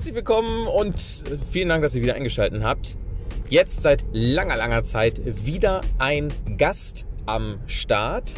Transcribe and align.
Herzlich 0.00 0.14
willkommen 0.14 0.66
und 0.66 0.98
vielen 1.50 1.68
Dank, 1.68 1.82
dass 1.82 1.94
ihr 1.94 2.00
wieder 2.00 2.14
eingeschaltet 2.14 2.62
habt. 2.64 2.96
Jetzt 3.50 3.82
seit 3.82 4.02
langer, 4.12 4.56
langer 4.56 4.82
Zeit 4.82 5.20
wieder 5.44 5.82
ein 5.98 6.32
Gast 6.56 7.04
am 7.26 7.58
Start. 7.66 8.32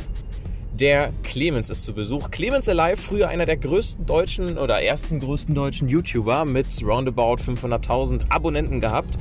Der 0.74 1.12
Clemens 1.22 1.70
ist 1.70 1.84
zu 1.84 1.94
Besuch. 1.94 2.32
Clemens 2.32 2.68
Alive, 2.68 2.96
früher 2.96 3.28
einer 3.28 3.46
der 3.46 3.58
größten 3.58 4.06
deutschen 4.06 4.58
oder 4.58 4.82
ersten 4.82 5.20
größten 5.20 5.54
deutschen 5.54 5.88
YouTuber 5.88 6.44
mit 6.46 6.66
roundabout 6.84 7.36
500.000 7.36 8.28
Abonnenten 8.28 8.80
gehabt. 8.80 9.16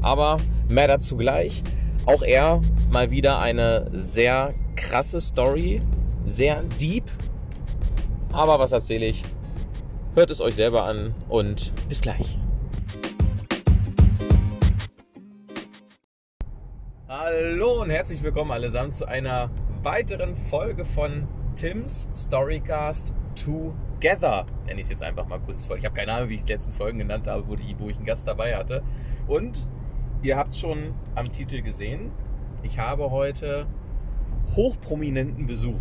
Aber 0.00 0.38
mehr 0.70 0.88
dazu 0.88 1.18
gleich. 1.18 1.62
Auch 2.06 2.22
er 2.22 2.62
mal 2.90 3.10
wieder 3.10 3.38
eine 3.38 3.90
sehr 3.92 4.54
krasse 4.76 5.20
Story, 5.20 5.82
sehr 6.24 6.62
deep. 6.80 7.04
Aber 8.32 8.58
was 8.58 8.72
erzähle 8.72 9.04
ich? 9.04 9.24
Hört 10.14 10.30
es 10.30 10.42
euch 10.42 10.56
selber 10.56 10.84
an 10.84 11.14
und 11.30 11.72
bis 11.88 12.02
gleich. 12.02 12.38
Hallo 17.08 17.80
und 17.80 17.88
herzlich 17.88 18.22
willkommen 18.22 18.50
allesamt 18.50 18.94
zu 18.94 19.06
einer 19.06 19.48
weiteren 19.82 20.36
Folge 20.36 20.84
von 20.84 21.26
Tims 21.54 22.10
Storycast 22.14 23.14
Together. 23.42 24.44
Nenne 24.66 24.80
ich 24.80 24.84
es 24.84 24.90
jetzt 24.90 25.02
einfach 25.02 25.26
mal 25.26 25.40
kunstvoll. 25.40 25.78
Ich 25.78 25.86
habe 25.86 25.94
keine 25.94 26.12
Ahnung, 26.12 26.28
wie 26.28 26.34
ich 26.34 26.44
die 26.44 26.52
letzten 26.52 26.74
Folgen 26.74 26.98
genannt 26.98 27.26
habe, 27.26 27.48
wo, 27.48 27.56
die, 27.56 27.74
wo 27.78 27.88
ich 27.88 27.96
einen 27.96 28.04
Gast 28.04 28.28
dabei 28.28 28.54
hatte. 28.54 28.82
Und 29.26 29.66
ihr 30.20 30.36
habt 30.36 30.52
es 30.52 30.60
schon 30.60 30.92
am 31.14 31.32
Titel 31.32 31.62
gesehen. 31.62 32.12
Ich 32.62 32.78
habe 32.78 33.10
heute 33.10 33.66
hochprominenten 34.54 35.46
Besuch. 35.46 35.80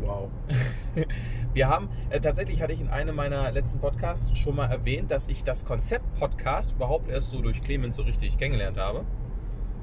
Wow. 0.00 0.30
Wir 1.54 1.68
haben, 1.68 1.88
äh, 2.10 2.20
tatsächlich 2.20 2.60
hatte 2.62 2.72
ich 2.72 2.80
in 2.80 2.88
einem 2.88 3.14
meiner 3.16 3.50
letzten 3.50 3.78
Podcasts 3.78 4.36
schon 4.38 4.56
mal 4.56 4.66
erwähnt, 4.66 5.10
dass 5.10 5.28
ich 5.28 5.42
das 5.44 5.64
Konzept 5.64 6.04
Podcast 6.18 6.72
überhaupt 6.72 7.08
erst 7.08 7.30
so 7.30 7.40
durch 7.40 7.62
Clemens 7.62 7.96
so 7.96 8.02
richtig 8.02 8.38
kennengelernt 8.38 8.76
habe. 8.78 9.04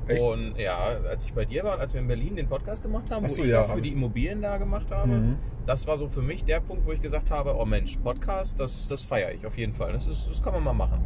Echt? 0.07 0.21
Und 0.23 0.57
ja, 0.57 0.77
als 0.77 1.25
ich 1.25 1.33
bei 1.33 1.45
dir 1.45 1.63
war, 1.63 1.79
als 1.79 1.93
wir 1.93 2.01
in 2.01 2.07
Berlin 2.07 2.35
den 2.35 2.47
Podcast 2.47 2.83
gemacht 2.83 3.09
haben, 3.09 3.25
Ach 3.25 3.29
wo 3.29 3.35
so, 3.35 3.43
ich 3.43 3.49
ja, 3.49 3.63
für 3.63 3.81
die 3.81 3.91
Immobilien 3.93 4.41
da 4.41 4.57
gemacht 4.57 4.91
habe, 4.91 5.07
Mhm. 5.09 5.37
das 5.65 5.87
war 5.87 5.97
so 5.97 6.07
für 6.09 6.21
mich 6.21 6.43
der 6.43 6.59
Punkt, 6.59 6.85
wo 6.85 6.91
ich 6.91 7.01
gesagt 7.01 7.31
habe, 7.31 7.55
oh 7.57 7.63
Mensch, 7.65 7.97
Podcast, 7.97 8.59
das, 8.59 8.87
das 8.87 9.01
feiere 9.03 9.31
ich 9.31 9.45
auf 9.45 9.57
jeden 9.57 9.73
Fall. 9.73 9.93
Das, 9.93 10.05
ist, 10.07 10.27
das 10.29 10.43
kann 10.43 10.53
man 10.53 10.63
mal 10.63 10.73
machen. 10.73 10.99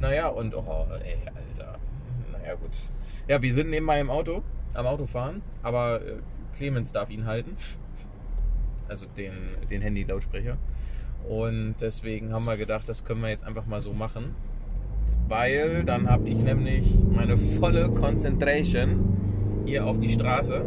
Naja, 0.00 0.28
und 0.28 0.54
oh, 0.54 0.86
ey, 1.04 1.18
Alter. 1.26 1.78
Naja, 2.32 2.54
gut. 2.54 2.76
Ja, 3.28 3.40
wir 3.42 3.52
sind 3.52 3.68
nebenbei 3.70 4.00
im 4.00 4.08
Auto, 4.10 4.42
am 4.74 4.86
Autofahren, 4.86 5.42
aber 5.62 6.00
äh, 6.00 6.14
Clemens 6.56 6.90
darf 6.90 7.10
ihn 7.10 7.26
halten. 7.26 7.56
Also 8.92 9.06
den, 9.16 9.32
den 9.70 9.80
Handy-Lautsprecher. 9.80 10.58
Und 11.26 11.76
deswegen 11.80 12.34
haben 12.34 12.44
wir 12.44 12.58
gedacht, 12.58 12.86
das 12.90 13.06
können 13.06 13.22
wir 13.22 13.30
jetzt 13.30 13.42
einfach 13.42 13.64
mal 13.64 13.80
so 13.80 13.94
machen. 13.94 14.34
Weil 15.28 15.82
dann 15.84 16.10
habe 16.10 16.28
ich 16.28 16.36
nämlich 16.36 16.92
meine 17.10 17.38
volle 17.38 17.88
Concentration 17.88 19.64
hier 19.64 19.86
auf 19.86 19.98
die 19.98 20.10
Straße. 20.10 20.62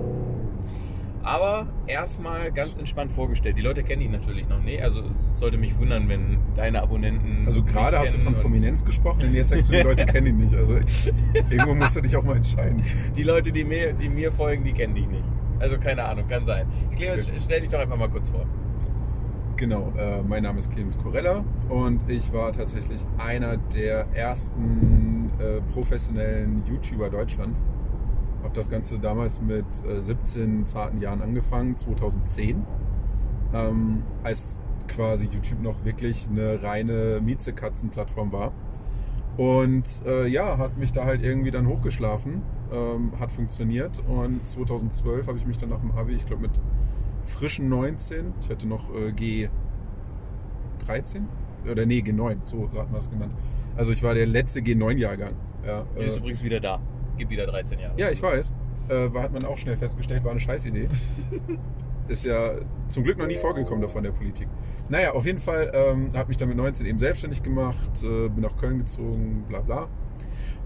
Aber 1.21 1.67
erstmal 1.85 2.51
ganz 2.51 2.77
entspannt 2.77 3.11
vorgestellt. 3.11 3.59
Die 3.59 3.61
Leute 3.61 3.83
kennen 3.83 4.01
dich 4.01 4.09
natürlich 4.09 4.49
noch 4.49 4.63
nicht. 4.63 4.81
Also 4.81 5.03
es 5.03 5.31
sollte 5.35 5.59
mich 5.59 5.77
wundern, 5.77 6.09
wenn 6.09 6.39
deine 6.55 6.81
Abonnenten. 6.81 7.43
Also 7.45 7.63
gerade 7.63 7.99
hast 7.99 8.15
du 8.15 8.17
von 8.17 8.33
Prominenz 8.33 8.83
gesprochen 8.83 9.21
und 9.21 9.35
jetzt 9.35 9.49
sagst 9.49 9.69
du, 9.69 9.73
die 9.73 9.81
Leute 9.81 10.05
kennen 10.07 10.27
ihn 10.27 10.37
nicht. 10.37 10.55
Also 10.55 10.79
irgendwo 11.51 11.75
musst 11.75 11.95
du 11.95 12.01
dich 12.01 12.15
auch 12.15 12.23
mal 12.23 12.37
entscheiden. 12.37 12.83
Die 13.15 13.23
Leute, 13.23 13.51
die 13.51 13.63
mir, 13.63 13.93
die 13.93 14.09
mir 14.09 14.31
folgen, 14.31 14.63
die 14.63 14.73
kennen 14.73 14.95
dich 14.95 15.07
nicht. 15.07 15.25
Also 15.59 15.77
keine 15.77 16.03
Ahnung, 16.03 16.27
kann 16.27 16.45
sein. 16.45 16.67
Clemens, 16.95 17.29
stell 17.43 17.61
dich 17.61 17.69
doch 17.69 17.79
einfach 17.79 17.97
mal 17.97 18.09
kurz 18.09 18.29
vor. 18.29 18.45
Genau, 19.57 19.93
äh, 19.97 20.21
mein 20.21 20.43
Name 20.43 20.59
ist 20.59 20.69
Clemens 20.69 20.97
Corella 20.97 21.45
und 21.69 22.09
ich 22.09 22.33
war 22.33 22.51
tatsächlich 22.51 23.05
einer 23.17 23.55
der 23.55 24.05
ersten 24.13 25.31
äh, 25.39 25.61
professionellen 25.73 26.61
YouTuber 26.65 27.09
Deutschlands. 27.09 27.65
Habe 28.43 28.53
das 28.53 28.69
Ganze 28.69 28.99
damals 28.99 29.39
mit 29.41 29.65
äh, 29.87 30.01
17 30.01 30.65
zarten 30.65 30.99
Jahren 30.99 31.21
angefangen, 31.21 31.77
2010, 31.77 32.65
ähm, 33.53 34.03
als 34.23 34.59
quasi 34.89 35.29
YouTube 35.31 35.61
noch 35.61 35.85
wirklich 35.85 36.27
eine 36.29 36.61
reine 36.61 37.21
Miezekatzen-Plattform 37.23 38.33
war. 38.33 38.51
Und 39.37 40.01
äh, 40.05 40.27
ja, 40.27 40.57
hat 40.57 40.77
mich 40.77 40.91
da 40.91 41.05
halt 41.05 41.23
irgendwie 41.23 41.51
dann 41.51 41.67
hochgeschlafen, 41.67 42.41
ähm, 42.75 43.13
hat 43.19 43.31
funktioniert 43.31 44.01
und 44.07 44.45
2012 44.45 45.27
habe 45.27 45.37
ich 45.37 45.45
mich 45.45 45.57
dann 45.57 45.69
nach 45.69 45.79
dem 45.79 45.91
Abi, 45.91 46.13
ich 46.13 46.25
glaube 46.25 46.43
mit 46.43 46.59
frischen 47.23 47.69
19, 47.69 48.33
ich 48.39 48.49
hatte 48.49 48.67
noch 48.67 48.89
äh, 48.93 49.09
G13 50.87 51.21
oder 51.69 51.85
nee, 51.85 51.99
G9, 51.99 52.37
so 52.43 52.69
hat 52.77 52.91
man 52.91 52.99
es 52.99 53.09
genannt. 53.09 53.33
Also 53.75 53.91
ich 53.91 54.03
war 54.03 54.13
der 54.13 54.25
letzte 54.25 54.59
G9-Jahrgang. 54.59 55.33
Ja, 55.65 55.85
äh, 55.95 56.05
ist 56.05 56.17
übrigens 56.17 56.43
wieder 56.43 56.59
da. 56.59 56.79
Gibt 57.17 57.31
wieder 57.31 57.47
13 57.47 57.79
Jahre. 57.79 57.93
ja, 57.97 58.09
ich 58.09 58.21
weiß. 58.21 58.53
Äh, 58.87 59.13
war, 59.13 59.23
hat 59.23 59.33
man 59.33 59.43
auch 59.45 59.57
schnell 59.57 59.77
festgestellt, 59.77 60.23
war 60.23 60.31
eine 60.31 60.39
Scheißidee. 60.39 60.87
Ist 62.07 62.23
ja 62.23 62.51
zum 62.87 63.03
Glück 63.03 63.17
noch 63.17 63.25
nie 63.25 63.35
vorgekommen 63.35 63.81
davon 63.81 64.03
der 64.03 64.11
Politik. 64.11 64.47
Naja, 64.89 65.13
auf 65.13 65.25
jeden 65.25 65.39
Fall 65.39 65.71
ähm, 65.73 66.09
habe 66.13 66.27
mich 66.27 66.37
dann 66.37 66.49
mit 66.49 66.57
19 66.57 66.85
eben 66.85 66.99
selbstständig 66.99 67.41
gemacht, 67.41 68.03
äh, 68.03 68.29
bin 68.29 68.41
nach 68.41 68.55
Köln 68.57 68.77
gezogen, 68.77 69.43
bla 69.49 69.61
bla. 69.61 69.87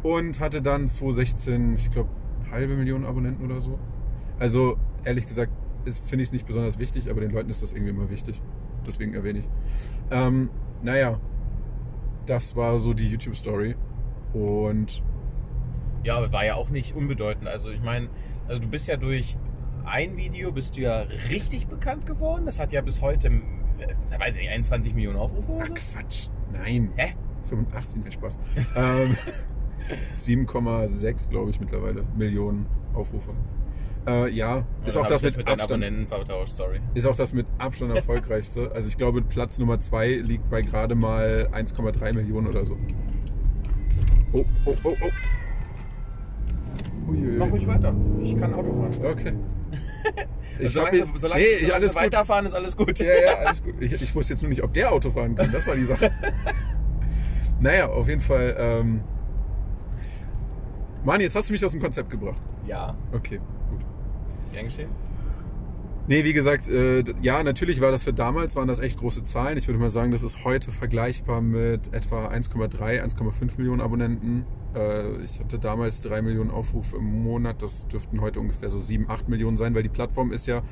Und 0.04 0.40
hatte 0.40 0.62
dann 0.62 0.88
2016, 0.88 1.76
ich 1.76 1.92
glaube, 1.92 2.10
halbe 2.52 2.76
Million 2.76 3.06
Abonnenten 3.06 3.46
oder 3.46 3.62
so. 3.62 3.78
Also 4.40 4.78
ehrlich 5.04 5.26
gesagt, 5.28 5.52
finde 5.86 6.24
ich 6.24 6.30
es 6.30 6.34
nicht 6.34 6.46
besonders 6.48 6.80
wichtig, 6.80 7.10
aber 7.10 7.22
den 7.22 7.32
Leuten 7.32 7.50
ist 7.50 7.62
das 7.62 7.74
irgendwie 7.74 7.92
immer 7.92 8.10
wichtig. 8.10 8.42
Deswegen 8.86 9.14
erwähne 9.14 9.40
ich 9.40 9.46
es. 9.46 9.52
Ähm, 10.12 10.50
naja, 10.82 11.20
das 12.26 12.56
war 12.56 12.80
so 12.80 12.94
die 12.94 13.10
YouTube-Story. 13.10 13.76
Und 14.34 15.04
Ja, 16.04 16.18
aber 16.18 16.32
war 16.32 16.46
ja 16.46 16.56
auch 16.56 16.70
nicht 16.70 16.96
unbedeutend. 16.96 17.48
Also 17.48 17.72
ich 17.72 17.82
meine, 17.82 18.10
also 18.48 18.62
du 18.62 18.68
bist 18.68 18.88
ja 18.88 18.98
durch 18.98 19.38
ein 19.86 20.18
Video 20.18 20.52
bist 20.52 20.78
du 20.78 20.82
ja 20.82 21.06
richtig 21.30 21.68
bekannt 21.68 22.06
geworden. 22.06 22.46
Das 22.46 22.60
hat 22.60 22.72
ja 22.72 22.82
bis 22.82 23.02
heute, 23.02 23.30
äh, 23.80 24.20
weiß 24.20 24.36
ich 24.36 24.42
nicht, 24.42 24.52
21 24.52 24.94
Millionen 24.94 25.18
Aufrufe 25.18 25.52
oder 25.52 25.66
Ach. 25.70 25.74
Quatsch, 25.74 26.30
nein. 26.54 26.92
Hä? 26.96 27.14
85, 27.50 28.02
nein, 28.04 28.12
Spaß. 28.12 28.38
ähm, 28.76 29.18
7,6 30.16 31.30
glaube 31.30 31.50
ich 31.52 31.60
mittlerweile 31.60 32.04
Millionen 32.18 32.66
Aufrufe. 32.94 33.32
Äh, 34.08 34.32
ja, 34.32 34.64
ist 34.86 34.98
auch 34.98 35.06
das 35.06 35.22
ich 35.22 35.36
mit, 35.36 35.48
Abstand. 35.48 35.72
Abonnenten 35.72 36.08
vertauscht, 36.08 36.54
sorry. 36.56 36.80
Ist 36.94 37.06
auch 37.06 37.16
das 37.16 37.34
mit 37.34 37.46
Abstand 37.58 37.96
erfolgreichste. 37.96 38.72
Also 38.74 38.88
ich 38.88 38.98
glaube, 38.98 39.22
Platz 39.22 39.60
Nummer 39.60 39.80
2 39.80 40.14
liegt 40.16 40.50
bei 40.50 40.62
gerade 40.62 40.96
mal 40.96 41.50
1,3 41.52 42.14
Millionen 42.14 42.48
oder 42.48 42.66
so. 42.66 42.78
Oh, 44.32 44.46
oh, 44.66 44.76
oh, 44.84 44.96
oh. 45.02 45.10
Uiuiui. 47.12 47.38
Mach 47.38 47.52
ruhig 47.52 47.68
weiter. 47.68 47.94
Ich 48.24 48.38
kann 48.38 48.54
Auto 48.54 48.74
fahren. 48.74 49.12
Okay. 49.12 49.34
Ich 50.62 50.74
solange 50.74 50.98
jetzt- 50.98 51.08
solange, 51.20 51.42
nee, 51.42 51.56
solange 51.62 51.74
alles 51.76 51.94
gut. 51.94 52.02
weiterfahren, 52.02 52.46
ist 52.46 52.54
alles 52.54 52.76
gut. 52.76 53.00
Ja, 53.00 53.06
ja, 53.06 53.34
alles 53.46 53.64
gut. 53.64 53.76
Ich, 53.80 53.94
ich 53.94 54.14
wusste 54.14 54.34
jetzt 54.34 54.42
nur 54.42 54.50
nicht, 54.50 54.62
ob 54.62 54.74
der 54.74 54.92
Auto 54.92 55.10
fahren 55.10 55.34
kann. 55.34 55.50
Das 55.54 55.66
war 55.66 55.76
die 55.78 55.86
Sache. 55.86 56.12
naja, 57.62 57.88
auf 57.88 58.10
jeden 58.10 58.20
Fall. 58.20 58.58
Ähm, 58.60 59.00
Mann, 61.04 61.22
jetzt 61.22 61.36
hast 61.36 61.50
du 61.50 61.54
mich 61.54 61.64
aus 61.64 61.72
dem 61.72 61.82
Konzept 61.82 62.10
gebracht. 62.10 62.42
Ja, 62.68 62.96
Okay, 63.12 63.40
gut. 63.70 63.82
gern 64.54 64.66
geschehen. 64.66 64.90
Nee, 66.08 66.24
wie 66.24 66.34
gesagt, 66.34 66.68
äh, 66.70 67.04
ja, 67.22 67.44
natürlich 67.44 67.82
war 67.82 67.92
das 67.92 68.04
für 68.04 68.14
damals, 68.14 68.56
waren 68.56 68.68
das 68.68 68.80
echt 68.80 69.00
große 69.00 69.24
Zahlen. 69.26 69.60
Ich 69.60 69.68
würde 69.68 69.80
mal 69.80 69.92
sagen, 69.92 70.10
das 70.12 70.24
ist 70.24 70.44
heute 70.44 70.72
vergleichbar 70.72 71.40
mit 71.40 71.94
etwa 71.94 72.30
1,3, 72.30 73.00
1,5 73.04 73.58
Millionen 73.58 73.80
Abonnenten. 73.80 74.44
Äh, 74.74 75.22
ich 75.24 75.40
hatte 75.40 75.60
damals 75.60 76.02
3 76.02 76.24
Millionen 76.24 76.50
Aufrufe 76.50 76.96
im 76.98 77.22
Monat. 77.22 77.62
Das 77.62 77.88
dürften 77.88 78.22
heute 78.22 78.40
ungefähr 78.40 78.72
so 78.72 78.80
7, 78.80 79.08
8 79.08 79.30
Millionen 79.30 79.56
sein, 79.56 79.76
weil 79.76 79.84
die 79.84 79.90
Plattform 79.90 80.32
ist 80.32 80.48
ja, 80.48 80.64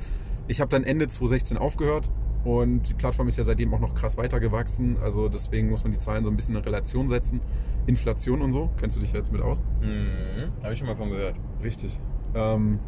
ich 0.48 0.60
habe 0.60 0.70
dann 0.70 0.82
Ende 0.82 1.06
2016 1.06 1.56
aufgehört 1.56 2.10
und 2.48 2.88
die 2.88 2.94
Plattform 2.94 3.28
ist 3.28 3.36
ja 3.36 3.44
seitdem 3.44 3.74
auch 3.74 3.78
noch 3.78 3.94
krass 3.94 4.16
weitergewachsen. 4.16 4.96
Also 5.02 5.28
deswegen 5.28 5.68
muss 5.68 5.82
man 5.82 5.92
die 5.92 5.98
Zahlen 5.98 6.24
so 6.24 6.30
ein 6.30 6.36
bisschen 6.36 6.56
in 6.56 6.62
Relation 6.62 7.06
setzen. 7.06 7.40
Inflation 7.86 8.40
und 8.40 8.52
so, 8.52 8.70
kennst 8.80 8.96
du 8.96 9.00
dich 9.00 9.12
ja 9.12 9.18
jetzt 9.18 9.30
mit 9.30 9.42
aus? 9.42 9.60
Mhm. 9.82 10.50
Habe 10.62 10.72
ich 10.72 10.78
schon 10.78 10.88
mal 10.88 10.96
von 10.96 11.10
gehört. 11.10 11.36
Richtig. 11.62 12.00
Ähm, 12.34 12.78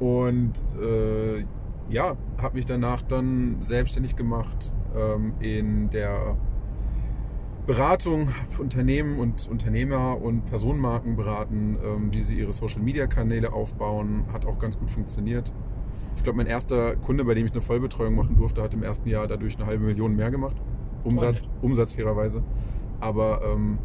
und 0.00 0.52
äh, 0.82 1.44
ja, 1.88 2.14
habe 2.36 2.56
mich 2.56 2.66
danach 2.66 3.00
dann 3.00 3.56
selbstständig 3.60 4.16
gemacht 4.16 4.74
ähm, 4.94 5.32
in 5.40 5.88
der 5.88 6.36
Beratung, 7.66 8.28
hab 8.28 8.60
Unternehmen 8.60 9.18
und 9.18 9.48
Unternehmer 9.48 10.20
und 10.20 10.44
Personenmarken 10.44 11.16
beraten, 11.16 11.78
ähm, 11.82 12.12
wie 12.12 12.20
sie 12.20 12.38
ihre 12.38 12.52
Social-Media-Kanäle 12.52 13.50
aufbauen. 13.50 14.26
Hat 14.30 14.44
auch 14.44 14.58
ganz 14.58 14.78
gut 14.78 14.90
funktioniert. 14.90 15.54
Ich 16.16 16.22
glaube, 16.22 16.36
mein 16.36 16.46
erster 16.46 16.96
Kunde, 16.96 17.24
bei 17.24 17.34
dem 17.34 17.46
ich 17.46 17.52
eine 17.52 17.60
Vollbetreuung 17.60 18.14
machen 18.14 18.36
durfte, 18.36 18.62
hat 18.62 18.72
im 18.74 18.82
ersten 18.82 19.08
Jahr 19.08 19.26
dadurch 19.26 19.56
eine 19.56 19.66
halbe 19.66 19.84
Million 19.84 20.16
mehr 20.16 20.30
gemacht. 20.30 20.56
Umsatz. 21.04 21.42
Umsatz 21.60 21.92
fairerweise. 21.92 22.42
Aber 23.00 23.42
ähm, 23.44 23.78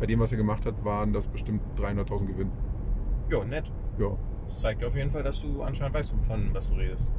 bei 0.00 0.06
dem, 0.06 0.18
was 0.18 0.32
er 0.32 0.38
gemacht 0.38 0.66
hat, 0.66 0.84
waren 0.84 1.12
das 1.12 1.28
bestimmt 1.28 1.60
300.000 1.78 2.26
Gewinn. 2.26 2.50
Jo, 3.28 3.44
nett. 3.44 3.70
Ja, 3.98 4.16
Das 4.46 4.60
zeigt 4.60 4.84
auf 4.84 4.96
jeden 4.96 5.10
Fall, 5.10 5.22
dass 5.22 5.40
du 5.42 5.62
anscheinend 5.62 5.94
weißt, 5.94 6.14
von 6.26 6.50
was 6.52 6.68
du 6.68 6.74
redest. 6.74 7.12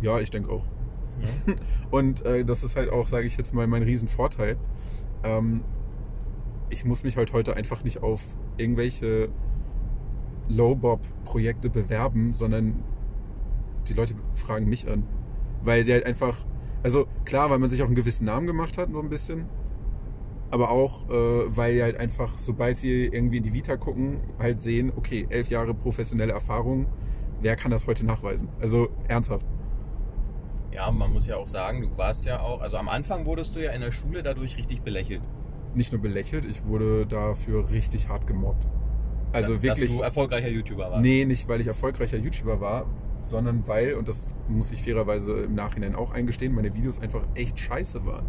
ja 0.00 0.18
ich 0.18 0.30
denke 0.30 0.50
auch. 0.50 0.64
Und 1.92 2.24
äh, 2.26 2.44
das 2.44 2.64
ist 2.64 2.74
halt 2.74 2.90
auch, 2.90 3.06
sage 3.06 3.26
ich 3.26 3.36
jetzt 3.36 3.54
mal, 3.54 3.66
mein 3.68 3.84
Riesenvorteil. 3.84 4.56
Ähm, 5.22 5.62
ich 6.70 6.84
muss 6.84 7.04
mich 7.04 7.16
halt 7.16 7.32
heute 7.32 7.56
einfach 7.56 7.84
nicht 7.84 8.02
auf 8.02 8.20
irgendwelche 8.56 9.28
Low-Bob-Projekte 10.48 11.70
bewerben, 11.70 12.32
sondern 12.32 12.82
die 13.88 13.94
Leute 13.94 14.14
fragen 14.34 14.68
mich 14.68 14.88
an. 14.88 15.04
Weil 15.62 15.82
sie 15.82 15.92
halt 15.92 16.06
einfach, 16.06 16.44
also 16.82 17.06
klar, 17.24 17.50
weil 17.50 17.58
man 17.58 17.68
sich 17.68 17.82
auch 17.82 17.86
einen 17.86 17.94
gewissen 17.94 18.24
Namen 18.24 18.46
gemacht 18.46 18.78
hat, 18.78 18.90
nur 18.90 19.02
ein 19.02 19.08
bisschen. 19.08 19.46
Aber 20.50 20.70
auch, 20.70 21.08
äh, 21.08 21.56
weil 21.56 21.82
halt 21.82 21.96
einfach, 21.96 22.38
sobald 22.38 22.76
sie 22.76 23.06
irgendwie 23.06 23.38
in 23.38 23.42
die 23.42 23.52
Vita 23.52 23.76
gucken, 23.76 24.20
halt 24.38 24.60
sehen, 24.60 24.92
okay, 24.94 25.26
elf 25.30 25.48
Jahre 25.48 25.74
professionelle 25.74 26.32
Erfahrung, 26.32 26.86
wer 27.40 27.56
kann 27.56 27.70
das 27.70 27.86
heute 27.86 28.06
nachweisen? 28.06 28.48
Also 28.60 28.88
ernsthaft. 29.08 29.46
Ja, 30.70 30.90
man 30.90 31.12
muss 31.12 31.26
ja 31.26 31.36
auch 31.36 31.48
sagen, 31.48 31.82
du 31.82 31.96
warst 31.96 32.26
ja 32.26 32.40
auch, 32.40 32.60
also 32.60 32.76
am 32.76 32.88
Anfang 32.88 33.26
wurdest 33.26 33.54
du 33.54 33.60
ja 33.60 33.72
in 33.72 33.80
der 33.80 33.92
Schule 33.92 34.22
dadurch 34.22 34.56
richtig 34.56 34.82
belächelt. 34.82 35.22
Nicht 35.74 35.92
nur 35.92 36.00
belächelt, 36.00 36.44
ich 36.44 36.64
wurde 36.66 37.06
dafür 37.06 37.70
richtig 37.70 38.08
hart 38.08 38.26
gemobbt. 38.26 38.66
Also 39.32 39.54
dass, 39.54 39.62
wirklich. 39.62 39.88
Dass 39.88 39.96
du 39.96 40.02
erfolgreicher 40.02 40.48
YouTuber 40.48 40.90
warst. 40.90 41.02
Nee, 41.02 41.24
nicht 41.24 41.48
weil 41.48 41.60
ich 41.60 41.66
erfolgreicher 41.66 42.16
YouTuber 42.16 42.60
war, 42.60 42.86
sondern 43.26 43.66
weil, 43.66 43.94
und 43.94 44.06
das 44.08 44.34
muss 44.48 44.70
ich 44.72 44.82
fairerweise 44.82 45.44
im 45.44 45.54
Nachhinein 45.54 45.94
auch 45.94 46.10
eingestehen, 46.12 46.54
meine 46.54 46.74
Videos 46.74 47.00
einfach 47.00 47.22
echt 47.34 47.58
scheiße 47.58 48.04
waren. 48.06 48.26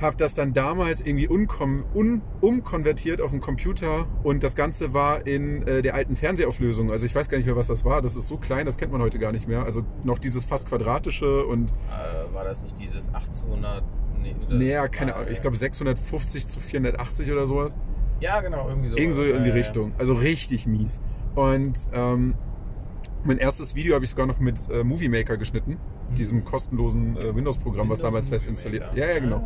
Habe 0.00 0.16
das 0.16 0.34
dann 0.34 0.52
damals 0.52 1.00
irgendwie 1.00 1.28
un, 1.28 2.22
umkonvertiert 2.40 3.20
auf 3.20 3.30
den 3.30 3.40
Computer 3.40 4.06
und 4.22 4.42
das 4.42 4.56
Ganze 4.56 4.92
war 4.92 5.26
in 5.26 5.62
äh, 5.66 5.82
der 5.82 5.94
alten 5.94 6.16
Fernsehauflösung. 6.16 6.90
Also 6.90 7.06
ich 7.06 7.14
weiß 7.14 7.28
gar 7.28 7.38
nicht 7.38 7.46
mehr, 7.46 7.56
was 7.56 7.68
das 7.68 7.84
war. 7.84 8.02
Das 8.02 8.16
ist 8.16 8.26
so 8.26 8.36
klein, 8.36 8.66
das 8.66 8.76
kennt 8.76 8.92
man 8.92 9.00
heute 9.00 9.18
gar 9.18 9.30
nicht 9.32 9.46
mehr. 9.46 9.64
Also 9.64 9.84
noch 10.02 10.18
dieses 10.18 10.44
fast 10.44 10.68
quadratische 10.68 11.44
und... 11.46 11.70
Äh, 11.70 12.34
war 12.34 12.44
das 12.44 12.62
nicht 12.62 12.78
dieses 12.78 13.08
1800... 13.14 13.84
Nee, 14.20 14.34
Naja, 14.48 14.88
keine 14.88 15.14
Ahnung. 15.14 15.28
Ich 15.30 15.42
glaube 15.42 15.56
650 15.56 16.46
zu 16.46 16.58
480 16.58 17.30
oder 17.30 17.46
sowas. 17.46 17.76
Ja, 18.20 18.40
genau, 18.40 18.68
irgendwie 18.68 18.88
so. 18.88 18.96
Irgend 18.96 19.14
so 19.14 19.22
in 19.22 19.44
die 19.44 19.50
Äh, 19.50 19.54
Richtung. 19.54 19.92
Also 19.98 20.14
richtig 20.14 20.66
mies. 20.66 20.98
Und 21.34 21.78
ähm, 21.92 22.34
mein 23.22 23.38
erstes 23.38 23.74
Video 23.74 23.94
habe 23.94 24.04
ich 24.04 24.10
sogar 24.10 24.26
noch 24.26 24.40
mit 24.40 24.68
äh, 24.70 24.82
Movie 24.82 25.08
Maker 25.08 25.36
geschnitten. 25.36 25.76
Diesem 26.14 26.44
kostenlosen 26.44 27.16
äh, 27.16 27.34
Windows-Programm, 27.34 27.88
was 27.88 28.00
damals 28.00 28.28
fest 28.28 28.46
installiert. 28.46 28.94
Ja, 28.94 29.06
ja, 29.06 29.18
genau. 29.18 29.42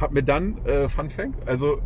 Hab 0.00 0.12
mir 0.12 0.22
dann, 0.22 0.58
äh, 0.64 0.88
Fun 0.88 1.10
Fact, 1.10 1.48
also 1.48 1.80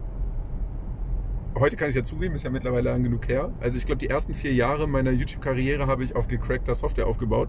heute 1.59 1.77
kann 1.77 1.89
ich 1.89 1.95
ja 1.95 2.03
zugeben, 2.03 2.35
ist 2.35 2.45
ja 2.45 2.51
mittlerweile 2.51 2.91
lang 2.91 3.03
genug 3.03 3.29
her. 3.29 3.53
Also 3.61 3.79
ich 3.79 3.87
glaube, 3.87 3.99
die 3.99 4.09
ersten 4.09 4.35
vier 4.35 4.53
Jahre 4.53 4.87
meiner 4.87 5.11
YouTube-Karriere 5.11 5.87
habe 5.87 6.05
ich 6.05 6.17
auf 6.17 6.29
gecrackter 6.29 6.75
Software 6.75 7.07
aufgebaut, 7.07 7.49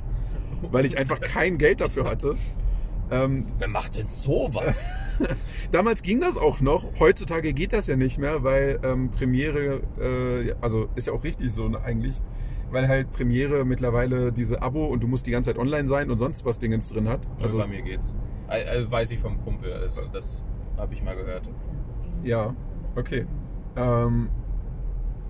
weil 0.72 0.86
ich 0.86 0.98
einfach 0.98 1.20
kein 1.20 1.58
Geld 1.58 1.82
dafür 1.82 2.06
hatte. 2.06 2.36
Ähm, 3.12 3.46
Wer 3.60 3.68
macht 3.68 3.98
denn 3.98 4.10
sowas? 4.10 4.88
Damals 5.72 6.02
ging 6.02 6.22
das 6.22 6.38
auch 6.38 6.60
noch. 6.62 6.86
Heutzutage 7.00 7.54
geht 7.54 7.74
das 7.74 7.88
ja 7.88 7.96
nicht 7.96 8.18
mehr, 8.18 8.44
weil 8.44 8.80
ähm, 8.84 9.10
Premiere, 9.10 9.82
äh, 10.00 10.56
also 10.62 10.90
ist 10.96 11.08
ja 11.08 11.14
auch 11.14 11.24
richtig 11.24 11.52
so 11.52 11.68
ne, 11.68 11.80
eigentlich, 11.82 12.22
weil 12.72 12.88
halt 12.88 13.12
Premiere 13.12 13.66
mittlerweile 13.66 14.32
diese 14.32 14.62
Abo 14.62 14.86
und 14.86 15.02
du 15.02 15.08
musst 15.08 15.26
die 15.28 15.32
ganze 15.32 15.52
Zeit 15.52 15.60
online 15.60 15.88
sein 15.88 16.10
und 16.10 16.18
sonst 16.18 16.46
was 16.46 16.60
Dingens 16.60 16.88
drin 16.88 17.08
hat. 17.10 17.28
Also 17.42 17.58
bei 17.58 17.68
mir 17.68 17.82
geht's. 17.82 18.14
Äh, 18.50 18.62
äh, 18.64 18.92
weiß 18.92 19.12
ich 19.12 19.20
vom 19.20 19.44
Kumpel. 19.44 19.74
Also 19.74 20.02
das 20.12 20.44
habe 20.78 20.94
ich 20.94 21.04
mal 21.04 21.16
gehört. 21.16 21.50
ja, 22.24 22.56
okay. 22.96 23.26
Ähm, 23.78 24.30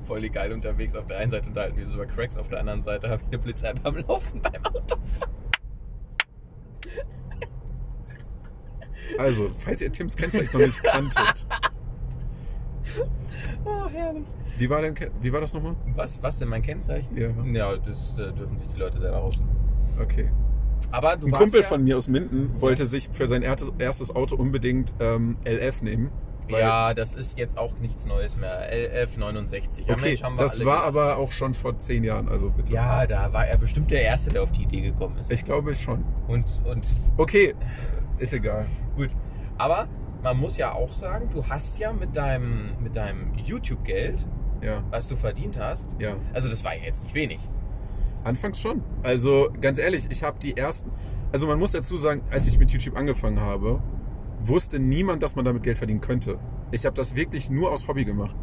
Voll 0.06 0.30
geil 0.30 0.52
unterwegs. 0.54 0.96
Auf 0.96 1.08
der 1.08 1.18
einen 1.18 1.32
Seite 1.32 1.48
unterhalten 1.48 1.78
wir 1.78 1.86
uns 1.86 1.94
über 1.96 2.06
Cracks, 2.06 2.38
auf 2.38 2.48
der 2.48 2.60
anderen 2.60 2.84
Seite 2.84 3.10
habe 3.10 3.22
ich 3.24 3.28
eine 3.28 3.40
Blitzei 3.40 3.74
beim 3.74 3.98
Laufen 3.98 4.40
beim 4.42 4.64
Auto. 4.66 4.98
also, 9.18 9.50
falls 9.58 9.82
ihr 9.82 9.92
Tims 9.92 10.16
Kennzeichen 10.16 10.50
noch 10.54 10.66
nicht 10.66 10.84
kanntet, 10.84 11.48
Oh, 13.66 13.88
herrlich. 13.92 14.28
wie 14.58 14.70
war, 14.70 14.82
denn, 14.82 14.96
wie 15.22 15.34
war 15.34 15.42
das 15.42 15.54
nochmal? 15.54 15.76
Was, 15.96 16.22
was 16.24 16.38
denn 16.40 16.48
mein 16.50 16.62
Kennzeichen? 16.62 17.16
Ja. 17.18 17.30
Ja, 17.52 17.76
das 17.78 18.18
äh, 18.20 18.32
dürfen 18.32 18.58
sich 18.58 18.68
die 18.70 18.78
Leute 18.80 19.00
selber 19.00 19.18
raussuchen. 19.18 19.50
Okay. 20.02 20.30
Aber 20.92 21.18
du 21.18 21.26
Ein 21.28 21.32
warst 21.32 21.42
Kumpel 21.44 21.62
ja, 21.62 21.68
von 21.68 21.84
mir 21.84 21.98
aus 21.98 22.08
Minden 22.08 22.54
wollte 22.62 22.86
sich 22.86 23.10
für 23.12 23.28
sein 23.28 23.42
erstes, 23.42 24.16
Auto 24.16 24.36
unbedingt 24.36 24.94
ähm, 25.00 25.36
LF 25.46 25.82
nehmen. 25.82 26.12
weil- 26.50 26.60
Ja, 26.62 26.94
das 26.94 27.14
ist 27.16 27.38
jetzt 27.40 27.58
auch 27.58 27.78
nichts 27.80 28.06
Neues 28.06 28.38
mehr. 28.38 28.70
LF 28.72 29.18
69. 29.18 29.88
Ja, 29.88 29.94
Okay, 29.96 30.10
Mensch, 30.10 30.24
haben 30.24 30.36
wir 30.38 30.44
das 30.44 30.56
alle 30.58 30.66
war 30.66 30.76
gemacht. 30.76 30.88
aber 30.88 31.18
auch 31.18 31.32
schon 31.32 31.54
vor 31.54 31.78
zehn 31.80 32.04
Jahren, 32.04 32.30
also 32.30 32.50
bitte. 32.52 32.72
Ja, 32.72 33.06
da 33.08 33.34
war 33.34 33.48
er 33.48 33.58
bestimmt 33.58 33.90
der 33.92 34.04
Erste, 34.04 34.30
der 34.30 34.44
auf 34.44 34.52
die 34.52 34.64
Idee 34.64 34.82
gekommen 34.82 35.18
ist. 35.18 35.32
Ich 35.32 35.44
glaube 35.44 35.72
es 35.72 35.82
schon. 35.82 36.04
Und, 36.28 36.46
und 36.66 36.88
Okay, 37.18 37.56
ist 38.20 38.34
egal. 38.34 38.66
gut. 38.96 39.10
Aber 39.58 39.88
man 40.26 40.38
muss 40.40 40.58
ja 40.58 40.74
auch 40.74 40.92
sagen, 40.92 41.30
du 41.32 41.48
hast 41.48 41.78
ja 41.78 41.94
mit 41.94 42.18
deinem, 42.18 42.72
mit 42.84 42.96
deinem 42.96 43.36
YouTube-Geld, 43.36 44.28
Ja, 44.62 44.84
was 44.90 45.08
du 45.08 45.16
verdient 45.16 45.60
hast, 45.60 45.96
ja. 46.00 46.16
also 46.34 46.50
das 46.50 46.64
war 46.66 46.76
ja 46.76 46.84
jetzt 46.84 47.04
nicht 47.04 47.14
wenig. 47.14 47.40
Anfangs 48.24 48.60
schon. 48.60 48.82
Also 49.04 49.50
ganz 49.62 49.78
ehrlich, 49.78 50.08
ich 50.10 50.24
habe 50.24 50.40
die 50.40 50.58
ersten. 50.58 50.90
Also 51.32 51.46
man 51.46 51.60
muss 51.60 51.74
dazu 51.74 51.96
sagen, 51.98 52.24
als 52.32 52.48
ich 52.48 52.58
mit 52.58 52.72
YouTube 52.72 52.98
angefangen 52.98 53.40
habe, 53.40 53.84
wusste 54.42 54.80
niemand, 54.80 55.22
dass 55.22 55.36
man 55.36 55.46
damit 55.46 55.62
Geld 55.62 55.78
verdienen 55.78 56.02
könnte. 56.02 56.40
Ich 56.72 56.88
habe 56.88 56.96
das 56.96 57.16
wirklich 57.16 57.52
nur 57.52 57.72
aus 57.72 57.88
Hobby 57.88 58.04
gemacht. 58.04 58.36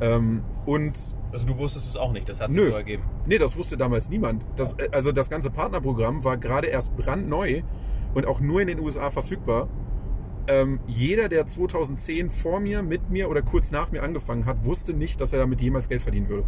Ähm, 0.00 0.44
und 0.66 1.16
Also 1.32 1.48
du 1.48 1.58
wusstest 1.58 1.88
es 1.88 1.96
auch 1.96 2.12
nicht, 2.12 2.28
das 2.28 2.40
hat 2.40 2.52
sich 2.52 2.60
Nö. 2.62 2.68
so 2.70 2.76
ergeben. 2.76 3.02
nee, 3.26 3.38
das 3.38 3.56
wusste 3.56 3.76
damals 3.76 4.08
niemand. 4.08 4.46
Das, 4.54 4.74
äh, 4.74 4.88
also 4.92 5.10
das 5.10 5.28
ganze 5.28 5.50
Partnerprogramm 5.50 6.22
war 6.22 6.36
gerade 6.36 6.68
erst 6.68 6.96
brandneu 6.96 7.62
und 8.14 8.24
auch 8.24 8.40
nur 8.40 8.60
in 8.60 8.68
den 8.68 8.78
USA 8.78 9.10
verfügbar. 9.10 9.68
Ähm, 10.48 10.80
jeder, 10.86 11.28
der 11.28 11.44
2010 11.46 12.30
vor 12.30 12.60
mir, 12.60 12.82
mit 12.82 13.10
mir 13.10 13.28
oder 13.28 13.42
kurz 13.42 13.70
nach 13.70 13.90
mir 13.92 14.02
angefangen 14.02 14.46
hat, 14.46 14.64
wusste 14.64 14.94
nicht, 14.94 15.20
dass 15.20 15.32
er 15.32 15.38
damit 15.40 15.60
jemals 15.60 15.88
Geld 15.88 16.02
verdienen 16.02 16.28
würde. 16.28 16.44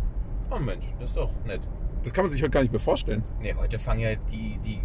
Oh 0.50 0.59
Mensch, 0.59 0.87
das 0.99 1.11
ist 1.11 1.16
doch 1.16 1.30
nett. 1.47 1.69
Das 2.02 2.12
kann 2.14 2.25
man 2.25 2.30
sich 2.30 2.40
heute 2.42 2.50
gar 2.50 2.62
nicht 2.62 2.73
mehr 2.73 2.80
vorstellen. 2.80 3.23
Nee, 3.40 3.54
heute 3.54 3.78
fangen 3.78 4.00
ja 4.00 4.14
die, 4.14 4.59
die, 4.64 4.80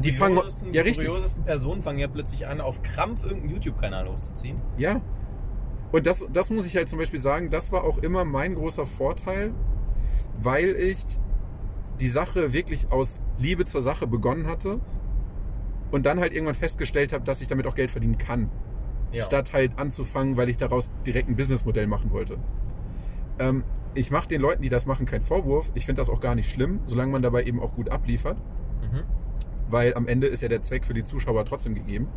Die 0.00 0.12
fangen- 0.12 0.40
ja, 0.72 0.82
richtig. 0.82 1.06
kuriosesten 1.08 1.44
Personen 1.44 1.82
fangen 1.82 1.98
ja 1.98 2.08
plötzlich 2.08 2.46
an, 2.46 2.60
auf 2.60 2.82
Krampf 2.82 3.22
irgendeinen 3.24 3.54
YouTube-Kanal 3.54 4.08
hochzuziehen. 4.10 4.60
Ja. 4.76 5.00
Und 5.90 6.06
das, 6.06 6.26
das 6.32 6.50
muss 6.50 6.66
ich 6.66 6.76
halt 6.76 6.88
zum 6.88 6.98
Beispiel 6.98 7.20
sagen, 7.20 7.48
das 7.50 7.72
war 7.72 7.82
auch 7.84 7.96
immer 7.98 8.24
mein 8.26 8.54
großer 8.54 8.84
Vorteil, 8.84 9.52
weil 10.40 10.76
ich 10.76 10.98
die 11.98 12.08
Sache 12.08 12.52
wirklich 12.52 12.92
aus 12.92 13.18
Liebe 13.38 13.64
zur 13.64 13.80
Sache 13.82 14.06
begonnen 14.06 14.46
hatte 14.46 14.80
und 15.90 16.06
dann 16.06 16.20
halt 16.20 16.32
irgendwann 16.32 16.54
festgestellt 16.54 17.12
habe, 17.12 17.24
dass 17.24 17.40
ich 17.40 17.48
damit 17.48 17.66
auch 17.66 17.74
Geld 17.74 17.90
verdienen 17.90 18.18
kann. 18.18 18.50
Ja. 19.12 19.22
Statt 19.22 19.52
halt 19.52 19.78
anzufangen, 19.78 20.36
weil 20.36 20.48
ich 20.48 20.56
daraus 20.58 20.90
direkt 21.06 21.28
ein 21.28 21.36
Businessmodell 21.36 21.86
machen 21.86 22.10
wollte. 22.10 22.38
Ähm, 23.38 23.64
ich 23.94 24.10
mache 24.10 24.28
den 24.28 24.40
Leuten, 24.40 24.62
die 24.62 24.68
das 24.68 24.84
machen, 24.86 25.06
keinen 25.06 25.22
Vorwurf. 25.22 25.70
Ich 25.74 25.86
finde 25.86 26.00
das 26.00 26.10
auch 26.10 26.20
gar 26.20 26.34
nicht 26.34 26.50
schlimm, 26.50 26.80
solange 26.86 27.12
man 27.12 27.22
dabei 27.22 27.44
eben 27.44 27.60
auch 27.60 27.74
gut 27.74 27.88
abliefert 27.90 28.36
Mhm. 28.82 29.02
weil 29.70 29.94
am 29.94 30.06
Ende 30.06 30.26
ist 30.28 30.40
ja 30.40 30.48
der 30.48 30.62
Zweck 30.62 30.84
für 30.86 30.94
die 30.94 31.04
Zuschauer 31.04 31.44
trotzdem 31.44 31.74
gegeben. 31.74 32.08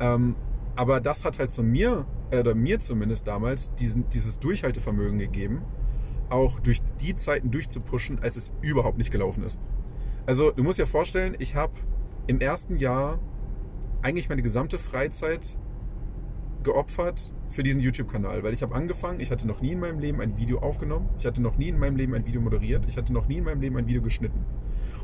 Ähm, 0.00 0.36
aber 0.76 1.00
das 1.00 1.24
hat 1.24 1.38
halt 1.38 1.50
zu 1.52 1.62
mir, 1.62 2.04
äh, 2.30 2.40
oder 2.40 2.54
mir 2.54 2.80
zumindest 2.80 3.26
damals, 3.26 3.72
diesen, 3.74 4.08
dieses 4.10 4.38
Durchhaltevermögen 4.40 5.18
gegeben, 5.18 5.62
auch 6.30 6.60
durch 6.60 6.82
die 7.00 7.14
Zeiten 7.16 7.50
durchzupushen, 7.50 8.18
als 8.20 8.36
es 8.36 8.50
überhaupt 8.60 8.98
nicht 8.98 9.10
gelaufen 9.10 9.42
ist. 9.44 9.58
Also 10.26 10.50
du 10.50 10.62
musst 10.62 10.78
dir 10.78 10.86
vorstellen, 10.86 11.36
ich 11.38 11.54
habe 11.54 11.72
im 12.26 12.40
ersten 12.40 12.76
Jahr 12.78 13.18
eigentlich 14.02 14.28
meine 14.28 14.42
gesamte 14.42 14.78
Freizeit 14.78 15.58
geopfert 16.62 17.34
für 17.50 17.62
diesen 17.62 17.80
YouTube-Kanal, 17.80 18.42
weil 18.42 18.52
ich 18.52 18.62
habe 18.62 18.74
angefangen, 18.74 19.20
ich 19.20 19.30
hatte 19.30 19.46
noch 19.46 19.60
nie 19.60 19.72
in 19.72 19.80
meinem 19.80 19.98
Leben 19.98 20.20
ein 20.20 20.36
Video 20.36 20.58
aufgenommen, 20.58 21.08
ich 21.18 21.26
hatte 21.26 21.42
noch 21.42 21.56
nie 21.56 21.68
in 21.68 21.78
meinem 21.78 21.96
Leben 21.96 22.14
ein 22.14 22.26
Video 22.26 22.40
moderiert, 22.40 22.86
ich 22.88 22.96
hatte 22.96 23.12
noch 23.12 23.28
nie 23.28 23.36
in 23.36 23.44
meinem 23.44 23.60
Leben 23.60 23.76
ein 23.76 23.86
Video 23.86 24.02
geschnitten. 24.02 24.44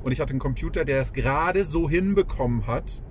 Und 0.03 0.13
ich 0.13 0.21
hatte 0.21 0.31
einen 0.31 0.41
Computer, 0.41 0.85
der 0.85 1.01
es 1.01 1.13
gerade 1.13 1.65
so 1.65 1.89
hinbekommen 1.89 2.67
hat, 2.67 3.03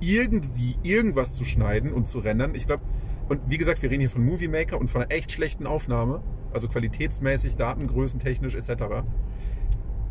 irgendwie 0.00 0.76
irgendwas 0.82 1.34
zu 1.34 1.44
schneiden 1.44 1.92
und 1.92 2.08
zu 2.08 2.20
rendern. 2.20 2.54
Ich 2.54 2.66
glaube, 2.66 2.82
und 3.28 3.40
wie 3.46 3.58
gesagt, 3.58 3.82
wir 3.82 3.90
reden 3.90 4.00
hier 4.00 4.10
von 4.10 4.24
Movie 4.24 4.48
Maker 4.48 4.80
und 4.80 4.88
von 4.88 5.02
einer 5.02 5.12
echt 5.12 5.32
schlechten 5.32 5.66
Aufnahme, 5.66 6.22
also 6.52 6.68
qualitätsmäßig, 6.68 7.56
Datengrößen, 7.56 8.18
technisch 8.20 8.54
etc. 8.54 9.04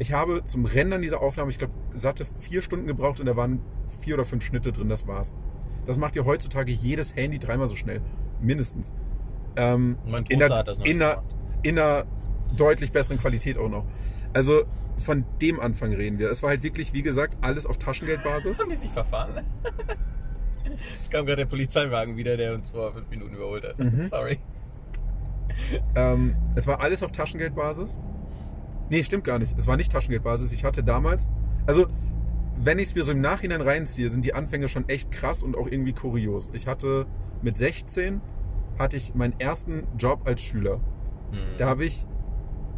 Ich 0.02 0.14
habe 0.14 0.44
zum 0.46 0.66
Rendern 0.66 1.04
dieser 1.04 1.22
Aufnahme, 1.22 1.52
ich 1.52 1.60
glaube, 1.60 1.74
satte 1.94 2.26
vier 2.26 2.64
Stunden 2.64 2.88
gebraucht 2.88 3.20
und 3.20 3.28
da 3.28 3.36
waren 3.36 3.62
vier 4.02 4.16
oder 4.16 4.26
fünf 4.26 4.44
Schnitte 4.44 4.72
drin, 4.72 4.90
das 4.90 5.06
war's. 5.06 5.36
Das 5.86 6.00
macht 6.00 6.16
ja 6.16 6.26
heutzutage 6.26 6.72
jedes 6.72 7.16
Handy 7.16 7.38
dreimal 7.38 7.68
so 7.68 7.76
schnell. 7.76 8.02
Mindestens. 8.42 8.94
Ähm, 9.56 10.00
Mein 10.08 10.24
in 10.26 10.40
Toaster 10.40 10.48
der, 10.48 10.58
hat 10.58 10.68
das 10.70 10.80
noch 10.80 10.86
in, 10.86 11.04
einer, 11.04 11.24
in 11.62 11.78
einer 11.78 12.06
deutlich 12.58 12.92
besseren 12.92 13.20
Qualität 13.20 13.60
auch 13.60 13.70
noch. 13.70 13.86
Also 14.34 14.64
von 14.98 15.24
dem 15.40 15.60
Anfang 15.60 15.94
reden 15.94 16.18
wir. 16.18 16.32
Es 16.32 16.42
war 16.42 16.50
halt 16.50 16.64
wirklich, 16.64 16.94
wie 16.94 17.04
gesagt, 17.04 17.38
alles 17.42 17.68
auf 17.68 17.78
Taschengeldbasis. 17.78 18.60
Haben 18.60 18.72
die 18.72 18.78
sich 18.78 18.92
verfahren? 18.92 19.44
Es 21.04 21.12
kam 21.12 21.28
gerade 21.28 21.44
der 21.44 21.46
Polizeiwagen 21.46 22.18
wieder, 22.18 22.38
der 22.38 22.56
uns 22.56 22.72
vor 22.72 22.92
fünf 22.92 23.08
Minuten 23.12 23.36
überholt 23.36 23.66
hat. 23.66 23.78
Mhm. 23.78 24.02
Sorry. 24.02 24.40
Ähm, 25.94 26.36
es 26.56 26.66
war 26.66 26.82
alles 26.82 27.04
auf 27.04 27.12
Taschengeldbasis. 27.12 28.00
Nee, 28.92 29.04
stimmt 29.04 29.24
gar 29.24 29.40
nicht. 29.40 29.58
Es 29.58 29.68
war 29.68 29.78
nicht 29.78 29.90
Taschengeldbasis. 29.90 30.52
Ich 30.52 30.66
hatte 30.66 30.84
damals, 30.84 31.30
also 31.66 31.88
wenn 32.58 32.78
ich 32.78 32.90
es 32.90 32.96
mir 32.96 33.06
so 33.06 33.14
im 33.14 33.22
Nachhinein 33.22 33.62
reinziehe, 33.62 34.10
sind 34.10 34.26
die 34.26 34.34
Anfänge 34.34 34.68
schon 34.68 34.88
echt 34.90 35.12
krass 35.12 35.44
und 35.44 35.56
auch 35.56 35.68
irgendwie 35.68 35.94
kurios. 35.94 36.50
Ich 36.52 36.68
hatte 36.68 37.06
mit 37.42 37.58
16 37.58 38.20
hatte 38.78 38.98
ich 38.98 39.16
meinen 39.16 39.40
ersten 39.40 39.88
Job 39.98 40.24
als 40.26 40.42
Schüler. 40.42 40.82
Hm. 41.32 41.40
Da 41.58 41.68
habe 41.68 41.86
ich 41.86 42.06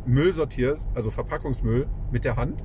Müll 0.05 0.33
sortiert, 0.33 0.87
also 0.93 1.09
Verpackungsmüll 1.09 1.87
mit 2.11 2.25
der 2.25 2.35
Hand. 2.35 2.63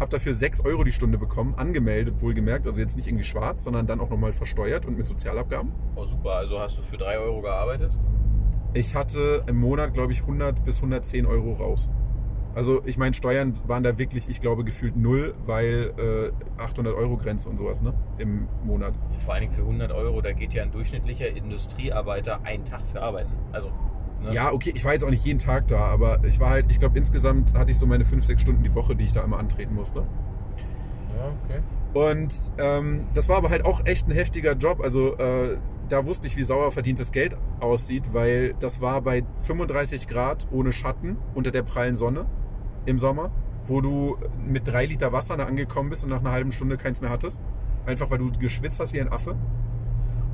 Habe 0.00 0.10
dafür 0.10 0.34
6 0.34 0.62
Euro 0.64 0.82
die 0.82 0.90
Stunde 0.90 1.16
bekommen, 1.16 1.54
angemeldet 1.54 2.20
wohlgemerkt, 2.22 2.66
also 2.66 2.80
jetzt 2.80 2.96
nicht 2.96 3.06
irgendwie 3.06 3.22
schwarz, 3.22 3.62
sondern 3.62 3.86
dann 3.86 4.00
auch 4.00 4.10
nochmal 4.10 4.32
versteuert 4.32 4.84
und 4.84 4.98
mit 4.98 5.06
Sozialabgaben. 5.06 5.70
Oh, 5.94 6.06
super. 6.06 6.32
Also 6.32 6.58
hast 6.58 6.76
du 6.76 6.82
für 6.82 6.96
3 6.96 7.18
Euro 7.18 7.40
gearbeitet? 7.40 7.92
Ich 8.72 8.96
hatte 8.96 9.44
im 9.46 9.58
Monat, 9.58 9.94
glaube 9.94 10.12
ich, 10.12 10.22
100 10.22 10.64
bis 10.64 10.78
110 10.78 11.24
Euro 11.26 11.52
raus. 11.52 11.88
Also 12.54 12.82
ich 12.84 12.96
meine, 12.98 13.14
Steuern 13.14 13.54
waren 13.66 13.82
da 13.82 13.98
wirklich, 13.98 14.28
ich 14.28 14.40
glaube, 14.40 14.64
gefühlt 14.64 14.96
null, 14.96 15.34
weil 15.44 15.92
äh, 16.58 16.62
800 16.62 16.94
Euro 16.94 17.16
Grenze 17.16 17.48
und 17.48 17.56
sowas, 17.56 17.82
ne? 17.82 17.94
Im 18.18 18.48
Monat. 18.64 18.94
Vor 19.24 19.34
allen 19.34 19.42
Dingen 19.42 19.52
für 19.52 19.62
100 19.62 19.90
Euro, 19.90 20.20
da 20.20 20.32
geht 20.32 20.54
ja 20.54 20.62
ein 20.62 20.70
durchschnittlicher 20.70 21.28
Industriearbeiter 21.28 22.40
einen 22.44 22.64
Tag 22.64 22.82
für 22.92 23.02
arbeiten. 23.02 23.32
Also, 23.52 23.70
ne? 24.22 24.32
Ja, 24.32 24.52
okay, 24.52 24.72
ich 24.74 24.84
war 24.84 24.92
jetzt 24.92 25.04
auch 25.04 25.10
nicht 25.10 25.24
jeden 25.24 25.40
Tag 25.40 25.66
da, 25.66 25.80
aber 25.80 26.22
ich 26.24 26.38
war 26.38 26.50
halt, 26.50 26.70
ich 26.70 26.78
glaube, 26.78 26.96
insgesamt 26.96 27.54
hatte 27.54 27.72
ich 27.72 27.78
so 27.78 27.86
meine 27.86 28.04
5, 28.04 28.24
6 28.24 28.42
Stunden 28.42 28.62
die 28.62 28.74
Woche, 28.74 28.94
die 28.94 29.04
ich 29.04 29.12
da 29.12 29.22
immer 29.22 29.38
antreten 29.38 29.74
musste. 29.74 30.06
Ja, 31.16 31.32
okay. 31.44 31.60
Und 31.92 32.52
ähm, 32.58 33.06
das 33.14 33.28
war 33.28 33.36
aber 33.36 33.50
halt 33.50 33.64
auch 33.64 33.84
echt 33.84 34.08
ein 34.08 34.12
heftiger 34.12 34.52
Job. 34.52 34.80
Also 34.80 35.16
äh, 35.16 35.58
da 35.88 36.06
wusste 36.06 36.26
ich, 36.26 36.36
wie 36.36 36.44
sauer 36.44 36.70
verdientes 36.70 37.12
Geld 37.12 37.36
aussieht, 37.60 38.12
weil 38.12 38.54
das 38.58 38.80
war 38.80 39.00
bei 39.00 39.24
35 39.42 40.08
Grad 40.08 40.46
ohne 40.50 40.72
Schatten 40.72 41.16
unter 41.34 41.50
der 41.50 41.62
prallen 41.62 41.94
Sonne 41.94 42.26
im 42.86 42.98
Sommer, 42.98 43.30
wo 43.66 43.80
du 43.80 44.16
mit 44.46 44.68
drei 44.68 44.86
Liter 44.86 45.12
Wasser 45.12 45.36
da 45.36 45.44
angekommen 45.44 45.90
bist 45.90 46.04
und 46.04 46.10
nach 46.10 46.20
einer 46.20 46.32
halben 46.32 46.52
Stunde 46.52 46.76
keins 46.76 47.00
mehr 47.00 47.10
hattest. 47.10 47.40
Einfach 47.86 48.10
weil 48.10 48.18
du 48.18 48.30
geschwitzt 48.32 48.80
hast 48.80 48.92
wie 48.94 49.00
ein 49.00 49.12
Affe. 49.12 49.36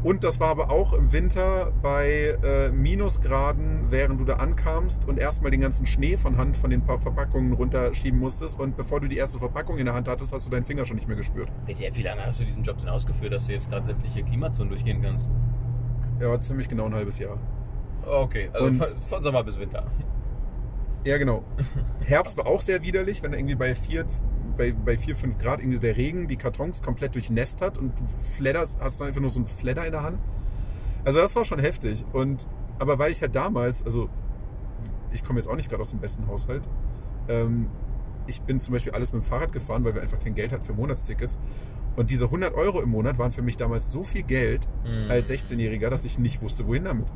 Und 0.02 0.24
das 0.24 0.40
war 0.40 0.48
aber 0.48 0.70
auch 0.70 0.94
im 0.94 1.12
Winter 1.12 1.72
bei 1.82 2.38
äh, 2.42 2.70
Minusgraden, 2.70 3.90
während 3.90 4.18
du 4.18 4.24
da 4.24 4.36
ankamst 4.36 5.06
und 5.06 5.18
erstmal 5.18 5.50
den 5.50 5.60
ganzen 5.60 5.84
Schnee 5.84 6.16
von 6.16 6.38
Hand 6.38 6.56
von 6.56 6.70
den 6.70 6.80
paar 6.82 6.98
Verpackungen 6.98 7.52
runterschieben 7.52 8.18
musstest. 8.18 8.58
Und 8.58 8.78
bevor 8.78 9.00
du 9.00 9.08
die 9.08 9.18
erste 9.18 9.38
Verpackung 9.38 9.76
in 9.76 9.84
der 9.84 9.94
Hand 9.94 10.08
hattest, 10.08 10.32
hast 10.32 10.46
du 10.46 10.50
deinen 10.50 10.64
Finger 10.64 10.86
schon 10.86 10.96
nicht 10.96 11.06
mehr 11.06 11.18
gespürt. 11.18 11.50
Wie 11.66 12.02
lange 12.02 12.24
hast 12.24 12.40
du 12.40 12.44
diesen 12.44 12.62
Job 12.62 12.78
denn 12.78 12.88
ausgeführt, 12.88 13.32
dass 13.34 13.46
du 13.46 13.52
jetzt 13.52 13.68
gerade 13.68 13.84
sämtliche 13.84 14.22
Klimazonen 14.22 14.70
durchgehen 14.70 15.02
kannst? 15.02 15.28
Ja, 16.18 16.40
ziemlich 16.40 16.68
genau 16.68 16.86
ein 16.86 16.94
halbes 16.94 17.18
Jahr. 17.18 17.36
Okay, 18.06 18.48
also 18.54 18.66
Und- 18.68 18.86
von 18.86 19.22
Sommer 19.22 19.44
bis 19.44 19.58
Winter. 19.60 19.84
Ja, 21.04 21.16
genau. 21.18 21.44
Herbst 22.04 22.36
war 22.36 22.46
auch 22.46 22.60
sehr 22.60 22.82
widerlich, 22.82 23.22
wenn 23.22 23.32
irgendwie 23.32 23.54
bei 23.54 23.74
4, 23.74 24.04
bei, 24.56 24.72
bei 24.72 24.96
4 24.98 25.16
5 25.16 25.38
Grad 25.38 25.60
irgendwie 25.60 25.78
der 25.78 25.96
Regen 25.96 26.28
die 26.28 26.36
Kartons 26.36 26.82
komplett 26.82 27.14
durchnässt 27.14 27.62
hat 27.62 27.78
und 27.78 27.98
du 27.98 28.04
fledderst, 28.36 28.80
hast 28.80 29.00
dann 29.00 29.08
einfach 29.08 29.20
nur 29.20 29.30
so 29.30 29.38
einen 29.40 29.46
Fledder 29.46 29.86
in 29.86 29.92
der 29.92 30.02
Hand. 30.02 30.18
Also 31.04 31.20
das 31.20 31.34
war 31.36 31.44
schon 31.46 31.58
heftig. 31.58 32.04
Und, 32.12 32.46
aber 32.78 32.98
weil 32.98 33.12
ich 33.12 33.22
halt 33.22 33.34
damals, 33.34 33.82
also 33.82 34.10
ich 35.12 35.24
komme 35.24 35.38
jetzt 35.38 35.48
auch 35.48 35.56
nicht 35.56 35.70
gerade 35.70 35.80
aus 35.80 35.90
dem 35.90 36.00
besten 36.00 36.26
Haushalt, 36.26 36.62
ähm, 37.28 37.68
ich 38.26 38.42
bin 38.42 38.60
zum 38.60 38.72
Beispiel 38.72 38.92
alles 38.92 39.12
mit 39.12 39.22
dem 39.22 39.26
Fahrrad 39.26 39.52
gefahren, 39.52 39.82
weil 39.84 39.94
wir 39.94 40.02
einfach 40.02 40.18
kein 40.18 40.34
Geld 40.34 40.52
hatten 40.52 40.64
für 40.64 40.74
Monatstickets. 40.74 41.38
Und 41.96 42.10
diese 42.10 42.26
100 42.26 42.54
Euro 42.54 42.80
im 42.80 42.90
Monat 42.90 43.18
waren 43.18 43.32
für 43.32 43.42
mich 43.42 43.56
damals 43.56 43.90
so 43.90 44.04
viel 44.04 44.22
Geld 44.22 44.68
Mhm. 44.84 45.10
als 45.10 45.30
16-Jähriger, 45.30 45.88
dass 45.88 46.04
ich 46.04 46.18
nicht 46.18 46.42
wusste, 46.42 46.66
wohin 46.66 46.84
damit. 46.84 47.06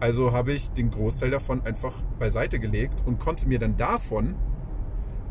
Also 0.00 0.32
habe 0.32 0.52
ich 0.52 0.70
den 0.70 0.90
Großteil 0.90 1.30
davon 1.30 1.64
einfach 1.66 2.02
beiseite 2.18 2.58
gelegt 2.58 3.02
und 3.04 3.18
konnte 3.18 3.48
mir 3.48 3.58
dann 3.58 3.76
davon 3.76 4.36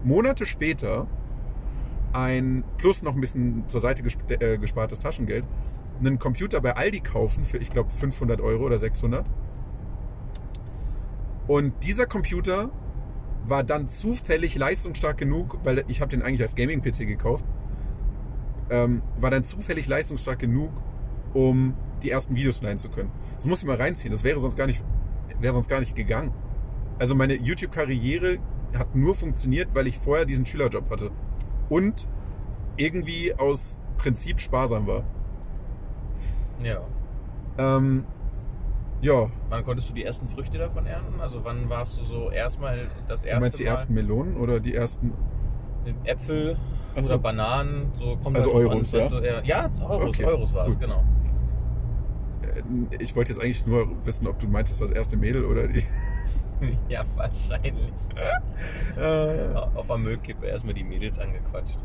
Monate 0.03 0.45
später 0.45 1.07
ein 2.13 2.63
plus 2.77 3.01
noch 3.01 3.15
ein 3.15 3.21
bisschen 3.21 3.67
zur 3.67 3.81
Seite 3.81 4.03
äh, 4.39 4.57
gespartes 4.57 5.00
Taschengeld 5.00 5.45
einen 6.00 6.19
Computer 6.19 6.62
bei 6.62 6.75
Aldi 6.75 7.00
kaufen 7.00 7.43
für 7.43 7.57
ich 7.57 7.71
glaube 7.71 7.89
500 7.89 8.41
Euro 8.41 8.65
oder 8.65 8.77
600. 8.77 9.25
Und 11.47 11.74
dieser 11.83 12.05
Computer 12.05 12.69
war 13.45 13.63
dann 13.63 13.88
zufällig 13.88 14.55
leistungsstark 14.55 15.17
genug, 15.17 15.57
weil 15.63 15.83
ich 15.88 16.01
habe 16.01 16.09
den 16.09 16.21
eigentlich 16.21 16.41
als 16.41 16.55
Gaming-PC 16.55 17.07
gekauft, 17.07 17.45
ähm, 18.69 19.01
war 19.19 19.31
dann 19.31 19.43
zufällig 19.43 19.88
leistungsstark 19.88 20.39
genug, 20.39 20.71
um 21.33 21.74
die 22.03 22.11
ersten 22.11 22.35
Videos 22.35 22.57
schneiden 22.57 22.77
zu 22.77 22.89
können. 22.89 23.11
Das 23.35 23.45
muss 23.45 23.59
ich 23.59 23.67
mal 23.67 23.75
reinziehen. 23.75 24.11
Das 24.11 24.23
wäre 24.23 24.39
sonst 24.39 24.55
gar 24.55 24.67
nicht, 24.67 24.83
wäre 25.39 25.53
sonst 25.53 25.69
gar 25.69 25.79
nicht 25.79 25.95
gegangen. 25.95 26.33
Also 26.99 27.15
meine 27.15 27.35
YouTube-Karriere 27.35 28.37
hat 28.77 28.95
nur 28.95 29.15
funktioniert, 29.15 29.73
weil 29.73 29.87
ich 29.87 29.97
vorher 29.97 30.25
diesen 30.25 30.45
Schülerjob 30.45 30.89
hatte 30.89 31.11
und 31.69 32.07
irgendwie 32.75 33.33
aus 33.33 33.79
Prinzip 33.97 34.39
sparsam 34.39 34.87
war. 34.87 35.03
Ja. 36.63 36.81
Ähm, 37.57 38.05
ja, 39.01 39.29
Wann 39.49 39.63
konntest 39.63 39.89
du 39.89 39.93
die 39.93 40.03
ersten 40.03 40.27
Früchte 40.27 40.57
davon 40.57 40.87
ernten? 40.87 41.21
Also 41.21 41.43
wann 41.43 41.69
warst 41.69 41.99
du 41.99 42.03
so 42.03 42.31
erstmal 42.31 42.89
das 43.07 43.23
erste 43.23 43.37
du 43.37 43.45
meinst 43.45 43.59
die 43.59 43.63
Mal 43.63 43.69
ersten 43.69 43.93
Melonen 43.93 44.37
oder 44.37 44.59
die 44.59 44.73
ersten? 44.73 45.13
Äpfel 46.03 46.57
so. 46.95 47.13
oder 47.13 47.17
Bananen? 47.19 47.91
So 47.93 48.17
kommt 48.17 48.35
Also 48.35 48.53
halt 48.53 48.65
Euros, 48.65 48.93
an, 48.93 48.99
ja? 48.99 49.07
Du, 49.07 49.45
ja, 49.45 49.69
Euros, 49.87 50.19
Okay, 50.19 50.25
Euros 50.25 50.53
war 50.53 50.67
es, 50.67 50.79
genau. 50.79 51.03
Ich 52.99 53.15
wollte 53.15 53.33
jetzt 53.33 53.41
eigentlich 53.41 53.65
nur 53.65 53.87
wissen, 54.05 54.27
ob 54.27 54.39
du 54.39 54.47
meintest 54.47 54.81
das 54.81 54.91
erste 54.91 55.17
Mädel 55.17 55.45
oder 55.45 55.67
die. 55.67 55.83
ja, 56.89 57.03
wahrscheinlich. 57.15 57.93
Äh, 58.97 59.53
Auf 59.53 59.87
der 59.87 59.97
Müllkippe 59.97 60.47
erstmal 60.47 60.73
die 60.73 60.83
Mädels 60.83 61.19
angequatscht. 61.19 61.77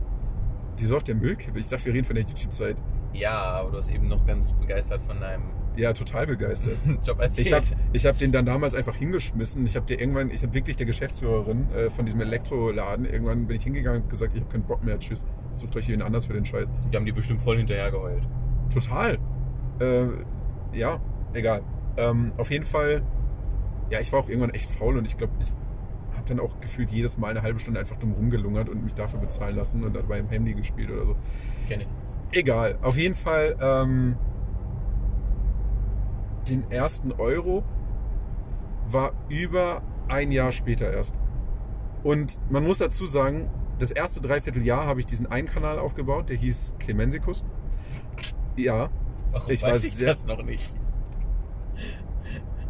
wieso 0.76 0.96
auf 0.96 1.02
der 1.04 1.14
Müllkippe? 1.14 1.58
Ich 1.58 1.68
dachte, 1.68 1.84
wir 1.86 1.94
reden 1.94 2.04
von 2.06 2.16
der 2.16 2.24
YouTube-Zeit. 2.24 2.76
Ja, 3.12 3.38
aber 3.42 3.70
du 3.72 3.76
hast 3.76 3.90
eben 3.90 4.08
noch 4.08 4.24
ganz 4.26 4.52
begeistert 4.54 5.02
von 5.02 5.20
deinem 5.20 5.42
Ja, 5.76 5.92
total 5.92 6.26
begeistert. 6.26 6.78
Job 7.04 7.20
erzählt. 7.20 7.46
Ich 7.46 7.52
habe 7.52 7.64
ich 7.92 8.06
hab 8.06 8.16
den 8.16 8.32
dann 8.32 8.46
damals 8.46 8.74
einfach 8.74 8.96
hingeschmissen. 8.96 9.66
Ich 9.66 9.76
habe 9.76 9.84
dir 9.84 10.00
irgendwann, 10.00 10.30
ich 10.30 10.42
habe 10.42 10.54
wirklich 10.54 10.76
der 10.76 10.86
Geschäftsführerin 10.86 11.70
äh, 11.72 11.90
von 11.90 12.06
diesem 12.06 12.22
Elektroladen, 12.22 13.04
irgendwann 13.04 13.46
bin 13.46 13.58
ich 13.58 13.64
hingegangen 13.64 14.02
und 14.02 14.08
gesagt, 14.08 14.32
ich 14.34 14.40
habe 14.40 14.50
keinen 14.50 14.64
Bock 14.64 14.82
mehr, 14.82 14.98
tschüss. 14.98 15.26
Sucht 15.54 15.76
euch 15.76 15.88
jemand 15.88 16.06
anders 16.06 16.24
für 16.24 16.32
den 16.32 16.46
Scheiß. 16.46 16.72
Die 16.90 16.96
haben 16.96 17.04
die 17.04 17.12
bestimmt 17.12 17.42
voll 17.42 17.58
hinterher 17.58 17.90
geheult. 17.90 18.26
Total. 18.72 19.18
Äh, 19.78 20.06
ja, 20.72 21.00
egal. 21.32 21.62
Ähm, 21.96 22.32
auf 22.36 22.50
jeden 22.50 22.64
Fall, 22.64 23.02
ja, 23.90 24.00
ich 24.00 24.12
war 24.12 24.20
auch 24.20 24.28
irgendwann 24.28 24.50
echt 24.50 24.70
faul 24.70 24.96
und 24.96 25.06
ich 25.06 25.16
glaube, 25.16 25.32
ich 25.40 25.52
habe 26.14 26.28
dann 26.28 26.40
auch 26.40 26.60
gefühlt 26.60 26.90
jedes 26.90 27.18
Mal 27.18 27.30
eine 27.30 27.42
halbe 27.42 27.58
Stunde 27.58 27.80
einfach 27.80 27.96
dumm 27.96 28.12
rumgelungert 28.12 28.68
und 28.68 28.82
mich 28.82 28.94
dafür 28.94 29.20
bezahlen 29.20 29.56
lassen 29.56 29.84
und 29.84 29.94
dabei 29.94 30.18
im 30.18 30.28
Handy 30.28 30.54
gespielt 30.54 30.90
oder 30.90 31.04
so. 31.04 31.16
Kenn 31.68 31.82
ich. 31.82 31.88
Egal, 32.32 32.78
auf 32.82 32.96
jeden 32.96 33.14
Fall 33.14 33.56
ähm, 33.60 34.16
den 36.48 36.70
ersten 36.70 37.12
Euro 37.12 37.62
war 38.88 39.12
über 39.28 39.82
ein 40.08 40.32
Jahr 40.32 40.52
später 40.52 40.90
erst. 40.90 41.18
Und 42.02 42.40
man 42.50 42.64
muss 42.64 42.78
dazu 42.78 43.06
sagen, 43.06 43.50
das 43.78 43.90
erste 43.90 44.20
Dreivierteljahr 44.20 44.86
habe 44.86 45.00
ich 45.00 45.06
diesen 45.06 45.26
einen 45.26 45.48
Kanal 45.48 45.78
aufgebaut, 45.78 46.28
der 46.28 46.36
hieß 46.36 46.74
Clemensikus. 46.78 47.44
Ja, 48.56 48.90
Warum 49.32 49.50
Ich 49.50 49.62
weiß 49.62 49.72
weiß 49.72 49.84
ich 49.84 49.98
das 49.98 50.24
noch 50.24 50.42
nicht? 50.42 50.74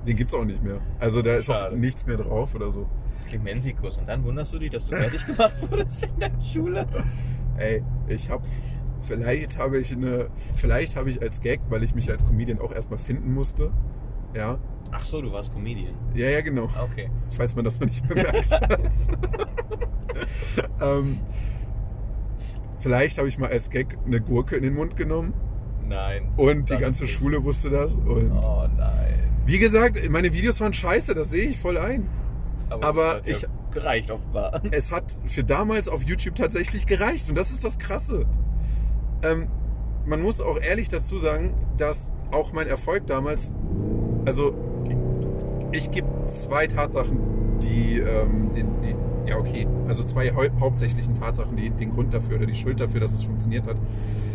den 0.06 0.16
gibt 0.16 0.32
es 0.32 0.38
auch 0.38 0.44
nicht 0.44 0.62
mehr. 0.62 0.80
Also 0.98 1.22
da 1.22 1.34
ist 1.34 1.50
auch 1.50 1.70
nichts 1.70 2.06
mehr 2.06 2.16
drauf 2.16 2.54
oder 2.54 2.70
so. 2.70 2.88
Clemensikus. 3.26 3.98
Und 3.98 4.08
dann 4.08 4.24
wunderst 4.24 4.52
du 4.52 4.58
dich, 4.58 4.70
dass 4.70 4.86
du 4.86 4.96
fertig 4.96 5.26
gemacht 5.26 5.54
wurdest 5.70 6.04
in 6.04 6.18
der 6.18 6.30
Schule? 6.42 6.86
Ey, 7.56 7.82
ich 8.08 8.30
habe 8.30 8.44
vielleicht 9.00 9.58
habe 9.58 9.78
ich 9.78 9.92
eine 9.92 10.28
vielleicht 10.54 10.96
habe 10.96 11.10
ich 11.10 11.22
als 11.22 11.40
Gag, 11.40 11.60
weil 11.68 11.82
ich 11.82 11.94
mich 11.94 12.10
als 12.10 12.24
Comedian 12.24 12.60
auch 12.60 12.72
erstmal 12.72 12.98
finden 12.98 13.32
musste. 13.32 13.72
Ja. 14.34 14.58
Ach 14.90 15.04
so, 15.04 15.22
du 15.22 15.32
warst 15.32 15.52
Comedian. 15.52 15.94
Ja, 16.14 16.28
ja, 16.28 16.40
genau. 16.42 16.64
Okay. 16.64 17.10
falls 17.30 17.54
man 17.54 17.64
das 17.64 17.80
noch 17.80 17.86
nicht 17.86 18.06
bemerkt 18.06 18.50
hat. 18.50 18.70
ähm, 20.82 21.20
vielleicht 22.78 23.18
habe 23.18 23.28
ich 23.28 23.38
mal 23.38 23.50
als 23.50 23.70
Gag 23.70 23.96
eine 24.04 24.20
Gurke 24.20 24.56
in 24.56 24.62
den 24.62 24.74
Mund 24.74 24.96
genommen 24.96 25.32
Nein. 25.88 26.28
und 26.36 26.70
die 26.70 26.76
ganze. 26.76 27.06
Schule 27.06 27.42
wusste 27.44 27.70
das. 27.70 27.94
Und 27.96 28.32
Oh 28.44 28.66
nein. 28.76 29.30
wie 29.46 29.58
gesagt, 29.58 29.98
meine 30.10 30.32
Videos 30.32 30.60
waren 30.60 30.72
scheiße, 30.72 31.14
das 31.14 31.30
sehe 31.30 31.44
ich 31.48 31.58
voll 31.58 31.78
ein. 31.78 32.08
Aber 32.70 33.16
hat 33.16 33.26
ich- 33.26 33.42
Ja 33.42 33.48
gereicht 33.72 34.10
offenbar. 34.10 34.60
Es 34.70 34.92
hat 34.92 35.18
für 35.26 35.42
damals 35.44 35.88
auf 35.88 36.02
YouTube 36.02 36.34
tatsächlich 36.34 36.86
gereicht 36.86 37.28
und 37.30 37.36
das 37.36 37.50
ist 37.50 37.64
das 37.64 37.78
Krasse. 37.78 38.26
Ähm, 39.22 39.48
man 40.04 40.20
muss 40.20 40.40
auch 40.42 40.58
ehrlich 40.60 40.88
dazu 40.88 41.16
sagen, 41.18 41.54
dass 41.78 42.12
auch 42.32 42.52
mein 42.52 42.66
Erfolg 42.66 43.06
damals, 43.06 43.50
also 44.26 44.52
ich 45.72 45.90
gebe 45.90 46.06
zwei 46.26 46.66
Tatsachen, 46.66 47.18
die, 47.62 47.98
ähm, 48.00 48.52
den, 48.52 48.80
die, 48.82 48.94
ja 49.26 49.36
okay, 49.38 49.66
also 49.88 50.02
zwei 50.04 50.30
hau 50.34 50.42
hauptsächlichen 50.60 51.14
Tatsachen, 51.14 51.56
die 51.56 51.70
den 51.70 51.90
Grund 51.92 52.12
dafür 52.12 52.36
oder 52.36 52.46
die 52.46 52.54
Schuld 52.54 52.80
dafür, 52.80 53.00
dass 53.00 53.12
es 53.12 53.22
funktioniert 53.24 53.66
hat. 53.68 53.76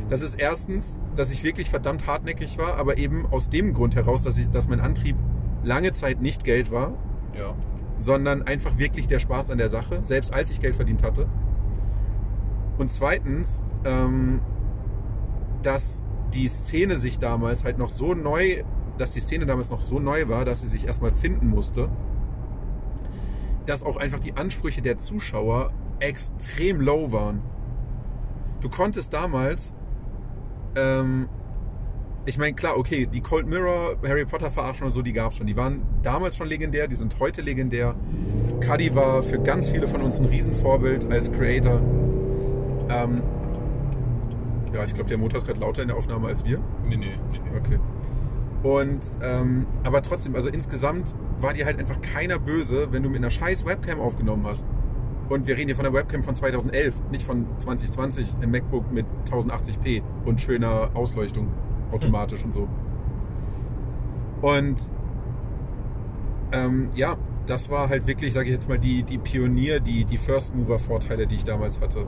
Das 0.10 0.22
ist 0.22 0.36
erstens, 0.36 1.00
dass 1.16 1.32
ich 1.32 1.44
wirklich 1.44 1.70
verdammt 1.70 2.08
hartnäckig 2.08 2.58
war, 2.58 2.78
aber 2.78 2.98
eben 2.98 3.26
aus 3.26 3.50
dem 3.50 3.74
Grund 3.74 3.96
heraus, 3.96 4.22
dass, 4.24 4.38
ich, 4.38 4.50
dass 4.50 4.68
mein 4.68 4.80
Antrieb 4.80 5.16
lange 5.64 5.92
Zeit 5.92 6.22
nicht 6.22 6.44
Geld 6.46 6.72
war, 6.72 6.94
Ja. 7.38 7.54
sondern 7.98 8.44
einfach 8.44 8.78
wirklich 8.78 9.08
der 9.08 9.20
Spaß 9.20 9.50
an 9.50 9.58
der 9.58 9.70
Sache, 9.70 10.02
selbst 10.04 10.34
als 10.34 10.50
ich 10.50 10.60
Geld 10.60 10.76
verdient 10.76 11.04
hatte. 11.04 11.28
Und 12.78 12.90
zweitens, 12.90 13.62
ähm, 13.86 14.40
dass 15.64 16.04
die 16.34 16.48
Szene 16.48 16.98
sich 16.98 17.20
damals 17.20 17.64
halt 17.64 17.78
noch 17.78 17.90
so 17.90 18.14
neu, 18.14 18.64
dass 18.98 19.12
die 19.12 19.20
Szene 19.20 19.46
damals 19.46 19.70
noch 19.70 19.82
so 19.82 20.00
neu 20.00 20.28
war, 20.30 20.46
dass 20.46 20.62
sie 20.62 20.68
sich 20.68 20.88
erstmal 20.88 21.12
finden 21.12 21.48
musste, 21.50 21.90
dass 23.68 23.84
auch 23.84 23.98
einfach 23.98 24.20
die 24.20 24.34
Ansprüche 24.34 24.82
der 24.82 24.98
Zuschauer 24.98 25.72
extrem 26.00 26.82
low 26.82 27.12
waren. 27.12 27.42
Du 28.62 28.70
konntest 28.70 29.14
damals, 29.14 29.74
ähm, 30.76 31.30
ich 32.26 32.38
meine, 32.38 32.54
klar, 32.56 32.78
okay, 32.78 33.06
die 33.06 33.22
Cold 33.22 33.48
Mirror, 33.48 33.98
Harry 34.06 34.26
Potter 34.26 34.50
verarschen 34.52 34.86
und 34.86 34.92
so, 34.92 35.02
die 35.02 35.14
gab 35.14 35.32
es 35.32 35.38
schon. 35.38 35.48
Die 35.48 35.56
waren 35.56 35.82
damals 36.02 36.36
schon 36.36 36.48
legendär, 36.48 36.88
die 36.88 36.96
sind 36.96 37.20
heute 37.20 37.42
legendär. 37.42 37.96
Cuddy 38.60 38.94
war 38.96 39.22
für 39.22 39.40
ganz 39.40 39.70
viele 39.70 39.88
von 39.88 40.02
uns 40.02 40.20
ein 40.20 40.26
Riesenvorbild 40.26 41.12
als 41.12 41.32
Creator. 41.32 41.80
Ähm, 42.90 43.22
ja, 44.74 44.84
ich 44.84 44.94
glaube, 44.94 45.10
der 45.10 45.18
Motor 45.18 45.38
ist 45.38 45.46
gerade 45.46 45.60
lauter 45.60 45.82
in 45.82 45.88
der 45.90 45.98
Aufnahme 45.98 46.28
als 46.28 46.44
wir. 46.44 46.60
Nee, 46.88 46.98
nee, 46.98 47.18
nee, 47.32 47.40
nee. 47.40 47.58
Okay. 47.58 47.80
Und, 48.64 49.16
ähm, 49.22 49.68
aber 49.84 50.02
trotzdem, 50.02 50.36
also 50.36 50.50
insgesamt 50.50 51.16
war 51.40 51.54
dir 51.54 51.66
halt 51.66 51.80
einfach 51.80 52.02
keiner 52.02 52.40
böse, 52.40 52.92
wenn 52.92 53.04
du 53.04 53.10
mit 53.10 53.20
einer 53.20 53.30
scheiß 53.30 53.66
Webcam 53.66 54.00
aufgenommen 54.00 54.46
hast. 54.46 54.66
Und 55.30 55.46
wir 55.46 55.58
reden 55.58 55.68
hier 55.68 55.76
von 55.76 55.84
der 55.84 55.94
Webcam 55.94 56.24
von 56.24 56.36
2011, 56.36 56.96
nicht 57.12 57.26
von 57.26 57.46
2020 57.60 58.36
im 58.42 58.52
MacBook 58.52 58.92
mit 58.92 59.06
1080p 59.30 60.02
und 60.26 60.40
schöner 60.42 60.90
Ausleuchtung 60.94 61.52
automatisch 61.92 62.44
und 62.44 62.54
so. 62.54 62.68
Und 64.42 64.92
ähm, 66.52 66.90
ja, 66.96 67.18
das 67.46 67.70
war 67.70 67.90
halt 67.90 68.08
wirklich, 68.08 68.34
sage 68.34 68.48
ich 68.48 68.54
jetzt 68.54 68.70
mal, 68.70 68.80
die, 68.80 69.04
die 69.04 69.18
Pionier, 69.18 69.80
die, 69.80 70.06
die 70.06 70.18
First-Mover-Vorteile, 70.18 71.28
die 71.28 71.36
ich 71.36 71.44
damals 71.44 71.80
hatte. 71.82 72.06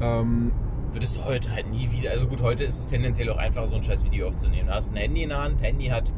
Ähm, 0.00 0.52
Würdest 0.92 1.16
du 1.16 1.24
heute 1.24 1.50
halt 1.50 1.70
nie 1.70 1.90
wieder. 1.90 2.10
Also 2.10 2.26
gut, 2.26 2.42
heute 2.42 2.64
ist 2.64 2.78
es 2.78 2.86
tendenziell 2.86 3.30
auch 3.30 3.38
einfacher, 3.38 3.66
so 3.66 3.76
ein 3.76 3.82
scheiß 3.82 4.04
Video 4.04 4.28
aufzunehmen. 4.28 4.68
Du 4.68 4.74
hast 4.74 4.92
ein 4.92 4.96
Handy 4.96 5.22
in 5.22 5.30
der 5.30 5.42
Hand, 5.42 5.62
Handy 5.62 5.86
hat 5.86 6.12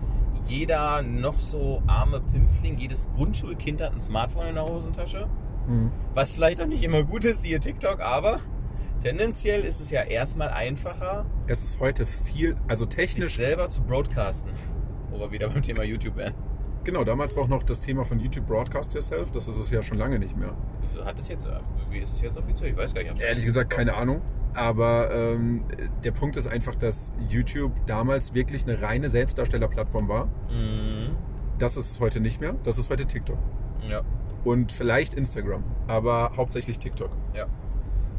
jeder 0.47 1.01
noch 1.03 1.41
so 1.41 1.81
arme 1.87 2.21
Pimpfling, 2.21 2.77
jedes 2.77 3.09
Grundschulkind 3.15 3.81
hat 3.81 3.93
ein 3.93 4.01
Smartphone 4.01 4.49
in 4.49 4.55
der 4.57 4.67
Hosentasche. 4.67 5.29
hm. 5.67 5.91
Was 6.15 6.33
vielleicht 6.33 6.61
auch 6.61 6.67
nicht 6.67 6.83
immer 6.83 7.05
gut 7.05 7.25
ist, 7.25 7.43
siehe 7.43 7.61
TikTok, 7.61 8.01
aber 8.01 8.41
tendenziell 9.01 9.63
ist 9.63 9.81
es 9.81 9.91
ja 9.91 10.03
erstmal 10.03 10.49
einfacher, 10.49 11.25
es 11.47 11.63
ist 11.63 11.81
heute 11.81 12.05
viel, 12.05 12.57
also 12.69 12.85
technisch 12.85 13.37
selber 13.37 13.71
zu 13.71 13.83
broadcasten. 13.83 14.51
Wo 15.11 15.21
wir 15.21 15.31
wieder 15.31 15.49
beim 15.49 15.63
Thema 15.63 15.85
YouTube 15.85 16.17
wären. 16.17 16.35
Genau, 16.83 17.05
damals 17.05 17.35
war 17.37 17.45
auch 17.45 17.49
noch 17.49 17.63
das 17.63 17.81
Thema 17.81 18.05
von 18.05 18.19
YouTube 18.19 18.47
Broadcast 18.47 18.93
Yourself. 18.93 19.31
Das 19.31 19.49
ist 19.49 19.57
es 19.57 19.71
ja 19.71 19.83
schon 19.83 19.97
lange 19.97 20.19
nicht 20.19 20.37
mehr. 20.37 20.55
Hat 21.05 21.19
es 21.19 21.29
jetzt, 21.29 21.47
äh, 21.47 21.61
wie 21.89 21.99
ist 21.99 22.13
es 22.13 22.21
jetzt 22.21 22.37
offiziell? 22.37 22.71
Ich 22.73 22.77
weiß 22.77 22.93
gar 22.93 23.03
nicht. 23.03 23.21
Ehrlich 23.23 23.47
gesagt, 23.47 23.71
keine 23.71 23.95
Ahnung. 23.95 24.21
Aber 24.55 25.11
ähm, 25.13 25.65
der 26.05 26.13
Punkt 26.13 26.37
ist 26.37 26.47
einfach, 26.47 26.75
dass 26.75 27.13
YouTube 27.29 27.73
damals 27.87 28.35
wirklich 28.35 28.65
eine 28.65 28.81
reine 28.81 29.09
Selbstdarstellerplattform 29.11 30.09
war. 30.09 30.27
Mhm. 30.51 31.17
Das 31.59 31.77
ist 31.77 31.91
es 31.91 32.01
heute 32.01 32.21
nicht 32.21 32.41
mehr. 32.41 32.55
Das 32.63 32.79
ist 32.79 32.91
heute 32.91 33.05
TikTok. 33.07 33.39
Ja, 33.89 34.03
Und 34.45 34.73
vielleicht 34.73 35.15
Instagram. 35.15 35.63
Aber 35.87 36.33
hauptsächlich 36.37 36.79
TikTok. 36.79 37.11
ja. 37.35 37.47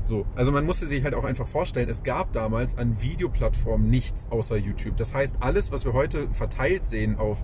So, 0.03 0.23
also 0.35 0.51
man 0.51 0.67
musste 0.67 0.85
sich 0.85 1.03
halt 1.03 1.15
auch 1.15 1.23
einfach 1.23 1.47
vorstellen, 1.47 1.89
es 1.89 2.03
gab 2.03 2.31
damals 2.31 2.77
an 2.77 3.01
Videoplattformen 3.01 3.89
nichts 3.89 4.27
außer 4.29 4.55
YouTube. 4.55 4.95
Das 4.97 5.15
heißt, 5.15 5.37
alles, 5.39 5.71
was 5.71 5.83
wir 5.83 5.93
heute 5.93 6.31
verteilt 6.31 6.85
sehen 6.85 7.17
auf, 7.17 7.43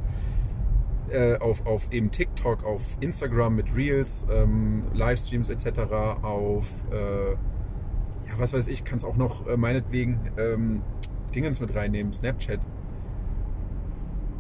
äh, 1.10 1.40
auf, 1.40 1.66
auf 1.66 1.92
eben 1.92 2.12
TikTok, 2.12 2.64
auf 2.64 2.84
Instagram 3.00 3.56
mit 3.56 3.76
Reels, 3.76 4.28
ähm, 4.32 4.84
Livestreams 4.94 5.50
etc., 5.50 5.82
auf, 6.22 6.68
äh, 6.92 7.36
ja, 8.32 8.40
was 8.40 8.54
weiß 8.54 8.68
ich, 8.68 8.84
kann 8.84 8.98
es 8.98 9.04
auch 9.04 9.18
noch 9.18 9.48
äh, 9.48 9.58
meinetwegen 9.58 10.20
ähm, 10.38 10.82
Dingens 11.36 11.60
mit 11.60 11.76
reinnehmen, 11.76 12.14
Snapchat. 12.14 12.60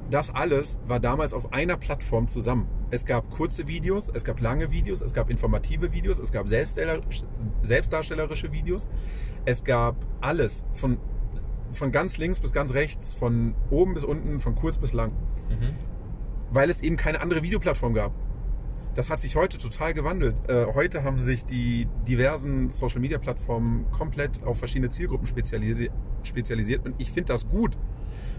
Das 0.09 0.29
alles 0.33 0.79
war 0.85 0.99
damals 0.99 1.33
auf 1.33 1.53
einer 1.53 1.77
Plattform 1.77 2.27
zusammen. 2.27 2.67
Es 2.89 3.05
gab 3.05 3.29
kurze 3.29 3.67
Videos, 3.69 4.09
es 4.13 4.25
gab 4.25 4.41
lange 4.41 4.69
Videos, 4.71 5.01
es 5.01 5.13
gab 5.13 5.29
informative 5.29 5.93
Videos, 5.93 6.19
es 6.19 6.33
gab 6.33 6.47
selbstdarsteller- 6.47 7.01
selbstdarstellerische 7.61 8.51
Videos, 8.51 8.89
es 9.45 9.63
gab 9.63 9.95
alles 10.19 10.65
von, 10.73 10.97
von 11.71 11.93
ganz 11.93 12.17
links 12.17 12.41
bis 12.41 12.51
ganz 12.51 12.73
rechts, 12.73 13.13
von 13.13 13.55
oben 13.69 13.93
bis 13.93 14.03
unten, 14.03 14.41
von 14.41 14.55
kurz 14.55 14.77
bis 14.77 14.91
lang, 14.91 15.11
Mhm. 15.49 15.69
weil 16.51 16.69
es 16.69 16.81
eben 16.81 16.97
keine 16.97 17.21
andere 17.21 17.41
Videoplattform 17.41 17.93
gab. 17.93 18.11
Das 18.93 19.09
hat 19.09 19.21
sich 19.21 19.37
heute 19.37 19.57
total 19.57 19.93
gewandelt. 19.93 20.49
Äh, 20.49 20.65
heute 20.73 21.03
haben 21.03 21.19
sich 21.19 21.45
die 21.45 21.87
diversen 22.07 22.69
Social-Media-Plattformen 22.69 23.89
komplett 23.91 24.43
auf 24.43 24.57
verschiedene 24.57 24.89
Zielgruppen 24.89 25.27
spezialisi 25.27 25.89
spezialisiert 26.23 26.85
und 26.85 27.01
ich 27.01 27.11
finde 27.11 27.33
das 27.33 27.47
gut, 27.47 27.77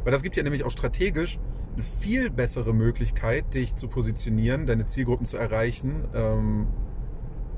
weil 0.05 0.13
das 0.13 0.23
gibt 0.23 0.37
ja 0.37 0.43
nämlich 0.45 0.63
auch 0.63 0.71
strategisch 0.71 1.41
eine 1.75 1.83
viel 1.83 2.31
bessere 2.31 2.73
Möglichkeit, 2.73 3.55
dich 3.55 3.75
zu 3.75 3.89
positionieren, 3.89 4.67
deine 4.67 4.87
Zielgruppen 4.87 5.27
zu 5.27 5.37
erreichen. 5.37 6.05
Ähm, 6.15 6.67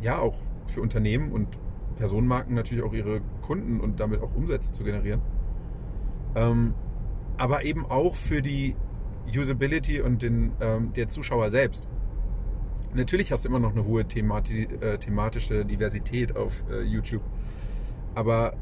ja, 0.01 0.19
auch 0.19 0.37
für 0.67 0.81
Unternehmen 0.81 1.33
und 1.33 1.59
Personenmarken 1.97 2.55
natürlich 2.55 2.85
auch 2.85 2.93
ihre 2.93 3.21
Kunden 3.43 3.81
und 3.81 4.01
damit 4.01 4.23
auch 4.23 4.35
Umsätze 4.35 4.73
zu 4.73 4.85
generieren. 4.85 5.21
Ähm, 6.37 6.75
aber 7.37 7.65
eben 7.65 7.85
auch 7.87 8.15
für 8.15 8.41
die 8.41 8.77
Usability 9.37 10.01
und 10.01 10.23
den, 10.23 10.53
ähm, 10.61 10.93
der 10.93 11.09
Zuschauer 11.09 11.51
selbst. 11.51 11.89
Natürlich 12.95 13.33
hast 13.33 13.45
du 13.45 13.49
immer 13.49 13.59
noch 13.59 13.73
eine 13.73 13.85
hohe 13.85 14.07
themati 14.07 14.69
äh, 14.81 14.99
thematische 14.99 15.65
Diversität 15.65 16.37
auf 16.37 16.65
äh, 16.71 16.83
YouTube. 16.83 17.23
Aber 18.15 18.55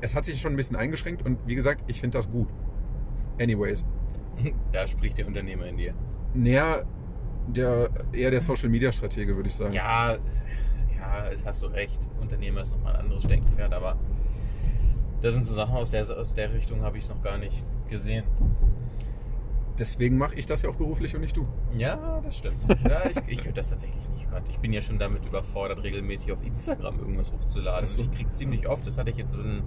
es 0.00 0.14
hat 0.14 0.24
sich 0.24 0.40
schon 0.40 0.54
ein 0.54 0.56
bisschen 0.56 0.76
eingeschränkt 0.76 1.24
und 1.24 1.38
wie 1.46 1.54
gesagt, 1.54 1.90
ich 1.90 2.00
finde 2.00 2.18
das 2.18 2.30
gut. 2.30 2.48
Anyways. 3.40 3.84
Da 4.72 4.86
spricht 4.86 5.16
der 5.18 5.26
Unternehmer 5.26 5.66
in 5.66 5.76
dir. 5.78 5.94
Näher 6.34 6.84
der, 7.46 7.88
eher 8.12 8.30
der 8.30 8.40
Social 8.40 8.68
Media 8.68 8.92
Stratege, 8.92 9.34
würde 9.34 9.48
ich 9.48 9.54
sagen. 9.54 9.72
Ja, 9.72 10.18
ja, 10.96 11.28
es 11.32 11.44
hast 11.44 11.62
du 11.62 11.68
recht. 11.68 12.10
Unternehmer 12.20 12.60
ist 12.62 12.72
nochmal 12.72 12.94
ein 12.96 13.02
anderes 13.02 13.22
Steckenpferd, 13.24 13.72
aber 13.72 13.96
das 15.20 15.34
sind 15.34 15.44
so 15.44 15.54
Sachen 15.54 15.74
aus 15.74 15.90
der, 15.90 16.02
aus 16.02 16.34
der 16.34 16.52
Richtung 16.52 16.82
habe 16.82 16.98
ich 16.98 17.04
es 17.04 17.10
noch 17.10 17.22
gar 17.22 17.38
nicht 17.38 17.64
gesehen. 17.88 18.24
Deswegen 19.78 20.16
mache 20.16 20.34
ich 20.36 20.46
das 20.46 20.62
ja 20.62 20.70
auch 20.70 20.76
beruflich 20.76 21.14
und 21.14 21.20
nicht 21.20 21.36
du. 21.36 21.46
Ja, 21.76 22.20
das 22.22 22.38
stimmt. 22.38 22.56
Ja, 22.88 23.02
ich, 23.10 23.16
ich 23.26 23.38
könnte 23.38 23.54
das 23.54 23.68
tatsächlich 23.70 24.08
nicht. 24.10 24.30
Gott, 24.30 24.42
ich 24.48 24.58
bin 24.58 24.72
ja 24.72 24.80
schon 24.80 24.98
damit 24.98 25.24
überfordert, 25.26 25.82
regelmäßig 25.82 26.32
auf 26.32 26.42
Instagram 26.44 26.98
irgendwas 26.98 27.32
hochzuladen. 27.32 27.88
So. 27.88 28.00
Ich 28.00 28.10
kriege 28.10 28.30
ziemlich 28.32 28.68
oft, 28.68 28.86
das 28.86 28.96
hatte 28.98 29.10
ich 29.10 29.16
jetzt 29.16 29.34
in 29.34 29.62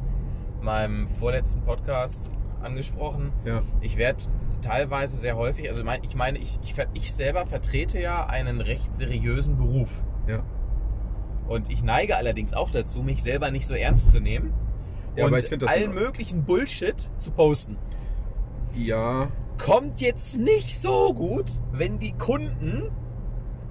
meinem 0.62 1.08
vorletzten 1.08 1.62
Podcast 1.62 2.32
angesprochen. 2.62 3.32
Ja. 3.46 3.62
Ich 3.82 3.98
werde 3.98 4.26
teilweise 4.62 5.16
sehr 5.16 5.38
häufig, 5.38 5.70
also 5.70 5.84
mein- 5.84 6.04
ich 6.04 6.16
meine, 6.16 6.38
ich, 6.40 6.60
ich, 6.64 6.76
ich 6.94 7.14
selber 7.14 7.46
vertrete 7.46 8.00
ja 8.00 8.26
einen 8.26 8.62
recht 8.62 8.96
seriösen 8.96 9.58
Beruf. 9.58 10.04
Ja. 10.28 10.44
Und 11.48 11.72
ich 11.72 11.84
neige 11.84 12.16
allerdings 12.18 12.54
auch 12.54 12.70
dazu, 12.70 13.02
mich 13.04 13.24
selber 13.24 13.52
nicht 13.52 13.66
so 13.68 13.74
ernst 13.74 14.12
zu 14.12 14.20
nehmen. 14.20 14.54
Ja, 15.16 15.26
und 15.26 15.64
allen 15.68 15.94
möglichen 15.94 16.44
Bullshit 16.44 17.10
zu 17.20 17.32
posten. 17.32 17.78
Ja. 18.76 19.28
Kommt 19.60 20.00
jetzt 20.00 20.38
nicht 20.38 20.80
so 20.80 21.14
gut, 21.14 21.52
wenn 21.74 22.00
die 22.00 22.14
Kunden, 22.14 22.90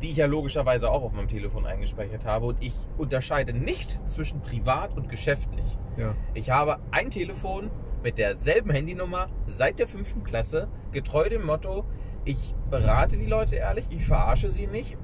die 0.02 0.10
ich 0.10 0.18
ja 0.18 0.26
logischerweise 0.26 0.90
auch 0.90 1.02
auf 1.02 1.12
meinem 1.12 1.28
Telefon 1.28 1.66
eingespeichert 1.66 2.26
habe, 2.26 2.46
und 2.46 2.62
ich 2.62 2.74
unterscheide 2.98 3.54
nicht 3.54 4.08
zwischen 4.08 4.40
privat 4.42 4.94
und 4.96 5.08
geschäftlich. 5.08 5.78
Ja. 5.96 6.14
Ich 6.34 6.50
habe 6.50 6.78
ein 6.90 7.10
Telefon 7.10 7.70
mit 8.02 8.18
derselben 8.18 8.70
Handynummer 8.70 9.28
seit 9.46 9.78
der 9.78 9.88
fünften 9.88 10.24
Klasse, 10.24 10.68
getreu 10.92 11.28
dem 11.30 11.44
Motto, 11.44 11.84
ich 12.24 12.54
berate 12.70 13.16
die 13.16 13.26
Leute 13.26 13.56
ehrlich, 13.56 13.86
ich 13.90 14.04
verarsche 14.04 14.50
sie 14.50 14.66
nicht 14.66 14.98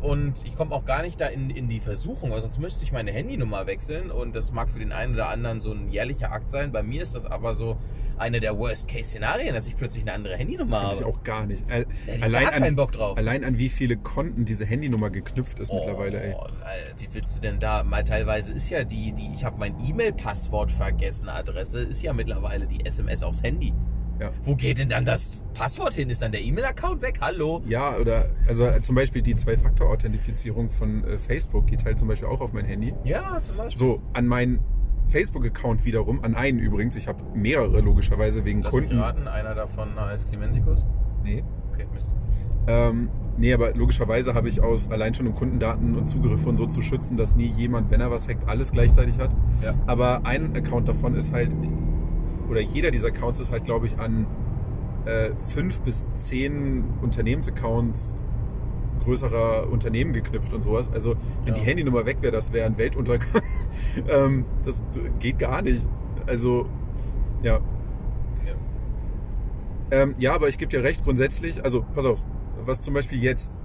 und 0.00 0.44
ich 0.44 0.56
komme 0.56 0.74
auch 0.74 0.84
gar 0.84 1.02
nicht 1.02 1.20
da 1.20 1.26
in, 1.26 1.50
in 1.50 1.68
die 1.68 1.78
Versuchung, 1.78 2.30
weil 2.30 2.40
sonst 2.40 2.58
müsste 2.58 2.84
ich 2.84 2.92
meine 2.92 3.12
Handynummer 3.12 3.66
wechseln 3.66 4.10
und 4.10 4.34
das 4.34 4.50
mag 4.50 4.70
für 4.70 4.80
den 4.80 4.92
einen 4.92 5.14
oder 5.14 5.28
anderen 5.28 5.60
so 5.60 5.72
ein 5.72 5.88
jährlicher 5.88 6.32
Akt 6.32 6.50
sein. 6.50 6.72
Bei 6.72 6.82
mir 6.82 7.02
ist 7.02 7.14
das 7.14 7.26
aber 7.26 7.54
so 7.54 7.76
eine 8.22 8.40
der 8.40 8.56
Worst-Case-Szenarien, 8.58 9.54
dass 9.54 9.66
ich 9.66 9.76
plötzlich 9.76 10.04
eine 10.04 10.12
andere 10.14 10.36
Handynummer 10.36 10.76
Finde 10.78 10.86
habe. 10.92 10.96
ich 11.00 11.04
auch 11.04 11.22
gar 11.22 11.46
nicht. 11.46 11.70
Al- 11.70 11.84
Da 11.84 11.90
hätte 11.90 12.16
ich 12.18 12.22
allein, 12.24 12.42
gar 12.44 12.52
keinen 12.52 12.64
an, 12.68 12.76
Bock 12.76 12.92
drauf. 12.92 13.18
allein 13.18 13.44
an 13.44 13.58
wie 13.58 13.68
viele 13.68 13.96
Konten 13.96 14.44
diese 14.44 14.64
Handynummer 14.64 15.10
geknüpft 15.10 15.58
ist 15.60 15.72
mittlerweile, 15.72 16.22
ey. 16.22 16.34
Oh, 16.38 16.46
wie 16.98 17.08
willst 17.12 17.36
du 17.36 17.40
denn 17.42 17.60
da? 17.60 17.84
Mal 17.84 18.04
teilweise 18.04 18.52
ist 18.54 18.70
ja 18.70 18.84
die, 18.84 19.12
die 19.12 19.30
ich 19.34 19.44
habe 19.44 19.58
mein 19.58 19.74
E-Mail-Passwort 19.84 20.72
vergessen 20.72 21.28
Adresse, 21.28 21.80
ist 21.80 22.02
ja 22.02 22.12
mittlerweile 22.12 22.66
die 22.66 22.84
SMS 22.86 23.22
aufs 23.22 23.42
Handy. 23.42 23.72
Ja. 24.20 24.30
Wo 24.44 24.54
geht 24.54 24.78
denn 24.78 24.88
dann 24.88 25.04
das 25.04 25.42
Passwort 25.54 25.94
hin? 25.94 26.08
Ist 26.08 26.22
dann 26.22 26.30
der 26.30 26.42
E-Mail-Account 26.42 27.02
weg? 27.02 27.18
Hallo? 27.20 27.60
Ja, 27.66 27.96
oder 27.96 28.26
also 28.46 28.66
äh, 28.66 28.80
zum 28.80 28.94
Beispiel 28.94 29.20
die 29.20 29.34
Zwei-Faktor-Authentifizierung 29.34 30.70
von 30.70 31.02
äh, 31.04 31.18
Facebook 31.18 31.66
geht 31.66 31.84
halt 31.84 31.98
zum 31.98 32.06
Beispiel 32.08 32.28
auch 32.28 32.40
auf 32.40 32.52
mein 32.52 32.64
Handy. 32.64 32.94
Ja, 33.04 33.40
zum 33.42 33.56
Beispiel. 33.56 33.78
So, 33.78 34.02
an 34.12 34.26
meinen 34.26 34.60
Facebook-Account 35.08 35.84
wiederum, 35.84 36.22
an 36.22 36.34
einen 36.34 36.58
übrigens, 36.58 36.96
ich 36.96 37.08
habe 37.08 37.22
mehrere 37.34 37.80
logischerweise 37.80 38.44
wegen 38.44 38.62
Lass 38.62 38.70
Kunden. 38.70 38.96
mich 38.96 39.04
raten, 39.04 39.28
einer 39.28 39.54
davon 39.54 39.98
heißt 39.98 40.28
Clemensikus. 40.28 40.86
Nee. 41.24 41.44
Okay, 41.72 41.86
Mist. 41.92 42.10
Ähm, 42.66 43.08
nee, 43.36 43.52
aber 43.52 43.74
logischerweise 43.74 44.34
habe 44.34 44.48
ich 44.48 44.60
aus 44.62 44.90
allein 44.90 45.14
schon 45.14 45.26
um 45.26 45.34
Kundendaten 45.34 45.94
und 45.96 46.06
Zugriffe 46.06 46.48
und 46.48 46.56
so 46.56 46.66
zu 46.66 46.80
schützen, 46.80 47.16
dass 47.16 47.36
nie 47.36 47.46
jemand, 47.46 47.90
wenn 47.90 48.00
er 48.00 48.10
was 48.10 48.28
hackt, 48.28 48.48
alles 48.48 48.72
gleichzeitig 48.72 49.18
hat. 49.18 49.34
Ja. 49.62 49.74
Aber 49.86 50.24
ein 50.24 50.54
Account 50.56 50.88
davon 50.88 51.14
ist 51.14 51.32
halt, 51.32 51.54
oder 52.48 52.60
jeder 52.60 52.90
dieser 52.90 53.08
Accounts 53.08 53.40
ist 53.40 53.52
halt, 53.52 53.64
glaube 53.64 53.86
ich, 53.86 53.98
an 53.98 54.26
äh, 55.04 55.30
fünf 55.48 55.80
bis 55.80 56.06
zehn 56.14 56.84
Unternehmensaccounts 57.00 58.14
größerer 59.02 59.68
Unternehmen 59.70 60.12
geknüpft 60.12 60.52
und 60.52 60.60
sowas. 60.62 60.90
Also, 60.92 61.14
wenn 61.44 61.54
Ja. 61.54 61.60
die 61.60 61.66
Handynummer 61.66 62.06
weg 62.06 62.18
wäre, 62.20 62.32
das 62.32 62.52
wäre 62.52 62.66
ein 62.66 62.78
Weltuntergang. 62.78 63.42
ähm, 64.08 64.44
das 64.64 64.82
geht 65.18 65.38
gar 65.38 65.62
nicht. 65.62 65.86
Also, 66.26 66.66
ja. 67.42 67.60
Ja. 68.46 68.54
Ähm, 69.90 70.14
ja, 70.18 70.34
aber 70.34 70.48
ich 70.48 70.58
gebe 70.58 70.68
dir 70.70 70.82
recht, 70.82 71.04
grundsätzlich, 71.04 71.64
also 71.64 71.84
pass 71.94 72.04
auf, 72.06 72.24
was 72.64 72.80
zum 72.82 72.94
Beispiel 72.94 73.22
jetzt 73.22 73.58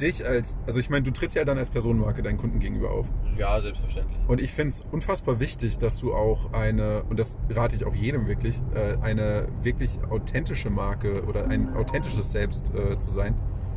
dich 0.00 0.26
als, 0.26 0.58
also 0.66 0.80
ich 0.80 0.90
meine, 0.90 1.02
du 1.04 1.12
trittst 1.12 1.36
ja 1.36 1.44
dann 1.44 1.56
als 1.58 1.70
Personenmarke 1.70 2.22
deinen 2.22 2.36
Kunden 2.38 2.58
gegenüber 2.58 2.90
auf. 2.90 3.12
Ja, 3.36 3.60
selbstverständlich. 3.60 4.16
Und 4.26 4.40
ich 4.40 4.52
finde 4.52 4.70
es 4.70 4.82
unfassbar 4.90 5.38
wichtig, 5.40 5.78
dass 5.78 5.98
du 6.00 6.12
auch 6.14 6.52
eine, 6.52 7.04
und 7.08 7.18
das 7.18 7.38
rate 7.50 7.76
ich 7.76 7.84
auch 7.84 7.94
jedem 7.94 8.26
wirklich, 8.26 8.60
äh, 8.74 8.96
eine 9.02 9.46
wirklich 9.62 9.98
authentische 10.10 10.70
Marke 10.70 11.24
oder 11.24 11.48
ein 11.48 11.74
authentisches 11.76 12.32
Selbst 12.32 12.72
äh, 12.74 12.98
zu 12.98 13.10
sein, 13.12 13.34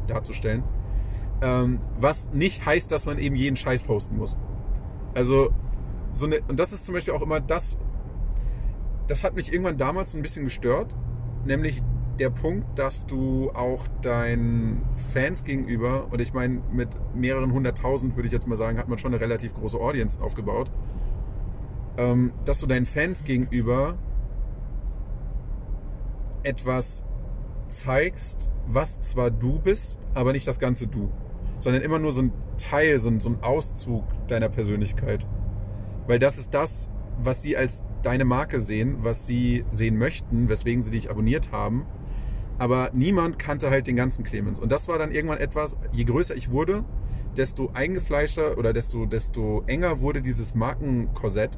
darzustellen. 0.07 0.63
Ähm, 1.41 1.79
was 1.99 2.31
nicht 2.31 2.65
heißt, 2.65 2.91
dass 2.91 3.05
man 3.05 3.19
eben 3.19 3.35
jeden 3.35 3.55
Scheiß 3.55 3.83
posten 3.83 4.17
muss. 4.17 4.35
Also, 5.13 5.51
so 6.13 6.25
eine, 6.25 6.41
und 6.47 6.59
das 6.59 6.71
ist 6.73 6.85
zum 6.85 6.95
Beispiel 6.95 7.13
auch 7.13 7.21
immer 7.21 7.39
das, 7.39 7.77
das 9.07 9.23
hat 9.23 9.35
mich 9.35 9.51
irgendwann 9.53 9.77
damals 9.77 10.15
ein 10.15 10.21
bisschen 10.21 10.45
gestört, 10.45 10.95
nämlich 11.45 11.83
der 12.19 12.29
Punkt, 12.31 12.79
dass 12.79 13.05
du 13.05 13.51
auch 13.51 13.87
deinen 14.01 14.81
Fans 15.13 15.43
gegenüber, 15.43 16.07
und 16.11 16.19
ich 16.19 16.33
meine, 16.33 16.61
mit 16.71 16.89
mehreren 17.15 17.53
hunderttausend 17.53 18.15
würde 18.15 18.25
ich 18.25 18.33
jetzt 18.33 18.47
mal 18.47 18.57
sagen, 18.57 18.77
hat 18.79 18.89
man 18.89 18.97
schon 18.97 19.13
eine 19.13 19.21
relativ 19.21 19.53
große 19.53 19.77
Audience 19.77 20.19
aufgebaut, 20.19 20.71
ähm, 21.97 22.31
dass 22.45 22.59
du 22.59 22.65
deinen 22.65 22.85
Fans 22.85 23.23
gegenüber 23.23 23.97
etwas 26.43 27.03
zeigst, 27.67 28.49
was 28.65 28.99
zwar 28.99 29.29
du 29.29 29.59
bist, 29.59 29.99
aber 30.13 30.31
nicht 30.31 30.47
das 30.47 30.59
ganze 30.59 30.87
Du, 30.87 31.11
sondern 31.59 31.81
immer 31.81 31.99
nur 31.99 32.11
so 32.11 32.21
ein 32.21 32.31
Teil, 32.57 32.99
so 32.99 33.09
ein, 33.09 33.19
so 33.19 33.29
ein 33.29 33.43
Auszug 33.43 34.03
deiner 34.27 34.49
Persönlichkeit. 34.49 35.25
Weil 36.07 36.19
das 36.19 36.37
ist 36.37 36.53
das, 36.53 36.89
was 37.21 37.41
sie 37.41 37.57
als 37.57 37.83
deine 38.03 38.25
Marke 38.25 38.61
sehen, 38.61 38.97
was 38.99 39.25
sie 39.25 39.65
sehen 39.71 39.97
möchten, 39.97 40.49
weswegen 40.49 40.81
sie 40.81 40.91
dich 40.91 41.09
abonniert 41.09 41.51
haben. 41.51 41.85
Aber 42.59 42.89
niemand 42.93 43.37
kannte 43.37 43.69
halt 43.69 43.87
den 43.87 43.95
ganzen 43.95 44.23
Clemens. 44.23 44.59
Und 44.59 44.71
das 44.71 44.87
war 44.87 44.97
dann 44.97 45.11
irgendwann 45.11 45.37
etwas, 45.39 45.77
je 45.91 46.03
größer 46.05 46.35
ich 46.35 46.51
wurde, 46.51 46.83
desto 47.35 47.69
eingefleischter 47.73 48.57
oder 48.57 48.73
desto, 48.73 49.05
desto 49.05 49.63
enger 49.67 49.99
wurde 49.99 50.21
dieses 50.21 50.55
Markenkorsett 50.55 51.57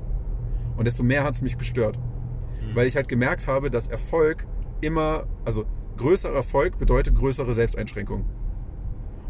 und 0.76 0.86
desto 0.88 1.04
mehr 1.04 1.24
hat 1.24 1.36
es 1.36 1.42
mich 1.42 1.58
gestört. 1.58 1.98
Mhm. 1.98 2.76
Weil 2.76 2.88
ich 2.88 2.96
halt 2.96 3.08
gemerkt 3.08 3.48
habe, 3.48 3.70
dass 3.70 3.88
Erfolg 3.88 4.46
immer, 4.82 5.26
also 5.46 5.66
größerer 5.98 6.36
Erfolg 6.36 6.78
bedeutet 6.78 7.16
größere 7.16 7.54
Selbsteinschränkung. 7.54 8.26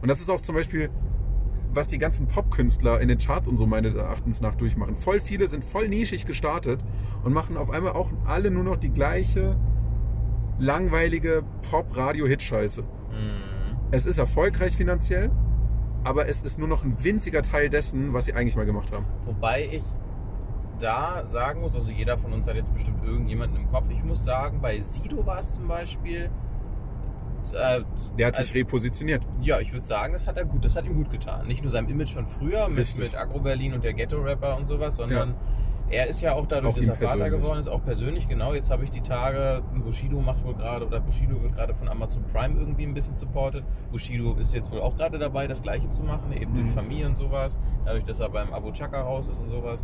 Und 0.01 0.07
das 0.07 0.21
ist 0.21 0.29
auch 0.29 0.41
zum 0.41 0.55
Beispiel, 0.55 0.89
was 1.71 1.87
die 1.87 1.97
ganzen 1.97 2.27
Popkünstler 2.27 2.99
in 2.99 3.07
den 3.07 3.17
Charts 3.17 3.47
und 3.47 3.57
so 3.57 3.65
meines 3.65 3.93
Erachtens 3.93 4.41
nach 4.41 4.55
durchmachen. 4.55 4.95
Voll 4.95 5.19
viele 5.19 5.47
sind 5.47 5.63
voll 5.63 5.87
nischig 5.87 6.25
gestartet 6.25 6.83
und 7.23 7.33
machen 7.33 7.57
auf 7.57 7.69
einmal 7.69 7.93
auch 7.93 8.11
alle 8.25 8.49
nur 8.49 8.63
noch 8.63 8.77
die 8.77 8.89
gleiche 8.89 9.55
langweilige 10.57 11.43
Pop-Radio-Hit-Scheiße. 11.69 12.81
Mhm. 12.81 13.77
Es 13.91 14.05
ist 14.05 14.17
erfolgreich 14.17 14.75
finanziell, 14.75 15.31
aber 16.03 16.27
es 16.27 16.41
ist 16.41 16.59
nur 16.59 16.67
noch 16.67 16.83
ein 16.83 17.03
winziger 17.03 17.41
Teil 17.41 17.69
dessen, 17.69 18.13
was 18.13 18.25
sie 18.25 18.33
eigentlich 18.33 18.55
mal 18.55 18.65
gemacht 18.65 18.91
haben. 18.91 19.05
Wobei 19.25 19.69
ich 19.71 19.83
da 20.79 21.23
sagen 21.27 21.61
muss, 21.61 21.75
also 21.75 21.91
jeder 21.91 22.17
von 22.17 22.33
uns 22.33 22.47
hat 22.47 22.55
jetzt 22.55 22.73
bestimmt 22.73 23.03
irgendjemanden 23.03 23.59
im 23.59 23.67
Kopf. 23.69 23.85
Ich 23.89 24.03
muss 24.03 24.23
sagen, 24.23 24.59
bei 24.61 24.79
Sido 24.79 25.25
war 25.25 25.39
es 25.39 25.53
zum 25.53 25.67
Beispiel. 25.67 26.29
Äh, 27.53 27.81
Der 28.17 28.27
hat 28.27 28.35
sich 28.35 28.47
also, 28.47 28.59
repositioniert. 28.59 29.23
ja, 29.41 29.59
ich 29.59 29.73
würde 29.73 29.85
sagen, 29.85 30.13
das 30.13 30.27
hat 30.27 30.37
er 30.37 30.45
gut, 30.45 30.63
das 30.65 30.75
hat 30.75 30.85
ihm 30.85 30.93
gut 30.95 31.11
getan. 31.11 31.47
Nicht 31.47 31.63
nur 31.63 31.71
seinem 31.71 31.89
Image 31.89 32.13
von 32.13 32.27
früher 32.27 32.67
mit, 32.69 32.79
Richtig. 32.79 32.99
mit 33.11 33.17
Agro 33.17 33.39
Berlin 33.39 33.73
und 33.73 33.83
der 33.83 33.93
Ghetto-Rapper 33.93 34.57
und 34.57 34.67
sowas, 34.67 34.95
sondern 34.97 35.33
er 35.91 36.07
ist 36.07 36.21
ja 36.21 36.33
auch 36.35 36.45
dadurch, 36.45 36.73
Auch 36.73 36.77
dass 36.77 36.87
er 36.87 36.95
Vater 37.07 37.29
geworden 37.29 37.59
ist, 37.59 37.67
auch 37.67 37.83
persönlich, 37.83 38.27
genau. 38.27 38.53
Jetzt 38.53 38.69
habe 38.71 38.83
ich 38.83 38.91
die 38.91 39.01
Tage, 39.01 39.61
Bushido 39.83 40.19
macht 40.21 40.43
wohl 40.43 40.53
gerade, 40.55 40.85
oder 40.85 40.99
Bushido 40.99 41.41
wird 41.41 41.55
gerade 41.55 41.73
von 41.73 41.87
Amazon 41.87 42.23
Prime 42.25 42.59
irgendwie 42.59 42.83
ein 42.83 42.93
bisschen 42.93 43.15
supported. 43.15 43.63
Bushido 43.91 44.35
ist 44.35 44.53
jetzt 44.53 44.71
wohl 44.71 44.81
auch 44.81 44.95
gerade 44.95 45.17
dabei, 45.17 45.47
das 45.47 45.61
Gleiche 45.61 45.89
zu 45.89 46.03
machen, 46.03 46.31
eben 46.33 46.53
durch 46.53 46.65
Mhm. 46.67 46.73
Familie 46.73 47.07
und 47.07 47.17
sowas. 47.17 47.57
Dadurch, 47.85 48.03
dass 48.03 48.19
er 48.19 48.29
beim 48.29 48.53
Abu 48.53 48.71
Chaka 48.71 49.01
raus 49.01 49.27
ist 49.29 49.39
und 49.39 49.47
sowas. 49.49 49.83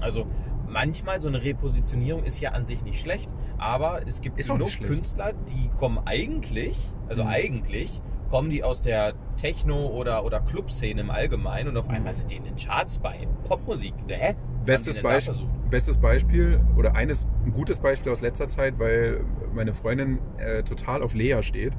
Also 0.00 0.26
manchmal 0.68 1.20
so 1.20 1.28
eine 1.28 1.42
Repositionierung 1.42 2.24
ist 2.24 2.40
ja 2.40 2.50
an 2.52 2.66
sich 2.66 2.82
nicht 2.84 3.00
schlecht, 3.00 3.32
aber 3.56 4.06
es 4.06 4.20
gibt 4.20 4.38
Ist 4.38 4.50
genug. 4.50 4.68
Künstler, 4.82 5.32
die 5.32 5.68
kommen 5.78 5.98
eigentlich, 6.04 6.78
also 7.08 7.24
Mhm. 7.24 7.30
eigentlich, 7.30 8.02
kommen 8.28 8.50
die 8.50 8.62
aus 8.62 8.82
der 8.82 9.14
Techno- 9.36 9.88
oder, 9.88 10.24
oder 10.24 10.40
Clubszene 10.40 11.00
im 11.00 11.10
Allgemeinen 11.10 11.68
und 11.68 11.74
Mhm. 11.74 11.80
auf 11.80 11.88
einmal 11.88 12.14
sind 12.14 12.30
die 12.30 12.36
in 12.36 12.44
den 12.44 12.56
Charts 12.56 12.98
bei 12.98 13.26
Popmusik. 13.44 13.94
Hä? 14.08 14.34
Bestes, 14.64 15.00
Beisp 15.00 15.32
bestes 15.70 15.98
Beispiel 15.98 16.60
oder 16.76 16.94
eines 16.94 17.26
ein 17.44 17.52
gutes 17.52 17.78
Beispiel 17.78 18.12
aus 18.12 18.20
letzter 18.20 18.48
Zeit, 18.48 18.78
weil 18.78 19.24
meine 19.54 19.72
Freundin 19.72 20.18
äh, 20.38 20.62
total 20.62 21.02
auf 21.02 21.14
Lea 21.14 21.42
steht. 21.42 21.72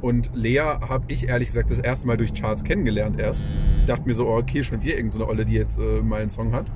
Und 0.00 0.30
Lea 0.34 0.60
habe 0.60 1.04
ich 1.08 1.28
ehrlich 1.28 1.48
gesagt 1.48 1.70
das 1.70 1.78
erste 1.78 2.06
Mal 2.06 2.16
durch 2.16 2.32
Charts 2.32 2.64
kennengelernt 2.64 3.20
erst. 3.20 3.44
Mhm. 3.44 3.86
Dachte 3.86 4.06
mir 4.06 4.14
so, 4.14 4.28
oh, 4.28 4.38
okay, 4.38 4.62
schon 4.62 4.82
wieder 4.82 4.94
irgendeine 4.96 5.26
Olle, 5.26 5.44
die 5.44 5.54
jetzt 5.54 5.78
äh, 5.78 6.00
mal 6.02 6.20
einen 6.20 6.30
Song 6.30 6.52
hat. 6.52 6.66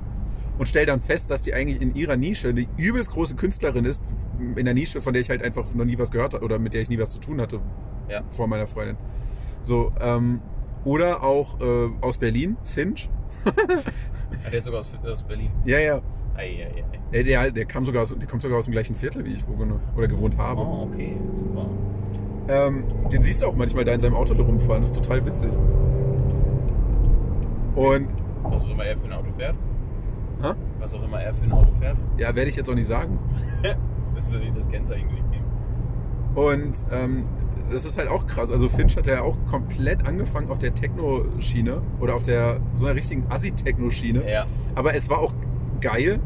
Und 0.57 0.67
stell 0.67 0.85
dann 0.85 1.01
fest, 1.01 1.31
dass 1.31 1.41
die 1.41 1.53
eigentlich 1.53 1.81
in 1.81 1.95
ihrer 1.95 2.15
Nische 2.17 2.49
eine 2.49 2.65
übelst 2.77 3.11
große 3.11 3.35
Künstlerin 3.35 3.83
ist. 3.85 4.03
In 4.55 4.63
der 4.65 4.73
Nische, 4.73 5.01
von 5.01 5.13
der 5.13 5.21
ich 5.21 5.29
halt 5.29 5.43
einfach 5.43 5.73
noch 5.73 5.85
nie 5.85 5.97
was 5.97 6.11
gehört 6.11 6.33
habe 6.33 6.45
oder 6.45 6.59
mit 6.59 6.73
der 6.73 6.81
ich 6.81 6.89
nie 6.89 6.99
was 6.99 7.11
zu 7.11 7.19
tun 7.19 7.41
hatte 7.41 7.59
Ja. 8.09 8.21
vor 8.31 8.47
meiner 8.47 8.67
Freundin. 8.67 8.97
So, 9.61 9.91
ähm, 9.99 10.41
oder 10.83 11.23
auch 11.23 11.59
äh, 11.59 11.89
aus 12.01 12.17
Berlin, 12.17 12.57
Finch. 12.63 13.09
Ah, 13.45 14.49
der 14.51 14.59
ist 14.59 14.65
sogar 14.65 14.81
aus, 14.81 14.93
aus 15.03 15.23
Berlin. 15.23 15.51
Ja, 15.65 15.79
ja. 15.79 16.01
Ei, 16.35 16.41
ei, 16.65 16.83
ei. 17.13 17.23
Der, 17.23 17.51
der, 17.51 17.65
kam 17.65 17.85
sogar 17.85 18.03
aus, 18.03 18.13
der 18.15 18.27
kommt 18.27 18.41
sogar 18.41 18.59
aus 18.59 18.65
dem 18.65 18.71
gleichen 18.73 18.95
Viertel, 18.95 19.23
wie 19.25 19.33
ich 19.33 19.47
wohne 19.47 19.79
oder 19.95 20.07
gewohnt 20.07 20.37
habe. 20.37 20.61
Oh, 20.61 20.87
okay, 20.91 21.17
super. 21.33 21.65
Ähm, 22.47 22.83
den 23.11 23.23
siehst 23.23 23.41
du 23.41 23.47
auch 23.47 23.55
manchmal 23.55 23.85
da 23.85 23.93
in 23.93 23.99
seinem 23.99 24.15
Auto 24.15 24.33
rumfahren. 24.35 24.81
Das 24.81 24.91
ist 24.91 24.95
total 24.95 25.25
witzig. 25.25 25.51
Und, 27.75 28.07
Was 28.43 28.63
auch 28.63 28.69
immer 28.69 28.85
er 28.85 28.97
für 28.97 29.05
ein 29.05 29.13
Auto 29.13 29.31
fährt. 29.37 29.55
hä? 30.41 30.53
Was 30.79 30.93
auch 30.93 31.03
immer 31.03 31.21
er 31.21 31.33
für 31.33 31.43
ein 31.43 31.51
Auto 31.51 31.71
fährt. 31.79 31.97
ja, 32.17 32.35
werde 32.35 32.49
ich 32.49 32.55
jetzt 32.55 32.69
auch 32.69 32.75
nicht 32.75 32.87
sagen. 32.87 33.17
Das 34.15 34.23
ist 34.27 34.33
ja 34.33 34.39
nicht 34.39 34.55
das 34.55 34.67
Kennzeichen. 34.69 35.09
Und 36.35 36.83
ähm, 36.91 37.25
das 37.71 37.85
ist 37.85 37.97
halt 37.97 38.09
auch 38.09 38.27
krass. 38.27 38.51
Also 38.51 38.69
Finch 38.69 38.95
hat 38.97 39.07
ja 39.07 39.21
auch 39.21 39.37
komplett 39.47 40.05
angefangen 40.05 40.49
auf 40.49 40.59
der 40.59 40.73
Techno-Schiene 40.73 41.81
oder 41.99 42.15
auf 42.15 42.23
der 42.23 42.59
so 42.73 42.85
einer 42.85 42.95
richtigen 42.95 43.25
Assi-Techno-Schiene. 43.29 44.29
Ja. 44.29 44.45
Aber 44.75 44.93
es 44.93 45.09
war 45.09 45.19
auch 45.19 45.33
geil. 45.81 46.19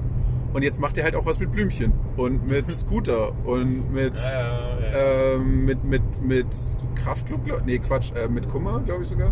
Und 0.52 0.64
jetzt 0.64 0.80
macht 0.80 0.98
er 0.98 1.04
halt 1.04 1.16
auch 1.16 1.28
was 1.28 1.40
mit 1.40 1.52
Blümchen 1.52 1.94
und 2.18 2.48
mit 2.48 2.72
Scooter 2.76 3.34
und 3.46 3.94
mit, 3.94 4.20
Ja, 4.20 4.80
ja, 4.80 5.36
ähm, 5.36 5.66
mit, 5.66 5.84
mit, 5.84 6.02
mit 6.24 6.48
Kraftclub, 6.96 7.42
nee 7.66 7.78
Quatsch, 7.78 8.12
äh, 8.16 8.28
mit 8.28 8.50
Kummer, 8.50 8.80
glaube 8.80 9.04
ich 9.04 9.10
sogar. 9.10 9.32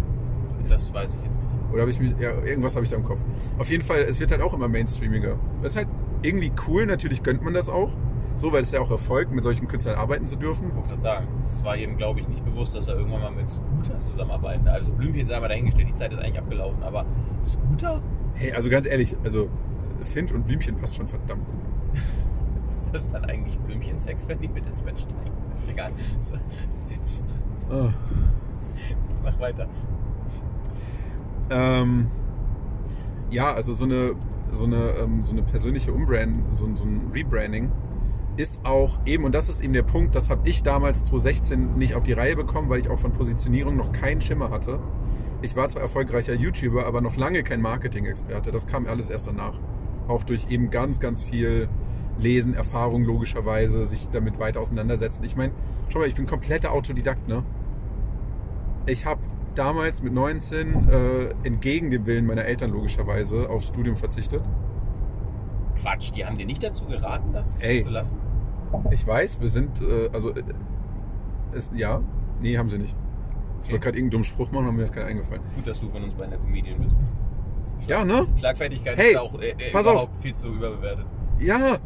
Das 0.69 0.93
weiß 0.93 1.15
ich 1.15 1.23
jetzt 1.23 1.41
nicht. 1.41 1.47
Oder 1.71 1.81
habe 1.81 1.91
ich 1.91 1.99
mich, 1.99 2.13
ja, 2.19 2.31
irgendwas 2.45 2.75
habe 2.75 2.85
ich 2.85 2.91
da 2.91 2.97
im 2.97 3.03
Kopf. 3.03 3.19
Auf 3.57 3.69
jeden 3.69 3.83
Fall, 3.83 3.99
es 3.99 4.19
wird 4.19 4.31
halt 4.31 4.41
auch 4.41 4.53
immer 4.53 4.67
mainstreamiger. 4.67 5.37
Das 5.61 5.71
ist 5.71 5.77
halt 5.77 5.87
irgendwie 6.21 6.51
cool, 6.67 6.85
natürlich 6.85 7.23
gönnt 7.23 7.43
man 7.43 7.53
das 7.53 7.67
auch. 7.67 7.91
So, 8.37 8.53
weil 8.53 8.61
es 8.61 8.71
ja 8.71 8.79
auch 8.79 8.91
Erfolg, 8.91 9.31
mit 9.31 9.43
solchen 9.43 9.67
Künstlern 9.67 9.95
arbeiten 9.95 10.27
zu 10.27 10.35
dürfen. 10.35 10.69
Ich 10.69 10.75
gerade 10.87 11.01
sagen, 11.01 11.27
es 11.47 11.63
war 11.65 11.75
ihm, 11.75 11.97
glaube 11.97 12.19
ich, 12.19 12.29
nicht 12.29 12.45
bewusst, 12.45 12.75
dass 12.75 12.87
er 12.87 12.95
irgendwann 12.95 13.21
mal 13.21 13.31
mit 13.31 13.49
Scooter 13.49 13.97
zusammenarbeiten. 13.97 14.67
Also 14.67 14.93
Blümchen 14.93 15.27
sei 15.27 15.39
mal 15.39 15.47
dahingestellt, 15.47 15.87
die 15.89 15.95
Zeit 15.95 16.13
ist 16.13 16.19
eigentlich 16.19 16.37
abgelaufen, 16.37 16.83
aber 16.83 17.03
Scooter? 17.43 17.99
Hey, 18.35 18.51
also 18.51 18.69
ganz 18.69 18.85
ehrlich, 18.85 19.15
also 19.25 19.49
Finch 20.01 20.31
und 20.31 20.45
Blümchen 20.45 20.77
passt 20.77 20.95
schon 20.95 21.07
verdammt 21.07 21.47
gut. 21.47 21.55
Ist 22.67 22.89
das 22.93 23.09
dann 23.09 23.25
eigentlich 23.25 23.57
Blümchen-Sex, 23.57 24.27
wenn 24.27 24.39
die 24.39 24.49
mit 24.49 24.67
ins 24.67 24.83
Bett 24.83 24.99
steigen? 24.99 25.31
Ist 25.59 25.69
egal. 25.69 25.91
Ah. 27.69 27.93
Mach 29.25 29.37
weiter. 29.41 29.67
Ähm, 31.49 32.07
ja, 33.29 33.53
also 33.53 33.73
so 33.73 33.83
eine, 33.83 34.13
so 34.53 34.65
eine, 34.65 34.91
ähm, 35.01 35.21
so 35.25 35.33
eine 35.33 35.41
persönliche 35.41 35.91
Umbrand, 35.91 36.55
so, 36.55 36.73
so 36.75 36.85
ein 36.85 37.11
Rebranding 37.13 37.69
ist 38.37 38.65
auch 38.65 38.99
eben, 39.05 39.23
und 39.23 39.33
das 39.33 39.49
ist 39.49 39.61
eben 39.61 39.73
der 39.73 39.83
Punkt, 39.83 40.15
das 40.15 40.29
habe 40.29 40.47
ich 40.47 40.63
damals 40.63 41.05
2016 41.05 41.75
nicht 41.75 41.95
auf 41.95 42.03
die 42.03 42.13
Reihe 42.13 42.35
bekommen, 42.35 42.69
weil 42.69 42.79
ich 42.79 42.89
auch 42.89 42.99
von 42.99 43.11
Positionierung 43.11 43.75
noch 43.75 43.91
keinen 43.91 44.21
Schimmer 44.21 44.49
hatte. 44.49 44.79
Ich 45.41 45.55
war 45.55 45.67
zwar 45.67 45.81
erfolgreicher 45.81 46.33
YouTuber, 46.33 46.85
aber 46.85 47.01
noch 47.01 47.15
lange 47.17 47.43
kein 47.43 47.61
Marketing-Experte. 47.61 48.51
Das 48.51 48.67
kam 48.67 48.85
alles 48.87 49.09
erst 49.09 49.27
danach. 49.27 49.59
Auch 50.07 50.23
durch 50.23 50.49
eben 50.49 50.69
ganz, 50.69 50.99
ganz 50.99 51.23
viel 51.23 51.67
Lesen, 52.19 52.53
Erfahrung 52.53 53.03
logischerweise, 53.03 53.85
sich 53.85 54.09
damit 54.09 54.39
weiter 54.39 54.59
auseinandersetzen. 54.59 55.23
Ich 55.23 55.35
meine, 55.35 55.53
schau 55.89 55.99
mal, 55.99 56.07
ich 56.07 56.15
bin 56.15 56.25
kompletter 56.25 56.71
Autodidakt, 56.71 57.27
ne? 57.27 57.43
Ich 58.87 59.05
habe 59.05 59.21
damals 59.53 60.01
mit 60.01 60.13
19 60.13 60.89
äh, 60.89 61.29
entgegen 61.43 61.89
dem 61.89 62.05
Willen 62.05 62.25
meiner 62.25 62.45
Eltern 62.45 62.71
logischerweise 62.71 63.49
aufs 63.49 63.67
Studium 63.67 63.97
verzichtet. 63.97 64.41
Quatsch, 65.75 66.11
die 66.15 66.25
haben 66.25 66.37
dir 66.37 66.45
nicht 66.45 66.63
dazu 66.63 66.85
geraten, 66.85 67.33
das 67.33 67.59
Ey. 67.61 67.83
zu 67.83 67.89
lassen? 67.89 68.17
Ich 68.91 69.05
weiß, 69.05 69.39
wir 69.39 69.49
sind, 69.49 69.81
äh, 69.81 70.09
also, 70.13 70.31
äh, 70.31 70.43
es, 71.53 71.69
ja, 71.73 72.01
nee, 72.41 72.57
haben 72.57 72.69
sie 72.69 72.77
nicht. 72.77 72.95
Ich 73.63 73.69
wollte 73.71 73.83
gerade 73.83 73.97
irgendeinen 73.97 74.11
dummen 74.11 74.23
Spruch 74.23 74.51
machen, 74.51 74.65
aber 74.65 74.73
mir 74.73 74.83
ist 74.83 74.93
keiner 74.93 75.07
eingefallen. 75.07 75.41
Gut, 75.55 75.67
dass 75.67 75.79
du 75.79 75.89
von 75.89 76.03
uns 76.03 76.13
beiden 76.13 76.31
der 76.31 76.39
Comedian 76.39 76.79
bist. 76.79 76.95
Ja, 77.85 78.03
ne? 78.03 78.27
Schlagfertigkeit 78.37 78.97
Hey, 78.97 79.11
ist 79.11 79.17
auch 79.17 79.39
äh, 79.39 79.49
äh, 79.49 79.71
pass 79.71 79.85
überhaupt 79.85 80.17
viel 80.21 80.33
zu 80.33 80.47
überbewertet. 80.47 81.05
Ja, 81.39 81.77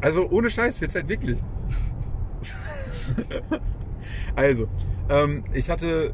also 0.00 0.28
ohne 0.30 0.50
Scheiß, 0.50 0.80
wird's 0.80 0.94
halt 0.94 1.08
wirklich. 1.08 1.42
also, 4.36 4.68
ähm, 5.08 5.44
ich 5.52 5.68
hatte, 5.70 6.12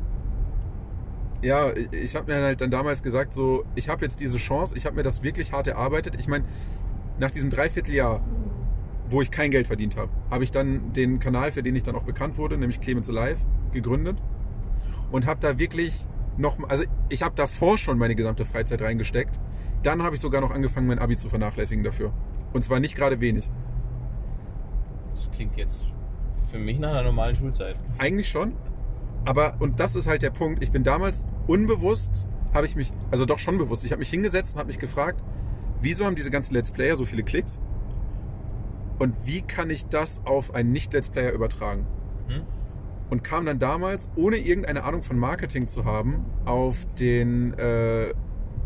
ja, 1.43 1.73
ich 1.91 2.15
habe 2.15 2.33
mir 2.33 2.43
halt 2.43 2.61
dann 2.61 2.71
damals 2.71 3.03
gesagt, 3.03 3.35
so, 3.35 3.65
ich 3.75 3.88
habe 3.88 4.03
jetzt 4.03 4.21
diese 4.21 4.38
Chance, 4.38 4.75
ich 4.77 4.87
habe 4.87 4.97
mir 4.97 5.03
das 5.03 5.23
wirklich 5.23 5.53
hart 5.53 5.67
erarbeitet. 5.67 6.17
Ich 6.19 6.29
meine, 6.29 6.45
nach 7.19 7.31
diesem 7.31 7.51
Dreivierteljahr, 7.51 8.21
wo 9.12 9.22
ich 9.22 9.31
kein 9.31 9.51
Geld 9.51 9.66
verdient 9.66 9.96
habe, 9.96 10.11
habe 10.31 10.44
ich 10.44 10.51
dann 10.51 10.92
den 10.92 11.18
Kanal, 11.18 11.53
für 11.53 11.62
den 11.62 11.77
ich 11.77 11.83
dann 11.83 11.94
auch 11.94 12.05
bekannt 12.05 12.37
wurde, 12.37 12.57
nämlich 12.57 12.81
Clemens 12.81 13.09
Alive, 13.09 13.40
gegründet 13.72 14.16
und 15.11 15.27
habe 15.27 15.40
da 15.40 15.59
wirklich 15.59 16.07
noch, 16.37 16.59
also 16.68 16.85
ich 17.09 17.22
habe 17.22 17.35
davor 17.35 17.79
schon 17.79 17.98
meine 17.98 18.14
gesamte 18.14 18.44
Freizeit 18.44 18.81
reingesteckt. 18.83 19.38
Dann 19.83 20.03
habe 20.03 20.16
ich 20.16 20.20
sogar 20.20 20.40
noch 20.40 20.51
angefangen, 20.51 20.87
mein 20.87 20.98
Abi 20.98 21.16
zu 21.16 21.29
vernachlässigen 21.29 21.85
dafür. 21.85 22.12
Und 22.53 22.64
zwar 22.64 22.81
nicht 22.81 22.96
gerade 22.96 23.20
wenig. 23.20 23.51
Das 25.11 25.31
klingt 25.31 25.57
jetzt 25.57 25.87
für 26.51 26.59
mich 26.59 26.79
nach 26.79 26.90
einer 26.90 27.03
normalen 27.05 27.35
Schulzeit. 27.37 27.77
Eigentlich 27.98 28.29
schon. 28.29 28.55
Aber, 29.25 29.57
und 29.61 29.81
das 29.81 29.94
ist 29.94 30.07
halt 30.07 30.22
der 30.22 30.31
Punkt, 30.31 30.62
ich 30.62 30.72
bin 30.72 30.83
damals 30.83 31.25
unbewusst, 31.46 32.29
habe 32.53 32.66
ich 32.66 32.77
mich, 32.77 32.90
also 33.11 33.25
doch 33.25 33.38
schon 33.38 33.57
bewusst, 33.59 33.85
ich 33.85 33.92
habe 33.92 34.01
mich 34.01 34.11
hingesetzt 34.11 34.55
und 34.55 34.59
habe 34.59 34.66
mich 34.66 34.79
gefragt, 34.79 35.22
wieso 35.81 36.05
haben 36.05 36.16
diese 36.16 36.31
ganzen 36.31 36.55
Let's 36.55 36.70
Player 36.70 36.96
so 36.96 37.05
viele 37.05 37.22
Klicks? 37.22 37.61
Und 38.99 39.27
wie 39.27 39.43
kann 39.43 39.71
ich 39.71 39.87
das 39.87 40.21
auf 40.25 40.55
einen 40.55 40.73
Nicht-Let's 40.73 41.11
Player 41.11 41.33
übertragen? 41.33 41.87
Hm? 42.29 42.43
Und 43.11 43.25
kam 43.25 43.47
dann 43.47 43.59
damals, 43.59 44.09
ohne 44.17 44.37
irgendeine 44.37 44.85
Ahnung 44.85 45.03
von 45.03 45.19
Marketing 45.19 45.67
zu 45.67 45.85
haben, 45.85 46.25
auf 46.45 46.87
den, 46.95 47.53
äh, 47.55 48.13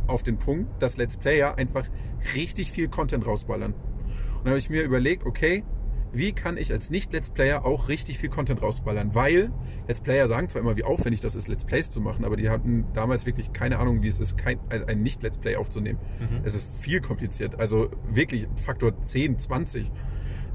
auf 0.07 0.23
den 0.23 0.39
Punkt, 0.39 0.81
dass 0.81 0.97
Let's 0.97 1.17
Player 1.17 1.57
einfach 1.59 1.89
richtig 2.35 2.71
viel 2.71 2.89
Content 2.89 3.27
rausballern. 3.27 3.73
Und 3.73 4.45
dann 4.45 4.51
habe 4.51 4.59
ich 4.59 4.71
mir 4.71 4.83
überlegt, 4.83 5.27
okay, 5.27 5.65
wie 6.13 6.33
kann 6.33 6.57
ich 6.57 6.73
als 6.73 6.91
Nicht-Let's 6.91 7.31
Player 7.31 7.65
auch 7.65 7.89
richtig 7.89 8.19
viel 8.19 8.29
Content 8.29 8.63
rausballern? 8.63 9.15
Weil 9.15 9.51
Let's 9.87 10.01
Player 10.01 10.27
sagen 10.29 10.49
zwar 10.49 10.63
immer, 10.63 10.77
wie 10.77 10.85
aufwendig 10.85 11.21
das 11.21 11.35
ist, 11.35 11.49
Let's 11.49 11.65
Plays 11.65 11.91
zu 11.91 12.01
machen, 12.01 12.25
aber 12.25 12.37
die 12.37 12.49
hatten 12.49 12.87
damals 12.95 13.27
wirklich 13.27 13.53
keine 13.53 13.79
Ahnung, 13.79 14.03
wie 14.03 14.09
es 14.09 14.19
ist, 14.19 14.37
kein, 14.37 14.59
ein 14.71 15.03
Nicht-Let's 15.03 15.39
Play 15.39 15.57
aufzunehmen. 15.57 15.99
Mhm. 16.21 16.41
Es 16.45 16.55
ist 16.55 16.69
viel 16.81 17.01
kompliziert, 17.01 17.59
also 17.61 17.91
wirklich 18.11 18.49
Faktor 18.57 19.01
10, 19.01 19.39
20. 19.39 19.93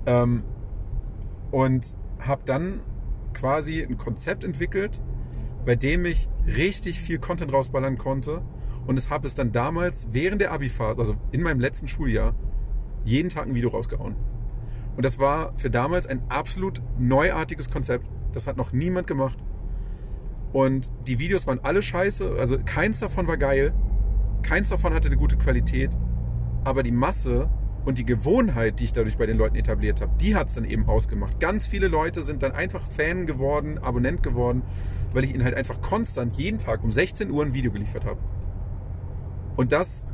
Ähm, 0.06 0.44
und 1.52 1.98
habe 2.20 2.42
dann 2.46 2.82
quasi 3.34 3.84
ein 3.84 3.98
Konzept 3.98 4.44
entwickelt, 4.44 5.02
bei 5.66 5.76
dem 5.76 6.06
ich 6.06 6.30
richtig 6.46 7.00
viel 7.00 7.20
Content 7.20 7.54
rausballern 7.54 7.98
konnte. 7.98 8.42
Und 8.88 8.98
es 8.98 9.10
habe 9.10 9.28
es 9.28 9.36
dann 9.36 9.52
damals 9.52 10.08
während 10.12 10.42
der 10.42 10.52
Abi-Phase, 10.52 11.00
also 11.00 11.16
in 11.32 11.44
meinem 11.44 11.60
letzten 11.60 11.88
Schuljahr, 11.88 12.34
jeden 13.04 13.30
Tag 13.30 13.48
ein 13.48 13.56
Video 13.56 13.70
rausgehauen. 13.70 14.16
Und 14.96 15.06
das 15.06 15.20
war 15.20 15.56
für 15.56 15.70
damals 15.70 16.08
ein 16.08 16.22
absolut 16.30 16.82
neuartiges 16.98 17.70
Konzept. 17.70 18.10
Das 18.34 18.48
hat 18.48 18.58
noch 18.58 18.74
niemand 18.74 19.08
gemacht. 19.08 19.38
Und 20.52 20.92
die 21.08 21.20
Videos 21.20 21.48
waren 21.48 21.60
alle 21.64 21.82
scheiße. 21.82 22.36
Also 22.38 22.58
keins 22.66 23.00
davon 23.00 23.28
war 23.28 23.38
geil. 23.38 23.74
Keins 24.42 24.70
davon 24.70 24.94
hatte 24.94 25.08
eine 25.08 25.18
gute 25.18 25.38
Qualität. 25.38 25.98
Aber 26.64 26.84
die 26.84 26.92
Masse 26.92 27.50
und 27.86 27.98
die 27.98 28.06
Gewohnheit, 28.06 28.80
die 28.80 28.86
ich 28.86 28.94
dadurch 28.94 29.17
bei 29.17 29.26
den 29.26 29.38
Leuten 29.38 29.56
etabliert 29.56 30.02
habe, 30.02 30.12
die 30.20 30.36
hat 30.36 30.50
es 30.50 30.56
dann 30.56 30.65
eben 30.65 30.88
ausgemacht. 30.88 31.39
Ganz 31.39 31.67
viele 31.67 31.88
Leute 31.88 32.24
sind 32.24 32.44
dann 32.44 32.52
einfach 32.52 32.86
Fan 32.88 33.26
geworden, 33.26 33.80
Abonnent 33.80 34.22
geworden, 34.22 34.62
weil 35.13 35.24
ich 35.24 35.34
ihnen 35.34 35.44
halt 35.44 35.56
einfach 35.56 35.82
konstant 35.82 36.38
jeden 36.38 36.58
Tag 36.58 36.84
um 36.84 36.91
16 36.91 37.32
Uhr 37.32 37.44
ein 37.44 37.54
Video 37.54 37.72
geliefert 37.72 38.06
habe. 38.06 38.20
Und 39.56 39.72
das 39.72 40.06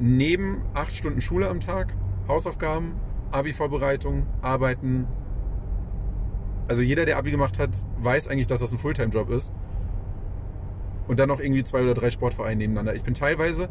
neben 0.00 0.62
acht 0.74 0.92
Stunden 0.92 1.20
Schule 1.20 1.48
am 1.48 1.60
Tag, 1.60 1.94
Hausaufgaben, 2.26 2.94
Abi-Vorbereitung, 3.30 4.26
Arbeiten. 4.42 5.06
Also 6.68 6.82
jeder, 6.82 7.04
der 7.04 7.18
Abi 7.18 7.30
gemacht 7.30 7.58
hat, 7.58 7.84
weiß 7.98 8.28
eigentlich, 8.28 8.46
dass 8.46 8.60
das 8.60 8.72
ein 8.72 8.78
Fulltime-Job 8.78 9.28
ist. 9.30 9.52
Und 11.06 11.18
dann 11.18 11.28
noch 11.28 11.40
irgendwie 11.40 11.64
zwei 11.64 11.82
oder 11.82 11.94
drei 11.94 12.10
Sportvereine 12.10 12.56
nebeneinander. 12.56 12.94
Ich 12.94 13.02
bin 13.02 13.14
teilweise, 13.14 13.68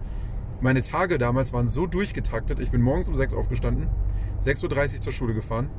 meine 0.61 0.81
Tage 0.81 1.17
damals 1.17 1.53
waren 1.53 1.67
so 1.67 1.87
durchgetaktet. 1.87 2.59
Ich 2.59 2.71
bin 2.71 2.81
morgens 2.81 3.07
um 3.07 3.15
6 3.15 3.33
aufgestanden, 3.33 3.87
6.30 4.41 4.95
Uhr 4.95 5.01
zur 5.01 5.13
Schule 5.13 5.33
gefahren, 5.33 5.69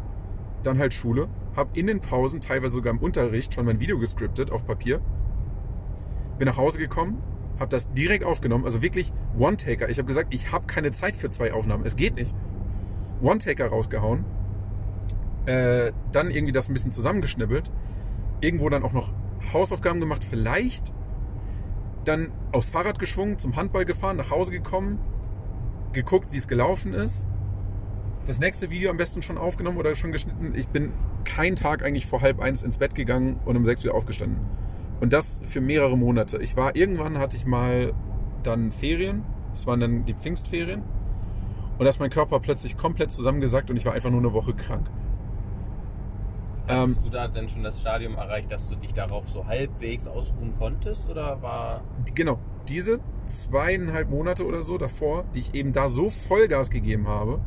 dann 0.62 0.78
halt 0.78 0.94
Schule, 0.94 1.28
habe 1.56 1.78
in 1.78 1.86
den 1.86 2.00
Pausen, 2.00 2.40
teilweise 2.40 2.74
sogar 2.74 2.92
im 2.92 2.98
Unterricht, 2.98 3.54
schon 3.54 3.66
mein 3.66 3.80
Video 3.80 3.98
gescriptet 3.98 4.50
auf 4.50 4.66
Papier, 4.66 5.00
bin 6.38 6.46
nach 6.46 6.56
Hause 6.56 6.78
gekommen, 6.78 7.22
habe 7.58 7.68
das 7.68 7.92
direkt 7.92 8.24
aufgenommen, 8.24 8.64
also 8.64 8.80
wirklich 8.80 9.12
One-Taker. 9.38 9.88
Ich 9.90 9.98
habe 9.98 10.06
gesagt, 10.06 10.32
ich 10.34 10.52
habe 10.52 10.66
keine 10.66 10.92
Zeit 10.92 11.16
für 11.16 11.30
zwei 11.30 11.52
Aufnahmen, 11.52 11.84
es 11.84 11.96
geht 11.96 12.14
nicht. 12.14 12.34
One-Taker 13.20 13.66
rausgehauen, 13.66 14.24
äh, 15.44 15.92
dann 16.12 16.30
irgendwie 16.30 16.52
das 16.52 16.68
ein 16.68 16.72
bisschen 16.72 16.90
zusammengeschnibbelt, 16.90 17.70
irgendwo 18.40 18.68
dann 18.70 18.82
auch 18.82 18.92
noch 18.92 19.12
Hausaufgaben 19.52 20.00
gemacht, 20.00 20.24
vielleicht, 20.24 20.94
dann 22.04 22.32
aufs 22.52 22.70
Fahrrad 22.70 22.98
geschwungen, 22.98 23.38
zum 23.38 23.56
Handball 23.56 23.84
gefahren, 23.84 24.16
nach 24.16 24.30
Hause 24.30 24.52
gekommen, 24.52 24.98
geguckt, 25.92 26.32
wie 26.32 26.36
es 26.36 26.48
gelaufen 26.48 26.94
ist, 26.94 27.26
das 28.26 28.38
nächste 28.38 28.70
Video 28.70 28.90
am 28.90 28.96
besten 28.96 29.22
schon 29.22 29.38
aufgenommen 29.38 29.78
oder 29.78 29.94
schon 29.94 30.12
geschnitten. 30.12 30.52
Ich 30.54 30.68
bin 30.68 30.92
keinen 31.24 31.56
Tag 31.56 31.84
eigentlich 31.84 32.06
vor 32.06 32.20
halb 32.20 32.40
eins 32.40 32.62
ins 32.62 32.78
Bett 32.78 32.94
gegangen 32.94 33.40
und 33.44 33.56
um 33.56 33.64
sechs 33.64 33.82
wieder 33.82 33.94
aufgestanden. 33.94 34.38
Und 35.00 35.12
das 35.12 35.40
für 35.44 35.60
mehrere 35.60 35.96
Monate. 35.96 36.38
Ich 36.38 36.56
war 36.56 36.76
irgendwann 36.76 37.18
hatte 37.18 37.36
ich 37.36 37.46
mal 37.46 37.92
dann 38.42 38.70
Ferien. 38.70 39.24
Das 39.52 39.66
waren 39.66 39.80
dann 39.80 40.04
die 40.04 40.14
Pfingstferien. 40.14 40.82
Und 41.78 41.84
da 41.84 41.88
ist 41.88 41.98
mein 41.98 42.10
Körper 42.10 42.40
plötzlich 42.40 42.76
komplett 42.76 43.10
zusammengesackt 43.10 43.70
und 43.70 43.76
ich 43.76 43.86
war 43.86 43.94
einfach 43.94 44.10
nur 44.10 44.20
eine 44.20 44.32
Woche 44.34 44.52
krank. 44.52 44.86
Ähm, 46.70 46.90
Hast 46.90 47.04
du 47.04 47.10
da 47.10 47.28
denn 47.28 47.48
schon 47.48 47.62
das 47.62 47.80
Stadium 47.80 48.14
erreicht, 48.14 48.50
dass 48.50 48.68
du 48.68 48.76
dich 48.76 48.92
darauf 48.92 49.28
so 49.28 49.46
halbwegs 49.46 50.06
ausruhen 50.06 50.54
konntest? 50.58 51.08
Oder 51.08 51.42
war. 51.42 51.82
genau, 52.14 52.38
diese 52.68 53.00
zweieinhalb 53.26 54.10
Monate 54.10 54.44
oder 54.44 54.62
so 54.62 54.78
davor, 54.78 55.24
die 55.34 55.40
ich 55.40 55.54
eben 55.54 55.72
da 55.72 55.88
so 55.88 56.10
Vollgas 56.10 56.70
gegeben 56.70 57.08
habe, 57.08 57.40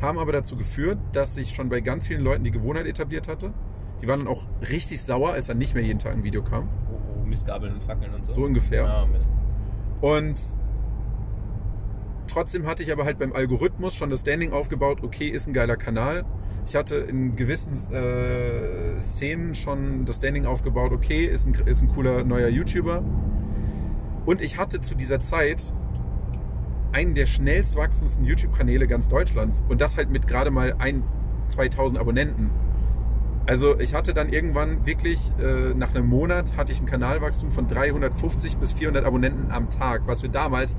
haben 0.00 0.18
aber 0.18 0.32
dazu 0.32 0.56
geführt, 0.56 0.98
dass 1.12 1.34
sich 1.34 1.54
schon 1.54 1.68
bei 1.68 1.80
ganz 1.80 2.06
vielen 2.06 2.22
Leuten 2.22 2.44
die 2.44 2.50
Gewohnheit 2.50 2.86
etabliert 2.86 3.28
hatte. 3.28 3.52
Die 4.00 4.06
waren 4.06 4.20
dann 4.20 4.28
auch 4.28 4.46
richtig 4.70 5.02
sauer, 5.02 5.32
als 5.32 5.46
dann 5.46 5.58
nicht 5.58 5.74
mehr 5.74 5.82
jeden 5.82 5.98
Tag 5.98 6.12
ein 6.12 6.22
Video 6.22 6.42
kam. 6.42 6.68
Oh, 6.90 7.20
oh, 7.20 7.26
Mistgabeln 7.26 7.74
und 7.74 7.82
Fackeln 7.82 8.14
und 8.14 8.26
so? 8.26 8.32
So 8.32 8.42
ungefähr. 8.44 8.84
Ja, 8.84 9.06
Mist. 9.06 9.28
Und 10.00 10.38
trotzdem 12.28 12.66
hatte 12.66 12.82
ich 12.82 12.92
aber 12.92 13.04
halt 13.04 13.18
beim 13.18 13.32
Algorithmus 13.32 13.94
schon 13.94 14.10
das 14.10 14.20
Standing 14.20 14.52
aufgebaut, 14.52 14.98
okay, 15.02 15.28
ist 15.28 15.46
ein 15.46 15.52
geiler 15.52 15.76
Kanal. 15.76 16.24
Ich 16.66 16.76
hatte 16.76 16.96
in 16.96 17.36
gewissen 17.36 17.72
äh, 17.92 19.00
Szenen 19.00 19.54
schon 19.54 20.04
das 20.04 20.16
Standing 20.16 20.46
aufgebaut, 20.46 20.92
okay, 20.92 21.24
ist 21.24 21.46
ein, 21.46 21.54
ist 21.66 21.82
ein 21.82 21.88
cooler 21.88 22.24
neuer 22.24 22.48
YouTuber. 22.48 23.02
Und 24.26 24.42
ich 24.42 24.58
hatte 24.58 24.80
zu 24.80 24.94
dieser 24.94 25.20
Zeit 25.20 25.72
einen 26.92 27.14
der 27.14 27.26
schnellst 27.26 27.76
wachsendsten 27.76 28.24
YouTube-Kanäle 28.24 28.86
ganz 28.86 29.08
Deutschlands. 29.08 29.62
Und 29.68 29.80
das 29.80 29.96
halt 29.96 30.10
mit 30.10 30.26
gerade 30.26 30.50
mal 30.50 30.74
ein, 30.78 31.02
2000 31.48 31.98
Abonnenten. 31.98 32.50
Also 33.46 33.78
ich 33.80 33.94
hatte 33.94 34.12
dann 34.12 34.28
irgendwann 34.28 34.84
wirklich, 34.84 35.32
äh, 35.40 35.74
nach 35.74 35.94
einem 35.94 36.06
Monat 36.06 36.56
hatte 36.58 36.72
ich 36.72 36.80
ein 36.82 36.86
Kanalwachstum 36.86 37.50
von 37.50 37.66
350 37.66 38.58
bis 38.58 38.74
400 38.74 39.06
Abonnenten 39.06 39.50
am 39.50 39.70
Tag, 39.70 40.02
was 40.06 40.20
für 40.20 40.28
damals 40.28 40.76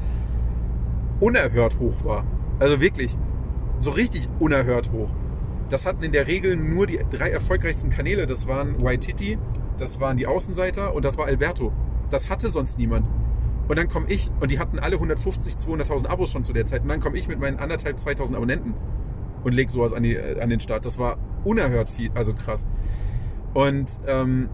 unerhört 1.20 1.80
hoch 1.80 2.04
war. 2.04 2.26
Also 2.60 2.82
wirklich, 2.82 3.18
so 3.82 3.92
richtig 3.92 4.30
unerhört 4.40 4.92
hoch. 4.92 5.10
Das 5.70 5.86
hatten 5.86 6.04
in 6.04 6.12
der 6.12 6.28
Regel 6.28 6.56
nur 6.58 6.88
die 6.88 7.00
drei 7.10 7.30
erfolgreichsten 7.30 7.90
Kanäle. 7.90 8.26
Das 8.26 8.48
waren 8.48 8.84
Waititi, 8.84 9.38
das 9.78 10.00
waren 10.00 10.18
die 10.18 10.28
Außenseiter 10.28 10.96
und 10.96 11.06
das 11.06 11.18
war 11.18 11.28
Alberto. 11.28 11.72
Das 12.10 12.30
hatte 12.30 12.50
sonst 12.50 12.80
niemand. 12.80 13.10
Und 13.68 13.78
dann 13.78 13.88
komme 13.88 14.08
ich, 14.10 14.32
und 14.40 14.50
die 14.50 14.60
hatten 14.60 14.80
alle 14.80 14.96
150, 14.96 15.54
200.000 15.54 16.08
Abos 16.08 16.32
schon 16.32 16.44
zu 16.44 16.54
der 16.54 16.66
Zeit. 16.66 16.82
Und 16.82 16.90
dann 16.90 17.00
komme 17.00 17.18
ich 17.18 17.28
mit 17.28 17.40
meinen 17.40 17.60
anderthalb, 17.60 18.00
2000 18.00 18.36
Abonnenten. 18.36 18.74
und 19.44 19.54
leg 19.54 19.70
sowas 19.70 19.94
an, 19.94 20.04
die, 20.04 20.16
äh, 20.16 20.42
an 20.42 20.50
den 20.50 20.60
Start. 20.60 20.86
Das 20.86 20.98
war 21.00 21.18
unerhört 21.44 21.90
viel, 21.90 22.10
also 22.16 22.34
krass. 22.34 22.66
Und 23.54 23.90
ähm, 24.08 24.50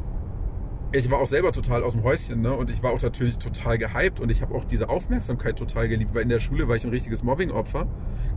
ich 0.98 1.12
war 1.12 1.20
auch 1.20 1.28
selber 1.28 1.52
total 1.52 1.84
aus 1.84 1.94
dem 1.94 2.04
Häuschen 2.04 2.42
ne? 2.42 2.54
und 2.54 2.70
ich 2.70 2.82
war 2.82 2.92
auch 2.92 3.02
natürlich 3.02 3.38
total 3.38 3.78
gehypt 3.78 4.20
und 4.20 4.32
ich 4.32 4.42
habe 4.42 4.56
auch 4.56 4.64
diese 4.64 4.90
Aufmerksamkeit 4.90 5.58
total 5.58 5.88
geliebt, 5.88 6.14
weil 6.16 6.24
in 6.24 6.30
der 6.30 6.40
Schule 6.40 6.68
war 6.68 6.76
ich 6.76 6.84
ein 6.84 6.90
richtiges 6.90 7.24
Mobbing-Opfer. 7.24 7.88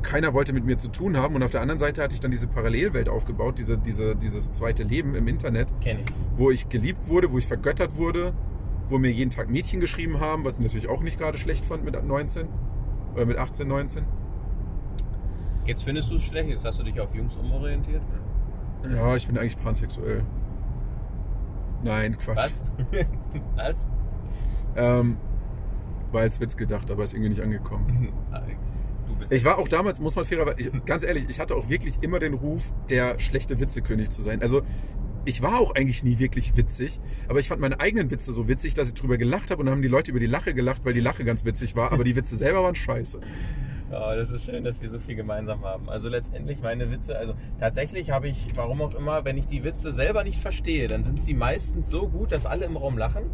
Keiner 0.02 0.34
wollte 0.34 0.52
mit 0.52 0.64
mir 0.64 0.76
zu 0.76 0.88
tun 0.88 1.16
haben 1.16 1.34
und 1.34 1.42
auf 1.42 1.50
der 1.50 1.60
anderen 1.60 1.78
Seite 1.78 2.02
hatte 2.02 2.14
ich 2.14 2.20
dann 2.20 2.30
diese 2.30 2.46
Parallelwelt 2.46 3.08
aufgebaut, 3.08 3.58
diese, 3.58 3.78
diese, 3.78 4.16
dieses 4.16 4.50
zweite 4.50 4.82
Leben 4.82 5.14
im 5.14 5.28
Internet, 5.28 5.72
Kenn 5.80 5.98
ich. 5.98 6.06
wo 6.36 6.50
ich 6.50 6.68
geliebt 6.68 7.08
wurde, 7.08 7.30
wo 7.30 7.38
ich 7.38 7.46
vergöttert 7.46 7.96
wurde, 7.96 8.34
wo 8.88 8.98
mir 8.98 9.10
jeden 9.10 9.30
Tag 9.30 9.50
Mädchen 9.50 9.80
geschrieben 9.80 10.20
haben, 10.20 10.44
was 10.44 10.54
ich 10.54 10.60
natürlich 10.60 10.88
auch 10.88 11.02
nicht 11.02 11.18
gerade 11.18 11.38
schlecht 11.38 11.64
fand 11.64 11.84
mit 11.84 12.02
19 12.02 12.48
oder 13.14 13.26
mit 13.26 13.38
18, 13.38 13.68
19. 13.68 14.04
Jetzt 15.66 15.84
findest 15.84 16.10
du 16.10 16.16
es 16.16 16.22
schlecht, 16.22 16.48
jetzt 16.48 16.64
hast 16.64 16.78
du 16.80 16.82
dich 16.82 16.98
auf 16.98 17.14
Jungs 17.14 17.36
umorientiert. 17.36 18.02
Ja, 18.94 19.14
ich 19.16 19.26
bin 19.26 19.36
eigentlich 19.36 19.58
pansexuell. 19.58 20.22
Nein, 21.82 22.16
Quatsch. 22.18 22.36
Was? 22.36 22.62
Was? 23.56 23.86
Ähm, 24.76 25.16
war 26.12 26.20
als 26.22 26.40
Witz 26.40 26.56
gedacht, 26.56 26.90
aber 26.90 27.02
ist 27.02 27.12
irgendwie 27.12 27.30
nicht 27.30 27.42
angekommen. 27.42 28.12
Du 29.08 29.14
bist 29.16 29.32
Ich 29.32 29.44
war 29.44 29.58
auch 29.58 29.66
damals, 29.66 29.98
muss 30.00 30.14
man 30.14 30.24
fairerweise, 30.24 30.60
ich, 30.60 30.70
ganz 30.84 31.02
ehrlich, 31.02 31.26
ich 31.28 31.40
hatte 31.40 31.56
auch 31.56 31.68
wirklich 31.68 32.02
immer 32.02 32.18
den 32.18 32.34
Ruf, 32.34 32.70
der 32.88 33.18
schlechte 33.18 33.58
Witzekönig 33.60 34.10
zu 34.10 34.22
sein. 34.22 34.40
Also 34.40 34.62
ich 35.24 35.42
war 35.42 35.58
auch 35.58 35.74
eigentlich 35.74 36.04
nie 36.04 36.18
wirklich 36.18 36.56
witzig, 36.56 37.00
aber 37.28 37.40
ich 37.40 37.48
fand 37.48 37.60
meine 37.60 37.80
eigenen 37.80 38.10
Witze 38.10 38.32
so 38.32 38.48
witzig, 38.48 38.74
dass 38.74 38.88
ich 38.88 38.94
drüber 38.94 39.18
gelacht 39.18 39.50
habe 39.50 39.60
und 39.60 39.66
dann 39.66 39.74
haben 39.74 39.82
die 39.82 39.88
Leute 39.88 40.10
über 40.10 40.20
die 40.20 40.26
Lache 40.26 40.54
gelacht, 40.54 40.84
weil 40.84 40.94
die 40.94 41.00
Lache 41.00 41.24
ganz 41.24 41.44
witzig 41.44 41.76
war, 41.76 41.92
aber 41.92 42.04
die 42.04 42.16
Witze 42.16 42.36
selber 42.36 42.62
waren 42.62 42.74
scheiße. 42.74 43.20
Oh, 43.90 44.12
das 44.14 44.30
ist 44.30 44.44
schön, 44.44 44.64
dass 44.64 44.82
wir 44.82 44.88
so 44.90 44.98
viel 44.98 45.14
gemeinsam 45.14 45.64
haben. 45.64 45.88
Also 45.88 46.10
letztendlich 46.10 46.62
meine 46.62 46.90
Witze, 46.90 47.18
also 47.18 47.34
tatsächlich 47.58 48.10
habe 48.10 48.28
ich, 48.28 48.48
warum 48.54 48.82
auch 48.82 48.94
immer, 48.94 49.24
wenn 49.24 49.38
ich 49.38 49.46
die 49.46 49.64
Witze 49.64 49.92
selber 49.92 50.24
nicht 50.24 50.40
verstehe, 50.40 50.88
dann 50.88 51.04
sind 51.04 51.24
sie 51.24 51.32
meistens 51.32 51.90
so 51.90 52.08
gut, 52.08 52.32
dass 52.32 52.44
alle 52.44 52.66
im 52.66 52.76
Raum 52.76 52.98
lachen. 52.98 53.30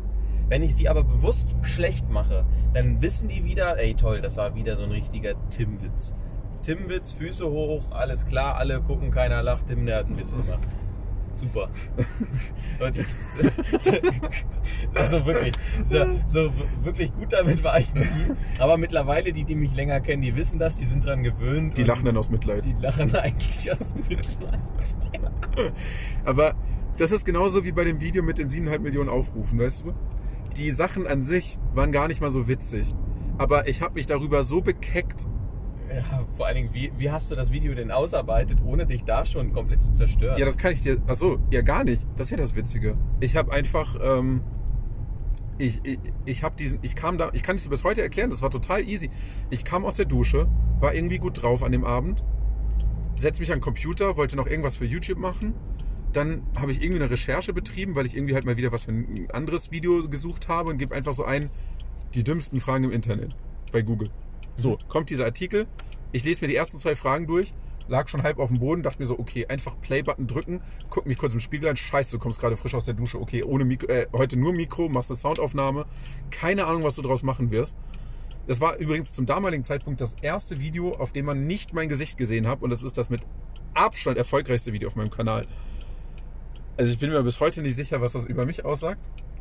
Wenn 0.48 0.62
ich 0.62 0.76
sie 0.76 0.88
aber 0.88 1.02
bewusst 1.02 1.56
schlecht 1.62 2.08
mache, 2.10 2.44
dann 2.72 3.02
wissen 3.02 3.28
die 3.28 3.44
wieder, 3.44 3.78
ey 3.78 3.94
toll, 3.94 4.20
das 4.20 4.36
war 4.36 4.54
wieder 4.54 4.76
so 4.76 4.84
ein 4.84 4.90
richtiger 4.90 5.34
Tim-Witz. 5.50 6.14
Tim-Witz, 6.62 7.12
Füße 7.12 7.50
hoch, 7.50 7.90
alles 7.90 8.24
klar, 8.24 8.56
alle 8.56 8.80
gucken, 8.80 9.10
keiner 9.10 9.42
lacht, 9.42 9.66
Tim, 9.66 9.86
der 9.86 9.98
hat 9.98 10.06
einen 10.06 10.18
Witz 10.18 10.30
gemacht. 10.30 10.60
Super. 11.34 11.68
Also 14.94 15.24
wirklich, 15.26 15.54
so, 15.88 16.06
so 16.26 16.52
wirklich 16.82 17.12
gut 17.12 17.32
damit 17.32 17.62
war 17.62 17.78
ich 17.78 17.92
nie. 17.94 18.04
Aber 18.58 18.76
mittlerweile, 18.76 19.32
die, 19.32 19.44
die 19.44 19.54
mich 19.54 19.74
länger 19.74 20.00
kennen, 20.00 20.22
die 20.22 20.36
wissen 20.36 20.58
das, 20.58 20.76
die 20.76 20.84
sind 20.84 21.04
dran 21.04 21.22
gewöhnt. 21.22 21.76
Die 21.76 21.84
lachen 21.84 22.04
dann 22.04 22.16
aus 22.16 22.30
Mitleid. 22.30 22.64
Die 22.64 22.74
lachen 22.80 23.14
eigentlich 23.16 23.72
aus 23.72 23.94
Mitleid. 23.94 24.58
Aber 26.24 26.54
das 26.96 27.12
ist 27.12 27.24
genauso 27.24 27.64
wie 27.64 27.72
bei 27.72 27.84
dem 27.84 28.00
Video 28.00 28.22
mit 28.22 28.38
den 28.38 28.48
7,5 28.48 28.78
Millionen 28.80 29.08
Aufrufen, 29.08 29.58
weißt 29.58 29.84
du? 29.84 29.94
Die 30.56 30.70
Sachen 30.70 31.06
an 31.06 31.22
sich 31.22 31.58
waren 31.74 31.90
gar 31.92 32.08
nicht 32.08 32.20
mal 32.20 32.30
so 32.30 32.48
witzig. 32.48 32.94
Aber 33.38 33.68
ich 33.68 33.80
habe 33.82 33.94
mich 33.94 34.06
darüber 34.06 34.44
so 34.44 34.60
bekeckt. 34.60 35.26
Ja, 35.94 36.26
vor 36.36 36.46
allen 36.46 36.56
Dingen, 36.56 36.74
wie, 36.74 36.92
wie 36.96 37.10
hast 37.10 37.30
du 37.30 37.34
das 37.34 37.50
Video 37.50 37.74
denn 37.74 37.90
ausarbeitet, 37.90 38.58
ohne 38.64 38.86
dich 38.86 39.04
da 39.04 39.24
schon 39.24 39.52
komplett 39.52 39.82
zu 39.82 39.92
zerstören? 39.92 40.38
Ja, 40.38 40.44
das 40.44 40.58
kann 40.58 40.72
ich 40.72 40.80
dir. 40.80 40.98
Achso, 41.06 41.38
ja, 41.52 41.62
gar 41.62 41.84
nicht. 41.84 42.06
Das 42.16 42.26
ist 42.26 42.30
ja 42.30 42.36
das 42.36 42.54
Witzige. 42.54 42.96
Ich 43.20 43.36
habe 43.36 43.52
einfach. 43.52 43.96
Ähm, 44.02 44.42
ich, 45.56 45.80
ich, 45.84 45.98
ich 46.24 46.42
habe 46.42 46.56
diesen, 46.56 46.80
ich 46.82 46.96
kam 46.96 47.16
da, 47.16 47.30
ich 47.32 47.44
kann 47.44 47.54
es 47.54 47.62
dir 47.62 47.68
bis 47.68 47.84
heute 47.84 48.02
erklären, 48.02 48.28
das 48.28 48.42
war 48.42 48.50
total 48.50 48.82
easy. 48.88 49.08
Ich 49.50 49.64
kam 49.64 49.84
aus 49.84 49.94
der 49.94 50.04
Dusche, 50.04 50.48
war 50.80 50.94
irgendwie 50.94 51.18
gut 51.18 51.42
drauf 51.42 51.62
an 51.62 51.70
dem 51.70 51.84
Abend, 51.84 52.24
setz 53.14 53.38
mich 53.38 53.52
an 53.52 53.58
den 53.58 53.62
Computer, 53.62 54.16
wollte 54.16 54.36
noch 54.36 54.48
irgendwas 54.48 54.74
für 54.74 54.84
YouTube 54.84 55.18
machen. 55.18 55.54
Dann 56.12 56.42
habe 56.56 56.72
ich 56.72 56.82
irgendwie 56.82 57.02
eine 57.02 57.10
Recherche 57.10 57.52
betrieben, 57.52 57.94
weil 57.94 58.04
ich 58.04 58.16
irgendwie 58.16 58.34
halt 58.34 58.44
mal 58.44 58.56
wieder 58.56 58.72
was 58.72 58.86
für 58.86 58.92
ein 58.92 59.28
anderes 59.32 59.70
Video 59.70 60.08
gesucht 60.08 60.48
habe 60.48 60.70
und 60.70 60.78
gebe 60.78 60.92
einfach 60.92 61.14
so 61.14 61.24
ein, 61.24 61.48
die 62.14 62.24
dümmsten 62.24 62.58
Fragen 62.58 62.82
im 62.82 62.90
Internet 62.90 63.36
bei 63.70 63.82
Google. 63.82 64.10
So, 64.56 64.78
kommt 64.88 65.10
dieser 65.10 65.24
Artikel, 65.24 65.66
ich 66.12 66.24
lese 66.24 66.40
mir 66.40 66.48
die 66.48 66.56
ersten 66.56 66.78
zwei 66.78 66.96
Fragen 66.96 67.26
durch, 67.26 67.52
lag 67.88 68.08
schon 68.08 68.22
halb 68.22 68.38
auf 68.38 68.48
dem 68.48 68.60
Boden, 68.60 68.82
dachte 68.82 69.00
mir 69.00 69.06
so, 69.06 69.18
okay, 69.18 69.46
einfach 69.46 69.80
Play-Button 69.80 70.26
drücken, 70.26 70.60
guck 70.90 71.06
mich 71.06 71.18
kurz 71.18 71.32
im 71.32 71.40
Spiegel 71.40 71.68
an, 71.68 71.76
scheiße, 71.76 72.12
du 72.12 72.18
kommst 72.18 72.40
gerade 72.40 72.56
frisch 72.56 72.74
aus 72.74 72.84
der 72.84 72.94
Dusche, 72.94 73.20
okay, 73.20 73.42
ohne 73.42 73.64
Mikro, 73.64 73.88
äh, 73.88 74.06
heute 74.12 74.36
nur 74.36 74.52
Mikro, 74.52 74.88
machst 74.88 75.10
eine 75.10 75.16
Soundaufnahme, 75.16 75.86
keine 76.30 76.66
Ahnung, 76.66 76.84
was 76.84 76.94
du 76.94 77.02
draus 77.02 77.22
machen 77.22 77.50
wirst. 77.50 77.76
Das 78.46 78.60
war 78.60 78.76
übrigens 78.76 79.12
zum 79.12 79.24
damaligen 79.24 79.64
Zeitpunkt 79.64 80.00
das 80.00 80.14
erste 80.20 80.60
Video, 80.60 80.94
auf 80.94 81.12
dem 81.12 81.24
man 81.24 81.46
nicht 81.46 81.72
mein 81.72 81.88
Gesicht 81.88 82.18
gesehen 82.18 82.46
hat. 82.46 82.60
Und 82.60 82.70
das 82.70 82.82
ist 82.82 82.98
das 82.98 83.08
mit 83.08 83.22
Abstand 83.72 84.18
erfolgreichste 84.18 84.72
Video 84.72 84.88
auf 84.88 84.96
meinem 84.96 85.10
Kanal. 85.10 85.46
Also 86.76 86.92
ich 86.92 86.98
bin 86.98 87.10
mir 87.10 87.22
bis 87.22 87.40
heute 87.40 87.62
nicht 87.62 87.76
sicher, 87.76 88.00
was 88.00 88.12
das 88.12 88.26
über 88.26 88.44
mich 88.44 88.64
aussagt, 88.64 89.00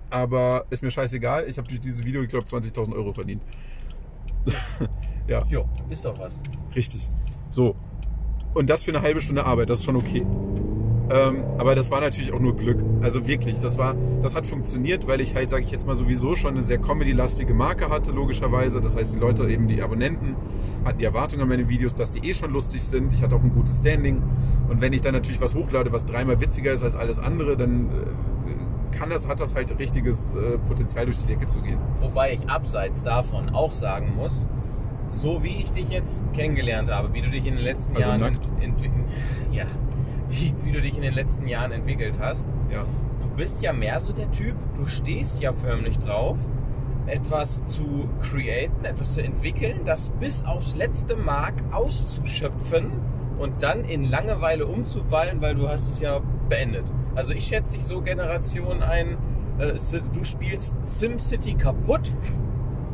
aber 0.10 0.66
ist 0.70 0.84
mir 0.84 0.92
scheißegal, 0.92 1.50
ich 1.50 1.58
habe 1.58 1.68
durch 1.68 1.82
dieses 1.82 2.06
Video, 2.06 2.22
ich 2.22 2.30
glaube, 2.30 2.46
20.000 2.46 2.94
Euro 2.94 3.12
verdient. 3.12 3.42
ja. 5.28 5.46
Jo, 5.50 5.66
ist 5.90 6.06
doch 6.06 6.18
was. 6.20 6.42
Richtig. 6.76 7.10
So. 7.50 7.76
Und 8.54 8.70
das 8.70 8.84
für 8.84 8.92
eine 8.92 9.02
halbe 9.02 9.20
Stunde 9.20 9.46
Arbeit, 9.46 9.70
das 9.70 9.80
ist 9.80 9.86
schon 9.86 9.96
okay. 9.96 10.26
Ähm, 11.10 11.44
aber 11.58 11.76
das 11.76 11.92
war 11.92 12.00
natürlich 12.00 12.32
auch 12.32 12.40
nur 12.40 12.56
Glück. 12.56 12.80
Also 13.02 13.28
wirklich, 13.28 13.60
das 13.60 13.78
war, 13.78 13.96
das 14.22 14.36
hat 14.36 14.46
funktioniert, 14.46 15.06
weil 15.06 15.20
ich 15.22 15.36
halt, 15.36 15.50
sage 15.50 15.64
ich 15.64 15.72
jetzt 15.72 15.86
mal 15.86 15.96
sowieso 15.96 16.36
schon 16.36 16.54
eine 16.54 16.64
sehr 16.64 16.78
Comedy-lastige 16.78 17.54
Marke 17.54 17.90
hatte, 17.90 18.12
logischerweise. 18.12 18.80
Das 18.80 18.96
heißt, 18.96 19.14
die 19.14 19.20
Leute, 19.20 19.48
eben 19.50 19.68
die 19.68 19.82
Abonnenten, 19.82 20.36
hatten 20.86 21.00
die 21.00 21.06
Erwartung 21.06 21.42
an 21.42 21.50
meine 21.50 21.68
Videos, 21.68 21.94
dass 21.94 22.12
die 22.12 22.28
eh 22.30 22.34
schon 22.34 22.52
lustig 22.52 22.84
sind. 22.84 23.12
Ich 23.12 23.22
hatte 23.22 23.36
auch 23.36 23.44
ein 23.44 23.54
gutes 23.54 23.78
Standing. 23.78 24.24
Und 24.70 24.82
wenn 24.82 24.94
ich 24.94 25.02
dann 25.02 25.14
natürlich 25.14 25.42
was 25.42 25.56
hochlade, 25.56 25.92
was 25.92 26.06
dreimal 26.06 26.40
witziger 26.40 26.72
ist 26.72 26.84
als 26.84 26.96
alles 26.96 27.20
andere, 27.20 27.58
dann 27.58 27.90
äh, 27.90 27.92
kann 28.98 29.10
das, 29.10 29.28
hat 29.28 29.40
das 29.40 29.54
halt 29.56 29.78
richtiges 29.80 30.34
äh, 30.34 30.58
Potenzial, 30.60 31.06
durch 31.06 31.18
die 31.18 31.26
Decke 31.28 31.46
zu 31.48 31.62
gehen. 31.62 31.78
Wobei 32.02 32.34
ich 32.34 32.50
abseits 32.50 33.04
davon 33.04 33.50
auch 33.50 33.72
sagen 33.72 34.14
muss, 34.16 34.48
so 35.10 35.44
wie 35.44 35.58
ich 35.62 35.72
dich 35.72 35.90
jetzt 35.90 36.24
kennengelernt 36.34 36.90
habe, 36.92 37.14
wie 37.14 37.22
du 37.22 37.30
dich 37.30 37.46
in 37.46 37.56
den 37.56 37.64
letzten 37.64 37.96
Also 37.96 38.10
Jahren 38.10 38.38
ent- 38.62 38.82
ja, 39.52 39.66
wie, 40.30 40.54
wie 40.64 40.72
du 40.72 40.82
dich 40.82 40.96
in 40.96 41.02
den 41.04 41.14
letzten 41.14 41.48
Jahren 41.48 41.72
entwickelt 41.72 42.18
hast, 42.20 42.48
Ja. 42.72 42.84
du 43.22 43.28
bist 43.36 43.62
ja 43.62 43.74
mehr 43.74 44.00
so 44.00 44.14
der 44.14 44.32
Typ, 44.32 44.56
du 44.76 44.88
stehst 44.88 45.40
ja 45.42 45.54
förmlich 45.54 46.00
drauf, 46.00 46.38
etwas 47.06 47.64
zu 47.66 48.08
createn, 48.22 48.86
etwas 48.86 49.14
zu 49.14 49.24
entwickeln, 49.24 49.82
das 49.86 50.10
bis 50.20 50.44
aufs 50.46 50.76
letzte 50.76 51.16
Mark 51.18 51.54
auszuschöpfen 51.72 52.92
und 53.38 53.62
dann 53.62 53.84
in 53.84 54.10
Langeweile 54.10 54.66
umzufallen, 54.66 55.42
weil 55.42 55.56
du 55.56 55.68
hast 55.68 55.90
es 55.90 56.00
ja 56.00 56.22
beendet. 56.54 56.86
Also 57.16 57.34
ich 57.34 57.46
schätze 57.46 57.76
dich 57.76 57.84
so 57.84 58.02
Generation 58.02 58.82
ein, 58.84 59.18
äh, 59.58 59.74
du 60.14 60.24
spielst 60.24 60.76
SimCity 60.86 61.56
kaputt, 61.56 62.16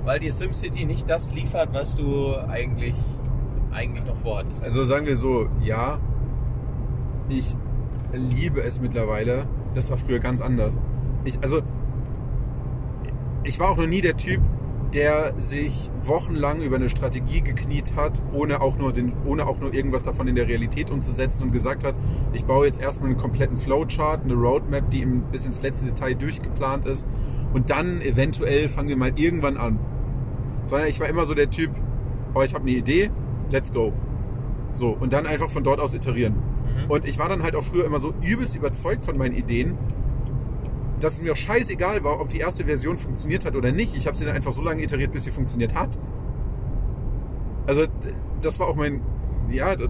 weil 0.05 0.19
dir 0.19 0.31
SimCity 0.31 0.85
nicht 0.85 1.09
das 1.09 1.33
liefert, 1.33 1.69
was 1.73 1.95
du 1.95 2.35
eigentlich, 2.35 2.95
eigentlich 3.71 4.05
noch 4.05 4.15
vorhattest. 4.15 4.63
Also 4.63 4.83
sagen 4.83 5.05
wir 5.05 5.15
so, 5.15 5.49
ja, 5.61 5.99
ich 7.27 7.55
liebe 8.13 8.61
es 8.61 8.79
mittlerweile. 8.79 9.45
Das 9.73 9.89
war 9.89 9.97
früher 9.97 10.19
ganz 10.19 10.41
anders. 10.41 10.79
Ich, 11.25 11.37
also, 11.43 11.61
ich 13.43 13.59
war 13.59 13.69
auch 13.69 13.77
noch 13.77 13.87
nie 13.87 14.01
der 14.01 14.17
Typ, 14.17 14.41
der 14.93 15.33
sich 15.37 15.91
wochenlang 16.01 16.61
über 16.61 16.77
eine 16.77 16.89
Strategie 16.89 17.41
gekniet 17.41 17.95
hat, 17.95 18.21
ohne 18.33 18.61
auch 18.61 18.77
nur, 18.77 18.91
den, 18.91 19.13
ohne 19.25 19.45
auch 19.45 19.59
nur 19.59 19.73
irgendwas 19.73 20.03
davon 20.03 20.27
in 20.27 20.35
der 20.35 20.47
Realität 20.47 20.89
umzusetzen 20.89 21.43
und 21.43 21.51
gesagt 21.51 21.83
hat, 21.83 21.95
ich 22.33 22.45
baue 22.45 22.65
jetzt 22.65 22.81
erstmal 22.81 23.09
einen 23.09 23.19
kompletten 23.19 23.57
Flowchart, 23.57 24.23
eine 24.23 24.33
Roadmap, 24.33 24.89
die 24.89 25.05
bis 25.05 25.45
ins 25.45 25.61
letzte 25.61 25.85
Detail 25.85 26.15
durchgeplant 26.15 26.85
ist 26.85 27.05
und 27.53 27.69
dann 27.69 28.01
eventuell 28.01 28.69
fangen 28.69 28.89
wir 28.89 28.97
mal 28.97 29.11
irgendwann 29.15 29.57
an. 29.57 29.79
Sondern 30.65 30.87
ich 30.87 30.99
war 30.99 31.07
immer 31.07 31.25
so 31.25 31.33
der 31.33 31.49
Typ, 31.49 31.71
oh, 32.33 32.41
ich 32.41 32.53
habe 32.53 32.63
eine 32.63 32.71
Idee, 32.71 33.09
let's 33.49 33.71
go. 33.71 33.93
So, 34.75 34.95
und 34.99 35.13
dann 35.13 35.25
einfach 35.25 35.49
von 35.49 35.63
dort 35.63 35.79
aus 35.79 35.93
iterieren. 35.93 36.35
Mhm. 36.35 36.91
Und 36.91 37.05
ich 37.05 37.17
war 37.19 37.27
dann 37.29 37.43
halt 37.43 37.55
auch 37.55 37.63
früher 37.63 37.85
immer 37.85 37.99
so 37.99 38.13
übelst 38.21 38.55
überzeugt 38.55 39.03
von 39.03 39.17
meinen 39.17 39.35
Ideen, 39.35 39.77
dass 40.99 41.13
es 41.13 41.21
mir 41.21 41.31
auch 41.33 41.37
scheißegal 41.37 42.03
war, 42.03 42.19
ob 42.19 42.29
die 42.29 42.39
erste 42.39 42.65
Version 42.65 42.97
funktioniert 42.97 43.45
hat 43.45 43.55
oder 43.55 43.71
nicht. 43.71 43.95
Ich 43.95 44.07
habe 44.07 44.17
sie 44.17 44.25
dann 44.25 44.35
einfach 44.35 44.51
so 44.51 44.61
lange 44.61 44.83
iteriert, 44.83 45.11
bis 45.11 45.23
sie 45.23 45.31
funktioniert 45.31 45.75
hat. 45.75 45.99
Also, 47.67 47.85
das 48.41 48.59
war 48.59 48.67
auch 48.67 48.75
mein. 48.75 49.01
Ja, 49.49 49.75
das, 49.75 49.89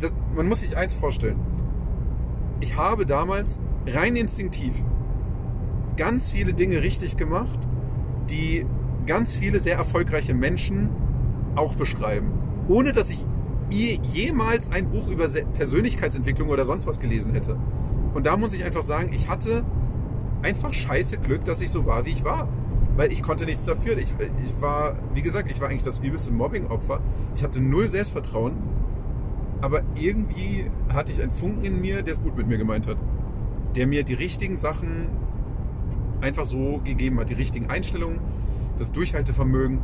das, 0.00 0.14
man 0.34 0.48
muss 0.48 0.60
sich 0.60 0.76
eins 0.76 0.92
vorstellen. 0.94 1.38
Ich 2.60 2.76
habe 2.76 3.06
damals 3.06 3.62
rein 3.86 4.16
instinktiv 4.16 4.74
ganz 5.96 6.30
viele 6.30 6.54
Dinge 6.54 6.82
richtig 6.82 7.16
gemacht, 7.16 7.58
die 8.30 8.66
ganz 9.06 9.34
viele 9.34 9.58
sehr 9.60 9.76
erfolgreiche 9.76 10.34
Menschen 10.34 10.90
auch 11.56 11.74
beschreiben. 11.74 12.32
Ohne 12.68 12.92
dass 12.92 13.10
ich 13.10 13.24
je- 13.70 13.98
jemals 14.02 14.70
ein 14.70 14.90
Buch 14.90 15.08
über 15.08 15.28
Se- 15.28 15.44
Persönlichkeitsentwicklung 15.54 16.48
oder 16.50 16.64
sonst 16.64 16.86
was 16.86 17.00
gelesen 17.00 17.32
hätte. 17.32 17.56
Und 18.18 18.26
da 18.26 18.36
muss 18.36 18.52
ich 18.52 18.64
einfach 18.64 18.82
sagen, 18.82 19.10
ich 19.12 19.28
hatte 19.28 19.64
einfach 20.42 20.74
scheiße 20.74 21.18
Glück, 21.18 21.44
dass 21.44 21.60
ich 21.60 21.70
so 21.70 21.86
war, 21.86 22.04
wie 22.04 22.10
ich 22.10 22.24
war. 22.24 22.48
Weil 22.96 23.12
ich 23.12 23.22
konnte 23.22 23.44
nichts 23.44 23.64
dafür. 23.64 23.96
Ich, 23.96 24.12
ich 24.44 24.60
war, 24.60 24.96
wie 25.14 25.22
gesagt, 25.22 25.48
ich 25.48 25.60
war 25.60 25.68
eigentlich 25.68 25.84
das 25.84 25.98
übelste 25.98 26.32
Mobbing-Opfer. 26.32 26.98
Ich 27.36 27.44
hatte 27.44 27.60
null 27.60 27.86
Selbstvertrauen. 27.86 28.54
aber 29.60 29.82
irgendwie 29.94 30.68
hatte 30.92 31.12
ich 31.12 31.22
einen 31.22 31.30
Funken 31.30 31.62
in 31.62 31.80
mir, 31.80 32.02
der 32.02 32.12
es 32.12 32.20
gut 32.20 32.36
mit 32.36 32.48
mir 32.48 32.58
gemeint 32.58 32.88
hat. 32.88 32.96
Der 33.76 33.86
mir 33.86 34.02
die 34.02 34.14
richtigen 34.14 34.56
Sachen 34.56 35.06
einfach 36.20 36.44
so 36.44 36.80
gegeben 36.82 37.20
hat, 37.20 37.30
die 37.30 37.34
richtigen 37.34 37.70
Einstellungen, 37.70 38.18
das 38.78 38.90
Durchhaltevermögen. 38.90 39.78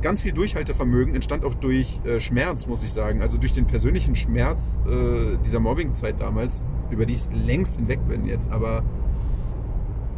Ganz 0.00 0.22
viel 0.22 0.32
Durchhaltevermögen 0.32 1.16
entstand 1.16 1.44
auch 1.44 1.54
durch 1.56 1.98
äh, 2.04 2.20
Schmerz, 2.20 2.68
muss 2.68 2.84
ich 2.84 2.92
sagen. 2.92 3.20
Also 3.20 3.36
durch 3.36 3.52
den 3.52 3.66
persönlichen 3.66 4.14
Schmerz 4.14 4.78
äh, 4.86 5.38
dieser 5.44 5.58
Mobbingzeit 5.58 6.20
damals, 6.20 6.62
über 6.90 7.06
die 7.06 7.14
ich 7.14 7.28
längst 7.32 7.76
hinweg 7.76 8.00
bin 8.08 8.24
jetzt. 8.24 8.50
Aber 8.50 8.82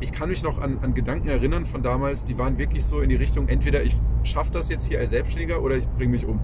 ich 0.00 0.12
kann 0.12 0.28
mich 0.28 0.42
noch 0.42 0.60
an, 0.60 0.78
an 0.82 0.94
Gedanken 0.94 1.28
erinnern 1.28 1.64
von 1.64 1.82
damals, 1.82 2.24
die 2.24 2.36
waren 2.38 2.58
wirklich 2.58 2.84
so 2.84 3.00
in 3.00 3.08
die 3.08 3.14
Richtung, 3.14 3.48
entweder 3.48 3.82
ich 3.82 3.96
schaffe 4.24 4.50
das 4.50 4.68
jetzt 4.68 4.86
hier 4.86 4.98
als 4.98 5.10
Selbstständiger 5.10 5.62
oder 5.62 5.76
ich 5.76 5.86
bringe 5.88 6.12
mich 6.12 6.26
um. 6.26 6.40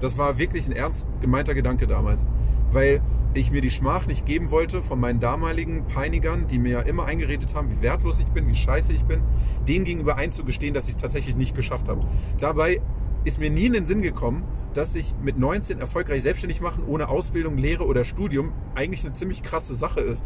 Das 0.00 0.18
war 0.18 0.38
wirklich 0.38 0.66
ein 0.66 0.72
ernst 0.72 1.06
gemeinter 1.20 1.54
Gedanke 1.54 1.86
damals, 1.86 2.26
weil 2.72 3.00
ich 3.34 3.50
mir 3.50 3.60
die 3.60 3.70
Schmach 3.70 4.06
nicht 4.06 4.26
geben 4.26 4.50
wollte 4.50 4.82
von 4.82 5.00
meinen 5.00 5.20
damaligen 5.20 5.86
Peinigern, 5.86 6.46
die 6.48 6.58
mir 6.58 6.70
ja 6.70 6.80
immer 6.80 7.06
eingeredet 7.06 7.54
haben, 7.54 7.70
wie 7.70 7.82
wertlos 7.82 8.18
ich 8.18 8.26
bin, 8.26 8.46
wie 8.48 8.54
scheiße 8.54 8.92
ich 8.92 9.04
bin, 9.04 9.22
denen 9.66 9.84
gegenüber 9.84 10.16
einzugestehen, 10.16 10.74
dass 10.74 10.88
ich 10.88 10.96
es 10.96 11.00
tatsächlich 11.00 11.36
nicht 11.36 11.54
geschafft 11.54 11.88
habe. 11.88 12.02
Dabei 12.40 12.80
ist 13.24 13.38
mir 13.38 13.50
nie 13.50 13.66
in 13.66 13.72
den 13.72 13.86
Sinn 13.86 14.02
gekommen, 14.02 14.44
dass 14.74 14.94
ich 14.94 15.14
mit 15.22 15.38
19 15.38 15.78
erfolgreich 15.78 16.22
selbstständig 16.22 16.60
machen, 16.60 16.84
ohne 16.86 17.08
Ausbildung, 17.08 17.58
Lehre 17.58 17.86
oder 17.86 18.04
Studium, 18.04 18.52
eigentlich 18.74 19.04
eine 19.04 19.12
ziemlich 19.14 19.42
krasse 19.42 19.74
Sache 19.74 20.00
ist. 20.00 20.24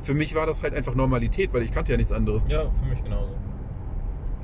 Für 0.00 0.14
mich 0.14 0.34
war 0.34 0.46
das 0.46 0.62
halt 0.62 0.74
einfach 0.74 0.94
Normalität, 0.94 1.52
weil 1.52 1.62
ich 1.62 1.72
kannte 1.72 1.92
ja 1.92 1.98
nichts 1.98 2.12
anderes. 2.12 2.44
Ja, 2.48 2.70
für 2.70 2.84
mich 2.84 3.02
genauso. 3.02 3.32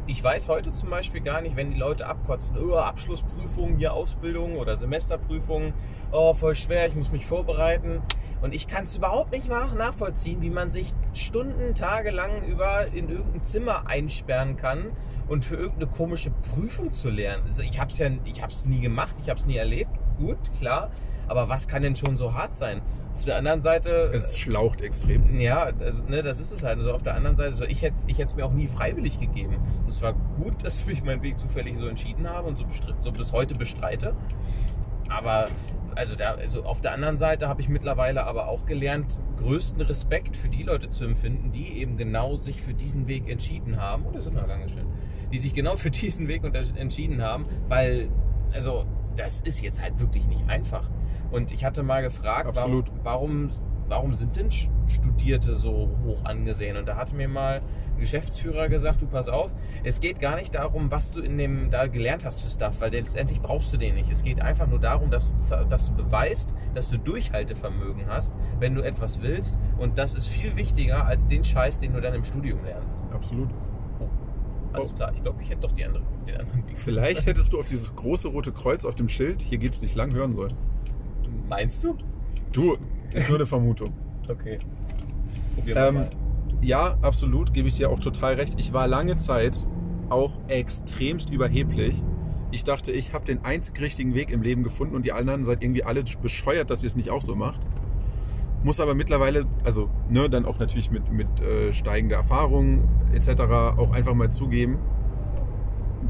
Ich 0.08 0.22
weiß 0.22 0.48
heute 0.48 0.72
zum 0.72 0.90
Beispiel 0.90 1.20
gar 1.20 1.40
nicht, 1.40 1.54
wenn 1.54 1.70
die 1.70 1.78
Leute 1.78 2.08
abkotzen, 2.08 2.58
oh, 2.58 2.74
Abschlussprüfungen, 2.74 3.76
hier 3.76 3.92
Ausbildung 3.92 4.56
oder 4.56 4.76
Semesterprüfungen, 4.76 5.74
oh, 6.10 6.34
voll 6.34 6.56
schwer, 6.56 6.88
ich 6.88 6.96
muss 6.96 7.12
mich 7.12 7.24
vorbereiten. 7.24 8.02
Und 8.40 8.52
ich 8.52 8.66
kann 8.66 8.86
es 8.86 8.96
überhaupt 8.96 9.30
nicht 9.30 9.48
nachvollziehen, 9.48 10.42
wie 10.42 10.50
man 10.50 10.72
sich 10.72 10.92
Stunden, 11.12 11.76
Tage 11.76 12.10
lang 12.10 12.44
über 12.46 12.86
in 12.92 13.08
irgendein 13.08 13.44
Zimmer 13.44 13.86
einsperren 13.86 14.56
kann 14.56 14.90
und 15.28 15.44
für 15.44 15.54
irgendeine 15.54 15.86
komische 15.86 16.32
Prüfung 16.52 16.92
zu 16.92 17.08
lernen. 17.08 17.44
Also 17.46 17.62
ich 17.62 17.78
habe 17.78 17.92
es 17.92 17.98
ja, 17.98 18.08
ich 18.24 18.42
habe 18.42 18.52
es 18.52 18.66
nie 18.66 18.80
gemacht, 18.80 19.14
ich 19.22 19.30
habe 19.30 19.38
es 19.38 19.46
nie 19.46 19.56
erlebt. 19.56 19.92
Gut, 20.18 20.38
klar. 20.58 20.90
Aber 21.28 21.48
was 21.48 21.68
kann 21.68 21.82
denn 21.82 21.94
schon 21.94 22.16
so 22.16 22.34
hart 22.34 22.56
sein? 22.56 22.82
Auf 23.14 23.24
der 23.24 23.36
anderen 23.36 23.62
Seite. 23.62 24.10
Es 24.12 24.38
schlaucht 24.38 24.80
extrem. 24.80 25.38
Ja, 25.38 25.70
also, 25.78 26.02
ne, 26.04 26.22
das 26.22 26.40
ist 26.40 26.50
es 26.50 26.62
halt. 26.62 26.78
Also 26.78 26.92
auf 26.92 27.02
der 27.02 27.14
anderen 27.14 27.36
Seite, 27.36 27.52
so, 27.52 27.64
ich 27.64 27.82
hätte 27.82 28.00
ich 28.06 28.18
es 28.18 28.34
mir 28.34 28.44
auch 28.44 28.52
nie 28.52 28.66
freiwillig 28.66 29.20
gegeben. 29.20 29.56
Und 29.82 29.88
es 29.88 30.00
war 30.02 30.12
gut, 30.12 30.64
dass 30.64 30.84
ich 30.86 31.04
meinen 31.04 31.22
Weg 31.22 31.38
zufällig 31.38 31.76
so 31.76 31.86
entschieden 31.86 32.28
habe 32.28 32.48
und 32.48 32.58
so, 32.58 32.64
so 33.00 33.12
bis 33.12 33.32
heute 33.32 33.54
bestreite. 33.54 34.14
Aber 35.08 35.46
also, 35.94 36.16
da, 36.16 36.32
also 36.34 36.64
auf 36.64 36.80
der 36.80 36.92
anderen 36.92 37.18
Seite 37.18 37.48
habe 37.48 37.60
ich 37.60 37.68
mittlerweile 37.68 38.24
aber 38.24 38.48
auch 38.48 38.64
gelernt, 38.64 39.18
größten 39.36 39.82
Respekt 39.82 40.36
für 40.36 40.48
die 40.48 40.62
Leute 40.62 40.88
zu 40.88 41.04
empfinden, 41.04 41.52
die 41.52 41.78
eben 41.78 41.96
genau 41.96 42.36
sich 42.36 42.62
für 42.62 42.74
diesen 42.74 43.08
Weg 43.08 43.28
entschieden 43.28 43.78
haben. 43.78 44.04
Oh, 44.06 44.10
das 44.12 44.26
ist 44.26 44.32
immer 44.32 44.46
ganz 44.46 44.72
schön. 44.72 44.86
Die 45.32 45.38
sich 45.38 45.54
genau 45.54 45.76
für 45.76 45.90
diesen 45.90 46.28
Weg 46.28 46.42
entschieden 46.76 47.22
haben, 47.22 47.44
weil, 47.68 48.08
also 48.52 48.86
das 49.16 49.40
ist 49.40 49.60
jetzt 49.60 49.82
halt 49.82 49.98
wirklich 49.98 50.26
nicht 50.26 50.48
einfach. 50.48 50.88
Und 51.30 51.52
ich 51.52 51.64
hatte 51.64 51.82
mal 51.82 52.02
gefragt, 52.02 52.50
warum, 52.54 52.84
warum, 53.02 53.50
warum 53.88 54.12
sind 54.12 54.36
denn 54.36 54.48
Studierte 54.50 55.54
so 55.54 55.90
hoch 56.04 56.24
angesehen? 56.24 56.76
Und 56.76 56.86
da 56.86 56.96
hatte 56.96 57.14
mir 57.14 57.28
mal 57.28 57.62
ein 57.94 58.00
Geschäftsführer 58.00 58.68
gesagt, 58.68 59.00
du 59.02 59.06
pass 59.06 59.28
auf, 59.28 59.52
es 59.84 60.00
geht 60.00 60.20
gar 60.20 60.36
nicht 60.36 60.54
darum, 60.54 60.90
was 60.90 61.12
du 61.12 61.20
in 61.20 61.38
dem 61.38 61.70
da 61.70 61.86
gelernt 61.86 62.24
hast 62.24 62.42
für 62.42 62.50
Stuff, 62.50 62.80
weil 62.80 62.92
letztendlich 62.92 63.40
brauchst 63.40 63.72
du 63.72 63.78
den 63.78 63.94
nicht. 63.94 64.10
Es 64.10 64.22
geht 64.22 64.40
einfach 64.40 64.66
nur 64.66 64.78
darum, 64.78 65.10
dass 65.10 65.28
du, 65.28 65.64
dass 65.66 65.86
du 65.86 65.94
beweist, 65.94 66.52
dass 66.74 66.90
du 66.90 66.98
Durchhaltevermögen 66.98 68.06
hast, 68.08 68.32
wenn 68.58 68.74
du 68.74 68.82
etwas 68.82 69.22
willst. 69.22 69.58
Und 69.78 69.98
das 69.98 70.14
ist 70.14 70.26
viel 70.26 70.56
wichtiger 70.56 71.06
als 71.06 71.26
den 71.28 71.44
Scheiß, 71.44 71.78
den 71.78 71.94
du 71.94 72.00
dann 72.00 72.14
im 72.14 72.24
Studium 72.24 72.64
lernst. 72.64 72.98
Absolut. 73.12 73.48
Alles 74.72 74.94
klar, 74.94 75.12
ich 75.14 75.22
glaube, 75.22 75.42
ich 75.42 75.50
hätte 75.50 75.60
doch 75.60 75.72
die 75.72 75.84
andere, 75.84 76.02
den 76.26 76.36
anderen 76.36 76.66
Weg. 76.66 76.78
Vielleicht 76.78 77.26
hättest 77.26 77.52
du 77.52 77.58
auf 77.58 77.66
dieses 77.66 77.94
große 77.94 78.28
rote 78.28 78.52
Kreuz 78.52 78.84
auf 78.84 78.94
dem 78.94 79.08
Schild, 79.08 79.42
hier 79.42 79.58
geht's 79.58 79.82
nicht 79.82 79.94
lang, 79.94 80.12
hören 80.12 80.32
sollen. 80.32 80.54
Meinst 81.48 81.84
du? 81.84 81.96
Du, 82.52 82.76
ist 83.12 83.28
nur 83.28 83.38
eine 83.38 83.46
Vermutung. 83.46 83.92
Okay. 84.28 84.60
Ähm, 85.66 86.06
ja, 86.62 86.96
absolut, 87.02 87.52
gebe 87.52 87.66
ich 87.66 87.74
dir 87.74 87.90
auch 87.90 87.98
total 87.98 88.34
recht. 88.34 88.54
Ich 88.58 88.72
war 88.72 88.86
lange 88.86 89.16
Zeit 89.16 89.58
auch 90.08 90.32
extremst 90.48 91.28
überheblich. 91.30 92.02
Ich 92.52 92.64
dachte, 92.64 92.92
ich 92.92 93.12
habe 93.12 93.24
den 93.24 93.44
einzig 93.44 93.80
richtigen 93.80 94.14
Weg 94.14 94.30
im 94.30 94.42
Leben 94.42 94.62
gefunden 94.62 94.94
und 94.94 95.04
die 95.04 95.12
anderen 95.12 95.42
seid 95.42 95.62
irgendwie 95.62 95.84
alle 95.84 96.04
bescheuert, 96.22 96.70
dass 96.70 96.82
ihr 96.82 96.86
es 96.86 96.96
nicht 96.96 97.10
auch 97.10 97.20
so 97.20 97.34
macht. 97.34 97.60
Muss 98.64 98.80
aber 98.80 98.94
mittlerweile, 98.94 99.46
also 99.64 99.90
ne, 100.08 100.30
dann 100.30 100.44
auch 100.44 100.58
natürlich 100.58 100.90
mit, 100.90 101.10
mit 101.10 101.40
äh, 101.40 101.72
steigender 101.72 102.16
Erfahrung 102.16 102.88
etc. 103.12 103.42
auch 103.76 103.92
einfach 103.92 104.14
mal 104.14 104.30
zugeben, 104.30 104.78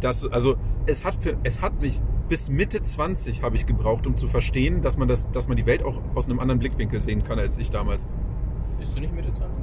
dass, 0.00 0.30
also 0.30 0.56
es 0.86 1.04
hat, 1.04 1.14
für, 1.14 1.36
es 1.44 1.62
hat 1.62 1.80
mich 1.80 2.00
bis 2.28 2.48
Mitte 2.48 2.82
20 2.82 3.42
habe 3.42 3.56
ich 3.56 3.66
gebraucht, 3.66 4.06
um 4.06 4.16
zu 4.16 4.26
verstehen, 4.26 4.80
dass 4.80 4.96
man, 4.96 5.08
das, 5.08 5.30
dass 5.30 5.48
man 5.48 5.56
die 5.56 5.66
Welt 5.66 5.84
auch 5.84 6.00
aus 6.14 6.26
einem 6.26 6.40
anderen 6.40 6.58
Blickwinkel 6.58 7.00
sehen 7.00 7.22
kann 7.22 7.38
als 7.38 7.58
ich 7.58 7.70
damals. 7.70 8.06
Bist 8.78 8.96
du 8.96 9.00
nicht 9.00 9.14
Mitte 9.14 9.32
20? 9.32 9.62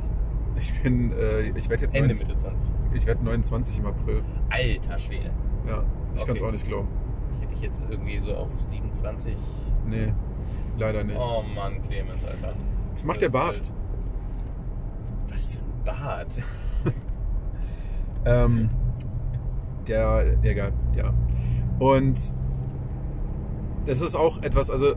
Ich 0.59 0.81
bin, 0.81 1.11
äh, 1.13 1.41
ich 1.57 1.69
werde 1.69 1.83
jetzt 1.83 1.95
Ende 1.95 2.09
19, 2.09 2.27
Mitte 2.27 2.39
20. 2.39 2.65
Ich 2.93 3.05
werde 3.05 3.23
29 3.23 3.79
im 3.79 3.85
April. 3.85 4.23
Alter 4.49 4.97
Schwede. 4.97 5.31
Ja, 5.67 5.83
ich 6.15 6.21
okay. 6.21 6.27
kann 6.27 6.35
es 6.35 6.43
auch 6.43 6.51
nicht 6.51 6.65
glauben. 6.65 6.87
Ich 7.31 7.41
hätte 7.41 7.53
dich 7.53 7.61
jetzt 7.61 7.85
irgendwie 7.89 8.19
so 8.19 8.33
auf 8.33 8.51
27. 8.51 9.35
Nee, 9.87 10.13
leider 10.77 11.03
nicht. 11.03 11.19
Oh 11.19 11.43
Mann, 11.43 11.81
Clemens, 11.81 12.25
Alter. 12.25 12.55
Was 12.99 13.05
macht 13.05 13.21
der 13.21 13.29
Bart? 13.29 13.61
Was 15.29 15.45
für 15.45 15.57
ein 15.57 15.83
Bart? 15.85 16.27
ähm, 18.25 18.69
der, 19.87 20.37
egal, 20.43 20.73
ja. 20.97 21.13
Und 21.79 22.19
das 23.85 24.01
ist 24.01 24.15
auch 24.15 24.43
etwas, 24.43 24.69
also 24.69 24.95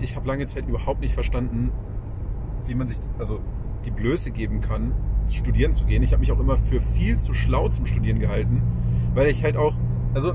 ich 0.00 0.16
habe 0.16 0.26
lange 0.26 0.46
Zeit 0.46 0.66
überhaupt 0.66 1.02
nicht 1.02 1.12
verstanden, 1.12 1.70
wie 2.64 2.74
man 2.74 2.88
sich, 2.88 2.96
also 3.18 3.40
die 3.84 3.90
Blöße 3.90 4.30
geben 4.30 4.62
kann, 4.62 4.94
studieren 5.30 5.74
zu 5.74 5.84
gehen. 5.84 6.02
Ich 6.02 6.12
habe 6.12 6.20
mich 6.20 6.32
auch 6.32 6.40
immer 6.40 6.56
für 6.56 6.80
viel 6.80 7.18
zu 7.18 7.34
schlau 7.34 7.68
zum 7.68 7.84
Studieren 7.84 8.20
gehalten, 8.20 8.62
weil 9.12 9.26
ich 9.26 9.44
halt 9.44 9.58
auch, 9.58 9.74
also 10.14 10.32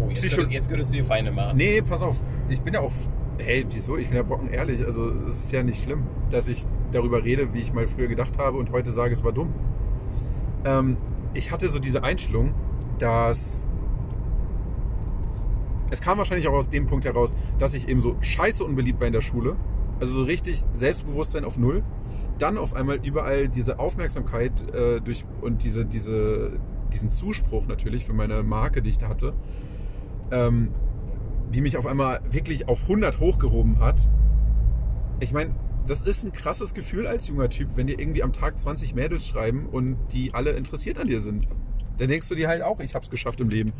Oh, 0.00 0.08
jetzt, 0.08 0.22
Psycho 0.22 0.42
jetzt 0.48 0.70
könntest 0.70 0.90
du 0.90 0.94
die 0.94 1.02
Feinde 1.02 1.32
machen. 1.32 1.58
Nee, 1.58 1.82
pass 1.82 2.00
auf. 2.00 2.18
Ich 2.48 2.62
bin 2.62 2.72
ja 2.72 2.80
auch 2.80 2.92
hey, 3.38 3.64
wieso? 3.68 3.96
Ich 3.96 4.08
bin 4.08 4.16
ja 4.16 4.22
brocken 4.22 4.48
ehrlich. 4.48 4.84
Also 4.84 5.10
es 5.28 5.38
ist 5.38 5.52
ja 5.52 5.62
nicht 5.62 5.82
schlimm, 5.82 6.04
dass 6.30 6.48
ich 6.48 6.66
darüber 6.92 7.24
rede, 7.24 7.54
wie 7.54 7.60
ich 7.60 7.72
mal 7.72 7.86
früher 7.86 8.08
gedacht 8.08 8.38
habe 8.38 8.58
und 8.58 8.72
heute 8.72 8.90
sage, 8.90 9.12
es 9.12 9.24
war 9.24 9.32
dumm. 9.32 9.52
Ähm, 10.64 10.96
ich 11.34 11.50
hatte 11.50 11.68
so 11.68 11.78
diese 11.78 12.02
Einstellung, 12.02 12.54
dass 12.98 13.70
es 15.90 16.00
kam 16.00 16.18
wahrscheinlich 16.18 16.48
auch 16.48 16.54
aus 16.54 16.68
dem 16.68 16.86
Punkt 16.86 17.04
heraus, 17.04 17.34
dass 17.58 17.74
ich 17.74 17.88
eben 17.88 18.00
so 18.00 18.16
scheiße 18.20 18.64
unbeliebt 18.64 19.00
war 19.00 19.06
in 19.06 19.12
der 19.12 19.20
Schule. 19.20 19.56
Also 20.00 20.12
so 20.12 20.24
richtig 20.24 20.62
Selbstbewusstsein 20.72 21.44
auf 21.44 21.58
Null. 21.58 21.82
Dann 22.38 22.58
auf 22.58 22.74
einmal 22.74 22.98
überall 23.02 23.48
diese 23.48 23.78
Aufmerksamkeit 23.78 24.74
äh, 24.74 25.00
durch, 25.00 25.24
und 25.40 25.62
diese, 25.62 25.86
diese, 25.86 26.58
diesen 26.92 27.10
Zuspruch 27.10 27.66
natürlich 27.66 28.04
für 28.04 28.12
meine 28.12 28.42
Marke, 28.42 28.82
die 28.82 28.90
ich 28.90 28.98
da 28.98 29.08
hatte. 29.08 29.32
Ähm, 30.30 30.70
die 31.54 31.60
mich 31.60 31.76
auf 31.76 31.86
einmal 31.86 32.20
wirklich 32.30 32.68
auf 32.68 32.82
100 32.82 33.20
hochgehoben 33.20 33.78
hat. 33.80 34.08
Ich 35.20 35.32
meine, 35.32 35.54
das 35.86 36.02
ist 36.02 36.24
ein 36.24 36.32
krasses 36.32 36.74
Gefühl 36.74 37.06
als 37.06 37.28
junger 37.28 37.48
Typ, 37.48 37.76
wenn 37.76 37.86
dir 37.86 37.98
irgendwie 37.98 38.22
am 38.22 38.32
Tag 38.32 38.58
20 38.58 38.94
Mädels 38.94 39.26
schreiben 39.26 39.66
und 39.66 39.96
die 40.12 40.34
alle 40.34 40.50
interessiert 40.50 40.98
an 40.98 41.06
dir 41.06 41.20
sind. 41.20 41.46
Dann 41.98 42.08
denkst 42.08 42.28
du 42.28 42.34
dir 42.34 42.48
halt 42.48 42.62
auch, 42.62 42.80
ich 42.80 42.94
hab's 42.94 43.08
geschafft 43.08 43.40
im 43.40 43.48
Leben. 43.48 43.72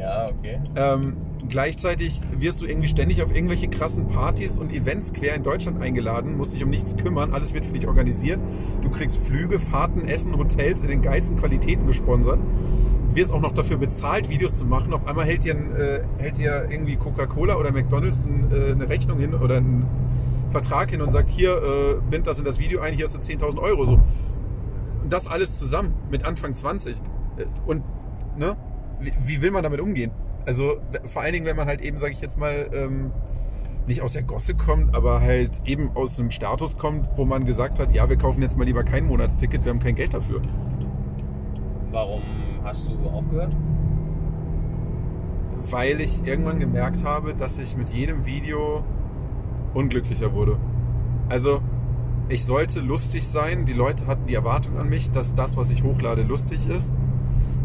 Ja, 0.00 0.28
okay. 0.28 0.60
Ähm, 0.76 1.16
gleichzeitig 1.48 2.20
wirst 2.38 2.62
du 2.62 2.66
irgendwie 2.66 2.88
ständig 2.88 3.22
auf 3.22 3.34
irgendwelche 3.34 3.68
krassen 3.68 4.08
Partys 4.08 4.58
und 4.58 4.72
Events 4.72 5.12
quer 5.12 5.34
in 5.34 5.42
Deutschland 5.42 5.82
eingeladen, 5.82 6.36
musst 6.36 6.54
dich 6.54 6.62
um 6.62 6.70
nichts 6.70 6.96
kümmern, 6.96 7.32
alles 7.32 7.54
wird 7.54 7.64
für 7.64 7.72
dich 7.72 7.86
organisiert. 7.86 8.40
Du 8.82 8.90
kriegst 8.90 9.18
Flüge, 9.18 9.58
Fahrten, 9.58 10.06
Essen, 10.08 10.36
Hotels 10.36 10.82
in 10.82 10.88
den 10.88 11.02
geilsten 11.02 11.36
Qualitäten 11.36 11.86
gesponsert 11.86 12.38
wirst 13.16 13.32
auch 13.32 13.40
noch 13.40 13.52
dafür 13.52 13.78
bezahlt, 13.78 14.28
Videos 14.28 14.54
zu 14.54 14.64
machen. 14.64 14.92
Auf 14.92 15.06
einmal 15.06 15.24
hält 15.24 15.44
dir, 15.44 15.54
äh, 15.54 16.02
hält 16.18 16.38
dir 16.38 16.66
irgendwie 16.70 16.96
Coca-Cola 16.96 17.56
oder 17.56 17.72
McDonalds 17.72 18.24
ein, 18.24 18.50
äh, 18.52 18.72
eine 18.72 18.88
Rechnung 18.88 19.18
hin 19.18 19.34
oder 19.34 19.56
einen 19.56 19.86
Vertrag 20.50 20.90
hin 20.90 21.00
und 21.00 21.10
sagt, 21.10 21.28
hier, 21.28 21.56
äh, 21.56 21.94
bind 22.10 22.26
das 22.26 22.38
in 22.38 22.44
das 22.44 22.58
Video 22.58 22.80
ein, 22.80 22.92
hier 22.94 23.06
hast 23.06 23.14
du 23.14 23.18
10.000 23.18 23.58
Euro. 23.58 23.86
So. 23.86 23.94
Und 23.94 25.12
das 25.12 25.26
alles 25.26 25.58
zusammen 25.58 25.94
mit 26.10 26.24
Anfang 26.24 26.54
20. 26.54 26.96
Äh, 27.38 27.44
und 27.64 27.82
ne? 28.36 28.56
Wie, 29.00 29.12
wie, 29.22 29.42
will 29.42 29.50
man 29.50 29.62
damit 29.62 29.80
umgehen? 29.80 30.10
Also 30.46 30.76
vor 31.04 31.22
allen 31.22 31.32
Dingen, 31.32 31.46
wenn 31.46 31.56
man 31.56 31.68
halt 31.68 31.80
eben, 31.80 31.98
sage 31.98 32.12
ich 32.12 32.20
jetzt 32.20 32.38
mal, 32.38 32.68
ähm, 32.72 33.12
nicht 33.86 34.02
aus 34.02 34.14
der 34.14 34.22
Gosse 34.22 34.54
kommt, 34.54 34.94
aber 34.94 35.20
halt 35.20 35.62
eben 35.64 35.90
aus 35.94 36.18
einem 36.18 36.30
Status 36.30 36.76
kommt, 36.76 37.08
wo 37.16 37.24
man 37.24 37.44
gesagt 37.44 37.78
hat, 37.78 37.94
ja, 37.94 38.08
wir 38.08 38.16
kaufen 38.16 38.42
jetzt 38.42 38.56
mal 38.56 38.64
lieber 38.64 38.84
kein 38.84 39.06
Monatsticket, 39.06 39.64
wir 39.64 39.70
haben 39.70 39.80
kein 39.80 39.94
Geld 39.94 40.14
dafür. 40.14 40.42
Warum 41.92 42.22
hast 42.64 42.88
du 42.88 43.08
aufgehört? 43.08 43.54
weil 45.70 46.00
ich 46.00 46.26
irgendwann 46.26 46.60
gemerkt 46.60 47.04
habe, 47.04 47.34
dass 47.34 47.58
ich 47.58 47.76
mit 47.76 47.90
jedem 47.90 48.26
Video 48.26 48.84
unglücklicher 49.74 50.32
wurde. 50.32 50.58
Also 51.28 51.60
ich 52.28 52.44
sollte 52.44 52.80
lustig 52.80 53.26
sein. 53.26 53.66
Die 53.66 53.72
Leute 53.72 54.06
hatten 54.06 54.26
die 54.26 54.34
Erwartung 54.34 54.76
an 54.78 54.88
mich, 54.88 55.10
dass 55.10 55.34
das, 55.34 55.56
was 55.56 55.70
ich 55.70 55.82
hochlade, 55.82 56.22
lustig 56.22 56.68
ist. 56.68 56.94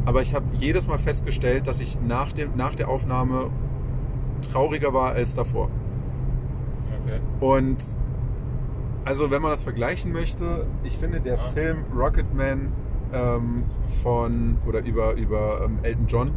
Aber 0.05 0.21
ich 0.21 0.33
habe 0.33 0.45
jedes 0.53 0.87
Mal 0.87 0.97
festgestellt, 0.97 1.67
dass 1.67 1.79
ich 1.79 1.99
nach, 2.01 2.33
dem, 2.33 2.55
nach 2.55 2.73
der 2.75 2.89
Aufnahme 2.89 3.49
trauriger 4.41 4.93
war 4.93 5.11
als 5.11 5.35
davor. 5.35 5.69
Okay. 7.05 7.19
Und 7.39 7.77
also 9.05 9.31
wenn 9.31 9.41
man 9.41 9.51
das 9.51 9.63
vergleichen 9.63 10.11
möchte, 10.11 10.67
ich 10.83 10.97
finde 10.97 11.19
der 11.21 11.35
Ah. 11.35 11.49
Film 11.53 11.85
Rocketman 11.95 12.71
ähm, 13.13 13.63
von 14.01 14.57
oder 14.67 14.83
über, 14.83 15.13
über 15.13 15.61
ähm, 15.65 15.79
Elton 15.83 16.05
John, 16.07 16.31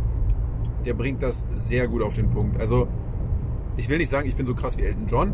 der 0.85 0.95
bringt 0.95 1.23
das 1.23 1.45
sehr 1.53 1.89
gut 1.89 2.03
auf 2.03 2.15
den 2.15 2.29
Punkt. 2.31 2.61
Also 2.61 2.89
ich 3.77 3.89
will 3.89 3.99
nicht 3.99 4.11
sagen, 4.11 4.29
ich 4.29 4.37
bin 4.37 4.45
so 4.47 4.55
krass 4.55 4.77
wie 4.79 4.83
Elton 4.83 5.07
John, 5.07 5.33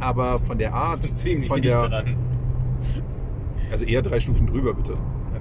aber 0.00 0.38
von 0.38 0.58
der 0.58 0.74
Art, 0.74 1.02
Ziemlich 1.14 1.48
von 1.48 1.62
der, 1.62 1.88
dran. 1.88 2.16
also 3.70 3.84
eher 3.84 4.02
drei 4.02 4.18
Stufen 4.20 4.46
drüber 4.46 4.74
bitte. 4.74 4.94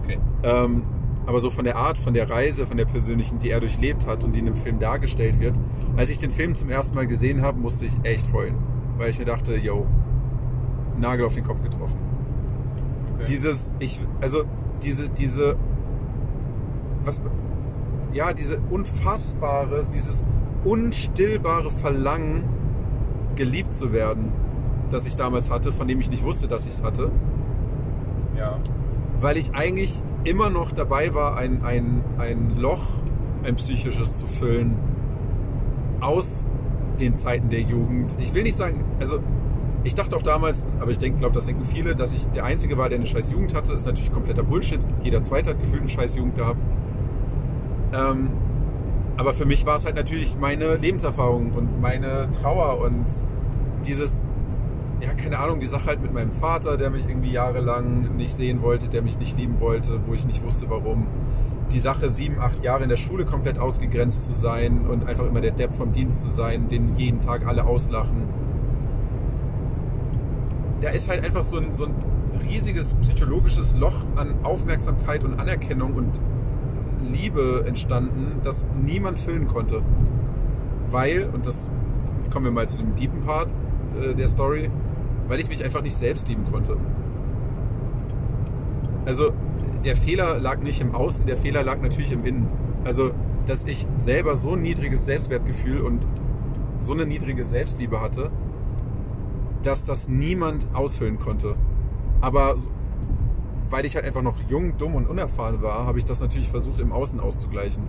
Okay. 0.03 0.19
Ähm, 0.43 0.84
aber 1.26 1.39
so 1.39 1.49
von 1.49 1.63
der 1.63 1.76
Art, 1.76 1.97
von 1.97 2.13
der 2.13 2.30
Reise, 2.30 2.65
von 2.65 2.78
der 2.78 2.86
persönlichen, 2.86 3.39
die 3.39 3.49
er 3.49 3.59
durchlebt 3.59 4.07
hat 4.07 4.24
und 4.24 4.36
die 4.36 4.39
in 4.39 4.45
dem 4.45 4.55
Film 4.55 4.80
dargestellt 4.80 5.39
wird. 5.39 5.59
Als 5.97 6.09
ich 6.09 6.17
den 6.17 6.32
Film 6.32 6.55
zum 6.55 6.69
ersten 6.69 6.95
Mal 6.95 7.07
gesehen 7.07 7.41
habe, 7.41 7.59
musste 7.59 7.86
ich 7.86 7.93
echt 8.03 8.32
heulen. 8.34 8.55
Weil 8.97 9.09
ich 9.09 9.19
mir 9.19 9.26
dachte, 9.26 9.55
yo, 9.55 9.86
Nagel 10.97 11.26
auf 11.26 11.36
den 11.36 11.43
Kopf 11.43 11.61
getroffen. 11.61 11.99
okay. 13.15 13.26
Dieses, 13.28 13.74
ich, 13.80 13.99
also 14.19 14.43
diese, 14.82 15.09
diese, 15.09 15.55
was, 17.03 17.22
ja, 18.13 18.34
diese 18.34 18.59
unfassbare, 18.69 19.82
dieses 19.93 20.24
unstillbare 20.63 21.72
Verlangen, 21.72 22.45
geliebt 23.36 23.74
zu 23.74 23.93
werden, 23.93 24.32
das 24.89 25.05
ich 25.05 25.15
damals 25.15 25.49
hatte, 25.49 25.72
von 25.72 25.88
dem 25.88 25.99
ich 26.01 26.11
nicht 26.11 26.24
wusste, 26.24 26.47
dass 26.47 26.65
ich 26.65 26.74
es 26.74 26.84
hatte 26.84 27.11
ja. 28.38 28.57
weil 29.19 29.38
ich 29.38 29.53
eigentlich 29.53 30.03
immer 30.24 30.49
noch 30.49 30.72
dabei 30.72 31.13
war, 31.13 31.38
ein, 31.38 31.63
ein, 31.63 32.03
ein 32.17 32.57
Loch, 32.57 32.84
ein 33.43 33.55
psychisches 33.55 34.17
zu 34.17 34.28
füllen 34.28 34.76
aus 35.99 36.45
den 36.99 37.15
Zeiten 37.15 37.49
der 37.49 37.61
Jugend. 37.61 38.15
Ich 38.19 38.34
will 38.34 38.43
nicht 38.43 38.57
sagen, 38.57 38.84
also 38.99 39.19
ich 39.84 39.95
dachte 39.95 40.15
auch 40.15 40.22
damals, 40.22 40.65
aber 40.80 40.91
ich 40.91 40.99
denke, 40.99 41.19
glaube, 41.19 41.34
das 41.34 41.47
denken 41.47 41.63
viele, 41.63 41.95
dass 41.95 42.13
ich 42.13 42.28
der 42.28 42.43
Einzige 42.43 42.78
war, 42.78 42.89
der 42.89 42.99
eine 42.99 43.07
scheiß 43.07 43.32
Jugend 43.32 43.55
hatte. 43.55 43.74
Ist 43.74 43.86
natürlich 43.86 44.11
kompletter 44.11 44.43
Bullshit. 44.43 44.80
Jeder 45.03 45.22
Zweite 45.22 45.51
hat 45.51 45.59
gefühlt 45.59 45.82
eine 45.82 45.89
scheiß 45.89 46.15
Jugend 46.15 46.36
gehabt. 46.36 46.59
Ähm, 47.93 48.30
aber 49.17 49.34
für 49.34 49.45
mich 49.45 49.65
war 49.65 49.76
es 49.76 49.86
halt 49.86 49.95
natürlich 49.95 50.38
meine 50.39 50.76
Lebenserfahrung 50.76 51.51
und 51.51 51.82
meine 51.82 52.30
Trauer 52.32 52.80
und 52.82 53.05
dieses, 53.86 54.24
ja, 55.02 55.14
keine 55.14 55.39
Ahnung, 55.39 55.60
die 55.60 55.66
Sache 55.66 55.88
halt 55.88 56.02
mit 56.02 56.14
meinem 56.14 56.32
Vater, 56.32 56.78
der 56.78 56.89
mich 56.89 57.08
irgendwie 57.08 57.32
jahrelang 57.32 58.16
nicht 58.16 58.34
sehen 58.34 58.62
wollte, 58.62 58.88
der 58.88 59.02
mich 59.02 59.18
nicht 59.18 59.38
lieben 59.38 59.60
wollte, 59.60 59.99
wo 60.06 60.14
ich 60.14 60.28
nicht 60.28 60.43
wusste, 60.43 60.70
warum. 60.70 61.08
Die 61.72 61.80
Sache, 61.80 62.10
sieben, 62.10 62.39
acht 62.39 62.64
Jahre 62.64 62.84
in 62.84 62.89
der 62.89 62.97
Schule 62.97 63.26
komplett 63.26 63.58
ausgegrenzt 63.58 64.26
zu 64.26 64.34
sein 64.34 64.86
und 64.88 65.08
einfach 65.08 65.26
immer 65.26 65.41
der 65.41 65.52
Depp 65.52 65.74
vom 65.74 65.91
Dienst 65.91 66.22
zu 66.22 66.30
sein, 66.30 66.68
den 66.68 66.95
jeden 66.95 67.20
Tag 67.20 67.47
alle 67.47 67.66
auslachen. 67.66 68.28
Da 70.82 70.89
ist 70.89 71.10
halt 71.10 71.24
einfach 71.24 71.43
so 71.43 71.58
ein, 71.58 71.72
so 71.72 71.86
ein 71.86 71.95
riesiges 72.47 72.93
psychologisches 72.95 73.76
Loch 73.78 74.06
an 74.16 74.36
Aufmerksamkeit 74.43 75.24
und 75.24 75.39
Anerkennung 75.39 75.93
und 75.93 76.20
Liebe 77.12 77.64
entstanden, 77.66 78.39
das 78.43 78.68
niemand 78.84 79.20
füllen 79.20 79.47
konnte. 79.47 79.82
Weil, 80.88 81.30
und 81.34 81.47
das, 81.47 81.70
jetzt 82.18 82.32
kommen 82.32 82.45
wir 82.45 82.52
mal 82.52 82.68
zu 82.68 82.78
dem 82.78 82.93
deepen 82.95 83.22
Part 83.22 83.56
äh, 84.02 84.14
der 84.14 84.28
Story, 84.28 84.70
weil 85.32 85.39
ich 85.39 85.47
mich 85.47 85.63
einfach 85.63 85.82
nicht 85.82 85.95
selbst 85.95 86.27
lieben 86.27 86.43
konnte. 86.43 86.75
Also 89.05 89.32
der 89.86 89.95
Fehler 89.95 90.38
lag 90.39 90.59
nicht 90.59 90.82
im 90.82 90.93
Außen, 90.93 91.25
der 91.25 91.38
Fehler 91.38 91.63
lag 91.63 91.79
natürlich 91.79 92.11
im 92.11 92.25
Innen. 92.25 92.49
Also, 92.84 93.11
dass 93.45 93.63
ich 93.63 93.88
selber 93.95 94.36
so 94.36 94.51
ein 94.55 94.61
niedriges 94.61 95.05
Selbstwertgefühl 95.05 95.79
und 95.79 96.05
so 96.79 96.91
eine 96.91 97.05
niedrige 97.05 97.45
Selbstliebe 97.45 98.01
hatte, 98.01 98.29
dass 99.63 99.86
das 99.86 100.09
niemand 100.09 100.67
ausfüllen 100.73 101.17
konnte. 101.17 101.55
Aber 102.19 102.55
weil 103.69 103.86
ich 103.86 103.95
halt 103.95 104.03
einfach 104.03 104.23
noch 104.23 104.36
jung, 104.49 104.77
dumm 104.77 104.95
und 104.95 105.07
unerfahren 105.07 105.61
war, 105.61 105.86
habe 105.86 105.97
ich 105.97 106.03
das 106.03 106.19
natürlich 106.19 106.49
versucht 106.49 106.82
im 106.82 106.91
Außen 106.91 107.21
auszugleichen. 107.21 107.84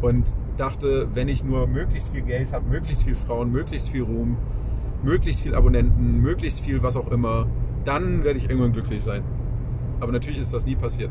Und 0.00 0.36
dachte, 0.56 1.08
wenn 1.12 1.26
ich 1.26 1.42
nur 1.42 1.66
möglichst 1.66 2.10
viel 2.10 2.22
Geld 2.22 2.52
habe, 2.52 2.68
möglichst 2.68 3.02
viel 3.02 3.16
Frauen, 3.16 3.50
möglichst 3.50 3.88
viel 3.88 4.04
Ruhm, 4.04 4.36
möglichst 5.02 5.42
viel 5.42 5.54
Abonnenten, 5.54 6.20
möglichst 6.20 6.60
viel 6.60 6.82
was 6.82 6.96
auch 6.96 7.08
immer, 7.10 7.46
dann 7.84 8.24
werde 8.24 8.38
ich 8.38 8.48
irgendwann 8.48 8.72
glücklich 8.72 9.02
sein. 9.02 9.22
Aber 10.00 10.12
natürlich 10.12 10.40
ist 10.40 10.52
das 10.52 10.66
nie 10.66 10.76
passiert. 10.76 11.10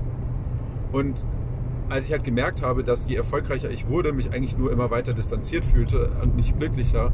Und 0.92 1.26
als 1.90 2.06
ich 2.06 2.12
halt 2.12 2.24
gemerkt 2.24 2.62
habe, 2.62 2.84
dass 2.84 3.08
je 3.08 3.16
erfolgreicher 3.16 3.70
ich 3.70 3.88
wurde, 3.88 4.14
mich 4.14 4.34
eigentlich 4.34 4.58
nur 4.58 4.72
immer 4.72 4.92
weiter 4.92 5.14
distanziert 5.14 5.64
fühlte 5.64 6.10
und 6.22 6.36
nicht 6.36 6.60
glücklicher, 6.60 7.14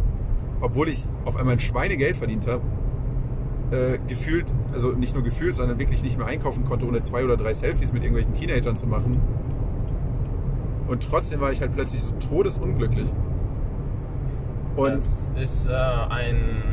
obwohl 0.62 0.90
ich 0.90 1.08
auf 1.26 1.36
einmal 1.36 1.54
ein 1.54 1.60
Schweinegeld 1.60 2.18
verdient 2.18 2.48
habe, 2.48 2.62
äh, 3.72 4.00
gefühlt, 4.08 4.52
also 4.72 4.92
nicht 4.92 5.14
nur 5.14 5.24
gefühlt, 5.24 5.56
sondern 5.56 5.80
wirklich 5.80 6.04
nicht 6.04 6.18
mehr 6.18 6.28
einkaufen 6.28 6.64
konnte, 6.64 6.88
ohne 6.88 7.02
zwei 7.02 7.24
oder 7.24 7.38
drei 7.38 7.54
Selfies 7.54 7.94
mit 7.94 8.04
irgendwelchen 8.04 8.34
Teenagern 8.34 8.78
zu 8.78 8.88
machen. 8.88 9.20
Und 10.88 11.04
trotzdem 11.04 11.40
war 11.40 11.52
ich 11.52 11.62
halt 11.62 11.74
plötzlich 11.74 12.02
so 12.02 12.12
todesunglücklich. 12.30 13.12
Und 14.76 14.96
das 14.96 15.32
ist 15.36 15.68
äh, 15.68 15.74
ein 15.74 16.64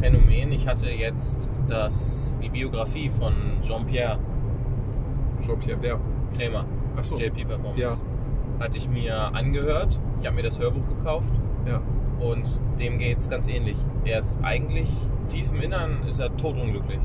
Phänomen. 0.00 0.52
Ich 0.52 0.68
hatte 0.68 0.90
jetzt 0.90 1.50
das, 1.68 2.36
die 2.42 2.48
Biografie 2.48 3.10
von 3.10 3.34
Jean-Pierre 3.62 4.18
Jean-Pierre, 5.44 5.78
wer? 5.80 6.00
Krämer, 6.36 6.64
Achso, 6.96 7.16
JP 7.16 7.44
Performance. 7.44 7.80
Ja. 7.80 7.96
Hatte 8.60 8.76
ich 8.76 8.88
mir 8.88 9.16
angehört. 9.34 10.00
Ich 10.20 10.26
habe 10.26 10.36
mir 10.36 10.42
das 10.42 10.58
Hörbuch 10.58 10.86
gekauft 10.88 11.30
ja. 11.66 11.80
und 12.20 12.60
dem 12.80 12.98
geht 12.98 13.18
es 13.18 13.30
ganz 13.30 13.48
ähnlich. 13.48 13.76
Er 14.04 14.18
ist 14.18 14.38
eigentlich 14.42 14.90
tief 15.28 15.50
im 15.52 15.60
Innern 15.60 16.02
ist 16.08 16.18
er 16.18 16.36
totunglücklich. 16.36 17.00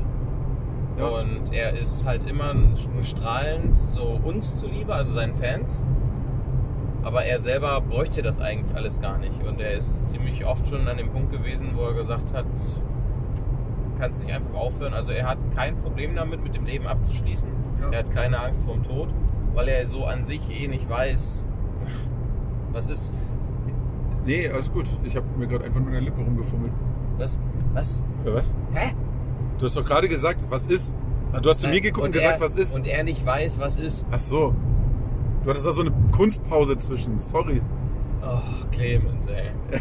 Ja. 0.98 1.06
Und 1.06 1.52
er 1.52 1.78
ist 1.78 2.04
halt 2.04 2.28
immer 2.28 2.54
nur 2.54 3.02
strahlend, 3.02 3.76
so 3.94 4.20
uns 4.22 4.56
zuliebe, 4.56 4.94
also 4.94 5.12
seinen 5.12 5.36
Fans. 5.36 5.84
Aber 7.04 7.24
er 7.24 7.38
selber 7.38 7.80
bräuchte 7.82 8.22
das 8.22 8.40
eigentlich 8.40 8.74
alles 8.74 9.00
gar 9.00 9.18
nicht. 9.18 9.42
Und 9.46 9.60
er 9.60 9.72
ist 9.72 10.08
ziemlich 10.08 10.44
oft 10.46 10.66
schon 10.66 10.88
an 10.88 10.96
dem 10.96 11.10
Punkt 11.10 11.30
gewesen, 11.30 11.72
wo 11.74 11.82
er 11.82 11.94
gesagt 11.94 12.32
hat, 12.32 12.46
kannst 13.98 14.24
nicht 14.24 14.34
einfach 14.34 14.54
aufhören. 14.54 14.94
Also 14.94 15.12
er 15.12 15.28
hat 15.28 15.38
kein 15.54 15.76
Problem 15.76 16.16
damit, 16.16 16.42
mit 16.42 16.54
dem 16.54 16.64
Leben 16.64 16.86
abzuschließen. 16.86 17.48
Ja. 17.80 17.90
Er 17.90 17.98
hat 18.00 18.10
keine 18.12 18.40
Angst 18.40 18.62
vorm 18.64 18.82
Tod, 18.82 19.08
weil 19.54 19.68
er 19.68 19.86
so 19.86 20.04
an 20.04 20.24
sich 20.24 20.50
eh 20.50 20.66
nicht 20.66 20.88
weiß, 20.88 21.46
was 22.72 22.88
ist. 22.88 23.12
Nee, 24.24 24.48
alles 24.48 24.72
gut. 24.72 24.86
Ich 25.04 25.14
habe 25.16 25.26
mir 25.36 25.46
gerade 25.46 25.66
einfach 25.66 25.80
nur 25.80 25.88
in 25.88 25.94
der 25.94 26.02
Lippe 26.02 26.22
rumgefummelt. 26.22 26.72
Was? 27.18 27.38
Was? 27.74 28.02
Ja, 28.24 28.34
was? 28.34 28.54
Hä? 28.72 28.94
Du 29.58 29.66
hast 29.66 29.76
doch 29.76 29.84
gerade 29.84 30.08
gesagt, 30.08 30.44
was 30.48 30.66
ist? 30.66 30.94
Ah, 31.32 31.40
Du 31.40 31.50
hast 31.50 31.60
zu 31.60 31.68
mir 31.68 31.80
geguckt 31.80 32.06
und, 32.06 32.12
gesagt, 32.12 32.40
er, 32.40 32.44
was 32.44 32.54
ist. 32.54 32.74
Und 32.74 32.86
er 32.86 33.04
nicht 33.04 33.24
weiß, 33.24 33.60
was 33.60 33.76
ist. 33.76 34.06
Ach 34.10 34.18
so. 34.18 34.54
Du 35.44 35.50
hattest 35.50 35.66
da 35.66 35.72
so 35.72 35.82
eine 35.82 35.92
Kunstpause 36.10 36.78
zwischen. 36.78 37.18
Sorry. 37.18 37.60
Oh, 38.22 38.40
Clemens, 38.72 39.26
ey. 39.26 39.50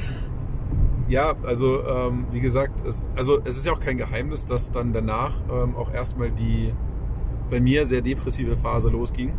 Ja, 1.09 1.33
also 1.43 1.85
ähm, 1.85 2.25
wie 2.31 2.39
gesagt, 2.39 2.85
es, 2.87 3.01
also 3.17 3.39
es 3.43 3.57
ist 3.57 3.65
ja 3.65 3.73
auch 3.73 3.79
kein 3.81 3.97
Geheimnis, 3.97 4.45
dass 4.45 4.71
dann 4.71 4.93
danach 4.93 5.33
ähm, 5.51 5.75
auch 5.75 5.93
erstmal 5.93 6.31
die 6.31 6.73
bei 7.49 7.59
mir 7.59 7.85
sehr 7.85 8.01
depressive 8.01 8.55
Phase 8.55 8.89
losging. 8.89 9.33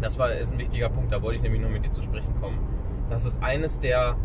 Das 0.00 0.18
war, 0.20 0.32
ist 0.32 0.52
ein 0.52 0.58
wichtiger 0.58 0.88
Punkt, 0.88 1.10
da 1.12 1.20
wollte 1.20 1.36
ich 1.36 1.42
nämlich 1.42 1.60
noch 1.60 1.68
mit 1.68 1.84
dir 1.84 1.90
zu 1.90 2.00
sprechen 2.00 2.32
kommen. 2.40 2.58
Das 3.10 3.24
ist 3.24 3.42
eines 3.42 3.80
der 3.80 4.16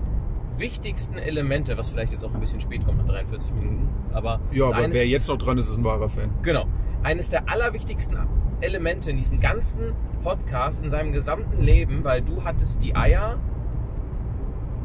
wichtigsten 0.57 1.17
Elemente, 1.17 1.75
was 1.75 1.89
vielleicht 1.89 2.11
jetzt 2.11 2.23
auch 2.23 2.33
ein 2.33 2.39
bisschen 2.39 2.61
spät 2.61 2.85
kommt, 2.85 2.99
nach 2.99 3.05
43 3.07 3.53
Minuten. 3.53 3.89
Aber 4.13 4.39
Ja, 4.51 4.65
aber 4.65 4.91
wer 4.91 5.07
jetzt 5.07 5.27
noch 5.27 5.37
dran 5.37 5.57
ist, 5.57 5.69
ist 5.69 5.77
ein 5.77 5.83
wahrer 5.83 6.07
Fan. 6.07 6.29
Genau. 6.43 6.65
Eines 7.01 7.29
der 7.29 7.49
allerwichtigsten 7.49 8.15
Elemente 8.61 9.11
in 9.11 9.17
diesem 9.17 9.39
ganzen 9.39 9.93
Podcast, 10.23 10.83
in 10.83 10.89
seinem 10.89 11.11
gesamten 11.11 11.61
Leben, 11.61 12.03
weil 12.03 12.21
du 12.21 12.43
hattest 12.43 12.81
die 12.83 12.95
Eier, 12.95 13.37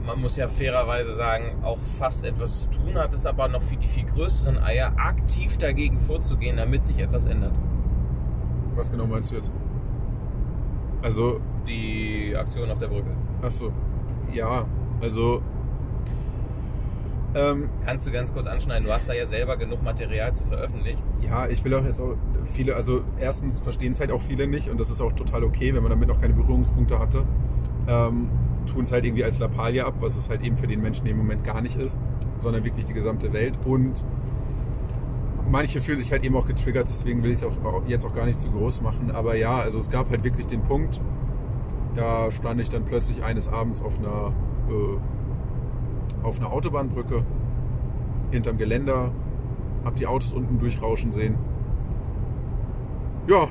man 0.05 0.20
muss 0.20 0.37
ja 0.37 0.49
fairerweise 0.49 1.14
sagen, 1.14 1.57
auch 1.62 1.79
fast 1.99 2.25
etwas 2.25 2.62
zu 2.62 2.70
tun, 2.70 2.95
hattest 2.97 3.27
aber 3.27 3.49
noch 3.49 3.62
viel, 3.62 3.79
die 3.79 3.89
viel 3.89 4.05
größeren 4.05 4.59
Eier, 4.59 4.93
aktiv 4.97 5.57
dagegen 5.59 5.99
vorzugehen, 6.01 6.57
damit 6.57 6.85
sich 6.85 6.99
etwas 6.99 7.25
ändert. 7.25 7.55
Was 8.75 8.91
genau 8.91 9.07
meinst 9.07 9.31
du 9.31 9.37
jetzt? 9.37 9.51
Also, 11.03 11.41
Die 11.66 12.35
Aktion 12.37 12.70
auf 12.70 12.79
der 12.79 12.89
Brücke. 12.89 13.11
ach 13.43 13.51
so. 13.51 13.73
Ja, 14.33 14.64
also 15.01 15.43
ähm, 17.35 17.68
Kannst 17.85 18.07
du 18.07 18.12
ganz 18.12 18.33
kurz 18.33 18.47
anschneiden, 18.47 18.85
du 18.87 18.93
hast 18.93 19.09
da 19.09 19.12
ja 19.14 19.27
selber 19.27 19.57
genug 19.57 19.83
Material 19.83 20.35
zu 20.35 20.45
veröffentlichen. 20.45 21.03
Ja, 21.20 21.47
ich 21.47 21.64
will 21.64 21.75
auch 21.75 21.85
jetzt 21.85 22.01
auch 22.01 22.14
viele, 22.45 22.76
also 22.76 23.03
erstens 23.18 23.61
verstehen 23.61 23.93
es 23.93 24.01
halt 24.01 24.11
auch 24.11 24.20
viele 24.20 24.47
nicht 24.47 24.68
und 24.68 24.78
das 24.80 24.90
ist 24.90 25.01
auch 25.01 25.12
total 25.12 25.45
okay, 25.45 25.74
wenn 25.74 25.82
man 25.82 25.90
damit 25.90 26.09
noch 26.09 26.20
keine 26.20 26.34
Berührungspunkte 26.34 26.99
hatte. 26.99 27.24
Ähm, 27.88 28.30
tun 28.66 28.84
es 28.84 28.93
halt 28.93 29.05
irgendwie 29.05 29.24
als 29.24 29.38
Lappalie 29.38 29.84
ab, 29.84 29.95
was 30.01 30.16
es 30.16 30.28
halt 30.28 30.43
eben 30.43 30.57
für 30.57 30.66
den 30.66 30.80
Menschen 30.80 31.07
im 31.07 31.16
Moment 31.16 31.45
gar 31.45 31.61
nicht 31.61 31.76
ist, 31.76 31.99
sondern 32.38 32.64
wirklich 32.64 32.84
die 32.84 32.93
gesamte 32.93 33.32
Welt. 33.32 33.55
Und 33.66 34.05
manche 35.51 35.80
fühlen 35.80 35.99
sich 35.99 36.12
halt 36.12 36.24
eben 36.24 36.36
auch 36.36 36.47
getriggert, 36.47 36.88
deswegen 36.88 37.22
will 37.22 37.30
ich 37.30 37.38
es 37.38 37.45
auch 37.45 37.53
jetzt 37.86 38.05
auch 38.05 38.14
gar 38.14 38.26
nicht 38.26 38.40
zu 38.40 38.51
groß 38.51 38.82
machen. 38.82 39.11
Aber 39.11 39.36
ja, 39.36 39.57
also 39.57 39.78
es 39.78 39.90
gab 39.90 40.11
halt 40.11 40.24
wirklich 40.24 40.47
den 40.47 40.62
Punkt, 40.62 41.01
da 41.95 42.30
stand 42.30 42.61
ich 42.61 42.68
dann 42.68 42.84
plötzlich 42.84 43.22
eines 43.22 43.49
Abends 43.49 43.82
auf 43.82 43.99
einer, 43.99 44.32
äh, 44.68 46.24
auf 46.26 46.38
einer 46.38 46.53
Autobahnbrücke 46.53 47.24
hinterm 48.30 48.57
Geländer, 48.57 49.11
hab 49.84 49.97
die 49.97 50.07
Autos 50.07 50.32
unten 50.32 50.59
durchrauschen 50.59 51.12
sehen. 51.12 51.34
Ja, 53.29 53.47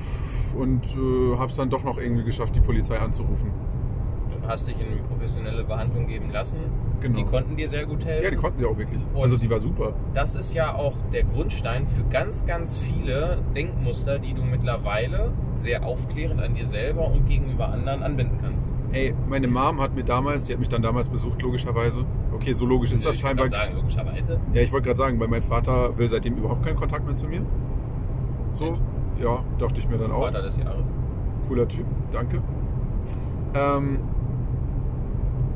und 0.56 0.84
äh, 0.94 1.36
hab's 1.38 1.56
dann 1.56 1.70
doch 1.70 1.82
noch 1.84 1.98
irgendwie 1.98 2.24
geschafft, 2.24 2.54
die 2.54 2.60
Polizei 2.60 2.98
anzurufen. 2.98 3.50
Du 4.42 4.48
hast 4.48 4.66
dich 4.68 4.74
in 4.80 5.02
professionelle 5.08 5.62
Behandlung 5.64 6.06
geben 6.08 6.30
lassen. 6.30 6.56
Genau. 7.00 7.16
Die 7.16 7.24
konnten 7.24 7.56
dir 7.56 7.68
sehr 7.68 7.86
gut 7.86 8.04
helfen. 8.04 8.24
Ja, 8.24 8.30
die 8.30 8.36
konnten 8.36 8.58
sie 8.60 8.66
auch 8.66 8.76
wirklich. 8.76 9.04
Und- 9.14 9.22
Also 9.22 9.36
die 9.38 9.48
war 9.48 9.58
super. 9.58 9.92
Das 10.14 10.34
ist 10.34 10.52
ja 10.54 10.74
auch 10.74 10.94
der 11.12 11.22
Grundstein 11.24 11.86
für 11.86 12.02
ganz, 12.04 12.44
ganz 12.44 12.76
viele 12.78 13.38
Denkmuster, 13.56 14.18
die 14.18 14.34
du 14.34 14.42
mittlerweile 14.42 15.32
sehr 15.54 15.84
aufklärend 15.84 16.40
an 16.42 16.54
dir 16.54 16.66
selber 16.66 17.06
und 17.10 17.26
gegenüber 17.26 17.68
anderen 17.68 18.02
anwenden 18.02 18.38
kannst. 18.42 18.68
Ey, 18.92 19.14
meine 19.28 19.48
Mom 19.48 19.80
hat 19.80 19.94
mir 19.94 20.04
damals, 20.04 20.44
die 20.44 20.52
hat 20.52 20.58
mich 20.60 20.68
dann 20.68 20.82
damals 20.82 21.08
besucht, 21.08 21.40
logischerweise. 21.40 22.04
Okay, 22.34 22.52
so 22.52 22.66
logisch 22.66 22.92
ist 22.92 23.04
das 23.06 23.16
ich 23.16 23.24
wollte 23.24 23.38
scheinbar. 23.38 23.48
gerade 23.48 23.64
sagen, 23.66 23.76
logischerweise. 23.76 24.40
Ja, 24.54 24.60
ich 24.60 24.72
wollte 24.72 24.86
gerade 24.86 24.98
sagen, 24.98 25.18
weil 25.20 25.28
mein 25.28 25.42
Vater 25.42 25.96
will 25.96 26.08
seitdem 26.08 26.36
überhaupt 26.36 26.64
keinen 26.64 26.76
Kontakt 26.76 27.06
mehr 27.06 27.14
zu 27.14 27.26
mir. 27.26 27.42
So, 28.54 28.74
ja, 29.20 29.44
dachte 29.58 29.80
ich 29.80 29.88
mir 29.88 29.98
dann 29.98 30.10
auch. 30.10 30.24
Vater 30.24 30.42
des 30.42 30.56
Jahres. 30.56 30.88
Cooler 31.48 31.68
Typ, 31.68 31.86
danke. 32.10 32.42
Ähm, 33.54 33.98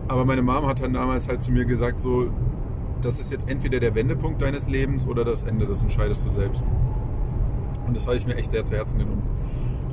aber 0.09 0.25
meine 0.25 0.43
Mom 0.43 0.67
hat 0.67 0.83
dann 0.83 0.93
damals 0.93 1.29
halt 1.29 1.43
zu 1.43 1.51
mir 1.51 1.65
gesagt, 1.65 2.01
so, 2.01 2.31
das 3.01 3.21
ist 3.21 3.31
jetzt 3.31 3.51
entweder 3.51 3.81
der 3.81 3.95
Wendepunkt 3.95 4.43
deines 4.43 4.69
Lebens 4.69 5.07
oder 5.07 5.25
das 5.25 5.43
Ende, 5.43 5.67
das 5.67 5.83
entscheidest 5.83 6.25
du 6.25 6.29
selbst. 6.29 6.63
Und 7.87 7.97
das 7.97 8.07
habe 8.07 8.17
ich 8.17 8.27
mir 8.27 8.37
echt 8.37 8.51
sehr 8.51 8.65
zu 8.65 8.75
Herzen 8.75 8.99
genommen. 8.99 9.23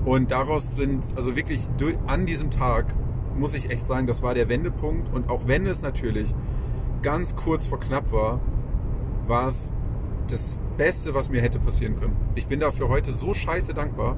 Und 0.05 0.31
daraus 0.31 0.75
sind, 0.75 1.13
also 1.15 1.35
wirklich 1.35 1.67
an 2.07 2.25
diesem 2.25 2.51
Tag, 2.51 2.93
muss 3.37 3.53
ich 3.53 3.69
echt 3.69 3.87
sagen, 3.87 4.07
das 4.07 4.21
war 4.21 4.33
der 4.33 4.49
Wendepunkt. 4.49 5.13
Und 5.13 5.29
auch 5.29 5.47
wenn 5.47 5.65
es 5.65 5.81
natürlich 5.81 6.33
ganz 7.01 7.35
kurz 7.35 7.67
vor 7.67 7.79
knapp 7.79 8.11
war, 8.11 8.39
war 9.27 9.47
es 9.47 9.73
das 10.27 10.57
Beste, 10.77 11.13
was 11.13 11.29
mir 11.29 11.41
hätte 11.41 11.59
passieren 11.59 11.95
können. 11.99 12.15
Ich 12.35 12.47
bin 12.47 12.59
dafür 12.59 12.89
heute 12.89 13.11
so 13.11 13.33
scheiße 13.33 13.73
dankbar. 13.73 14.17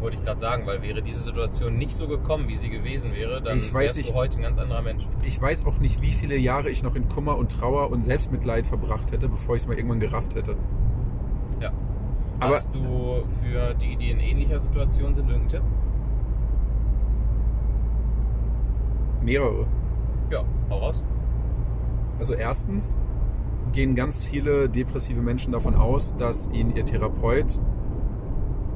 Wollte 0.00 0.16
ich 0.16 0.24
gerade 0.24 0.38
sagen, 0.38 0.64
weil 0.66 0.80
wäre 0.82 1.02
diese 1.02 1.20
Situation 1.20 1.76
nicht 1.76 1.94
so 1.94 2.06
gekommen, 2.06 2.46
wie 2.48 2.56
sie 2.56 2.70
gewesen 2.70 3.12
wäre, 3.14 3.42
dann 3.42 3.58
Ich 3.58 3.74
weiß 3.74 3.82
wärst 3.82 3.96
nicht- 3.96 4.10
du 4.10 4.14
heute 4.14 4.36
ein 4.38 4.42
ganz 4.42 4.58
anderer 4.58 4.80
Mensch. 4.82 5.06
ich 5.24 5.42
weiß 5.42 5.66
auch 5.66 5.78
nicht, 5.78 6.00
wie 6.00 6.12
viele 6.12 6.36
Jahre 6.36 6.70
ich 6.70 6.82
noch 6.84 6.94
in 6.94 7.08
Kummer 7.08 7.36
und 7.36 7.50
Trauer 7.50 7.90
und 7.90 8.02
Selbstmitleid 8.02 8.66
verbracht 8.66 9.10
hätte, 9.12 9.28
bevor 9.28 9.56
ich 9.56 9.62
es 9.62 9.68
mal 9.68 9.76
irgendwann 9.76 9.98
gerafft 10.00 10.34
hätte. 10.36 10.56
Ja. 11.60 11.72
Aber- 12.38 12.54
Hast 12.54 12.72
du 12.72 13.24
für 13.42 13.74
die, 13.74 13.96
die 13.96 14.12
in 14.12 14.20
ähnlicher 14.20 14.60
Situation 14.60 15.14
sind, 15.14 15.28
irgendeinen 15.28 15.48
Tipp? 15.48 15.62
Mehrere. 19.22 19.66
Ja, 20.30 20.44
hau 20.70 20.78
raus. 20.78 21.02
Also 22.20 22.34
erstens 22.34 22.96
gehen 23.72 23.94
ganz 23.94 24.24
viele 24.24 24.68
depressive 24.68 25.20
Menschen 25.20 25.52
davon 25.52 25.74
aus, 25.74 26.14
dass 26.16 26.48
ihnen 26.52 26.74
ihr 26.74 26.84
Therapeut, 26.84 27.58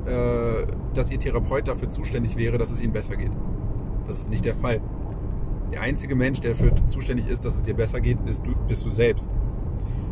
äh, 0.07 0.67
dass 0.95 1.11
ihr 1.11 1.19
Therapeut 1.19 1.69
dafür 1.69 1.89
zuständig 1.89 2.37
wäre, 2.37 2.59
dass 2.59 2.71
es 2.71 2.81
ihnen 2.81 2.93
besser 2.93 3.17
geht. 3.17 3.33
Das 4.07 4.19
ist 4.19 4.31
nicht 4.31 4.45
der 4.45 4.55
Fall. 4.55 4.81
Der 5.73 5.81
einzige 5.81 6.15
Mensch, 6.15 6.41
der 6.41 6.53
dafür 6.53 6.75
zuständig 6.87 7.29
ist, 7.29 7.45
dass 7.45 7.57
es 7.57 7.63
dir 7.63 7.75
besser 7.75 8.01
geht, 8.01 8.19
ist 8.29 8.47
du, 8.47 8.55
bist 8.69 8.85
du 8.85 8.91
selbst. 8.91 9.31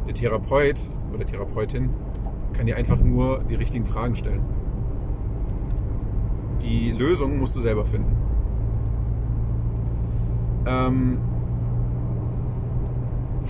Der 0.07 0.15
Therapeut 0.15 0.89
oder 1.13 1.27
Therapeutin 1.27 1.91
kann 2.53 2.67
dir 2.67 2.77
einfach 2.77 2.99
nur 2.99 3.45
die 3.45 3.55
richtigen 3.57 3.85
Fragen 3.85 4.17
stellen. 4.17 4.43
Die 6.63 6.93
Lösung 6.93 7.39
musst 7.39 7.57
du 7.57 7.61
selber 7.61 7.85
finden. 7.85 8.17
Ähm, 10.67 11.19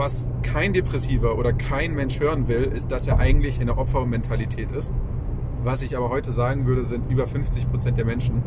was 0.01 0.33
kein 0.43 0.73
Depressiver 0.73 1.37
oder 1.39 1.53
kein 1.53 1.95
Mensch 1.95 2.19
hören 2.19 2.49
will, 2.49 2.63
ist, 2.63 2.91
dass 2.91 3.07
er 3.07 3.19
eigentlich 3.19 3.61
in 3.61 3.67
der 3.67 3.77
Opfermentalität 3.77 4.73
ist. 4.73 4.93
Was 5.63 5.83
ich 5.83 5.95
aber 5.95 6.09
heute 6.09 6.33
sagen 6.33 6.67
würde, 6.67 6.85
sind 6.85 7.11
über 7.11 7.27
50 7.27 7.69
Prozent 7.69 7.99
der 7.99 8.07
Menschen. 8.07 8.43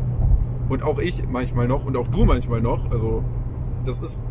Und 0.68 0.82
auch 0.82 0.98
ich 0.98 1.26
manchmal 1.28 1.68
noch 1.68 1.84
und 1.84 1.96
auch 1.96 2.08
du 2.08 2.24
manchmal 2.24 2.60
noch. 2.60 2.90
Also, 2.90 3.22
das 3.84 4.00
ist. 4.00 4.28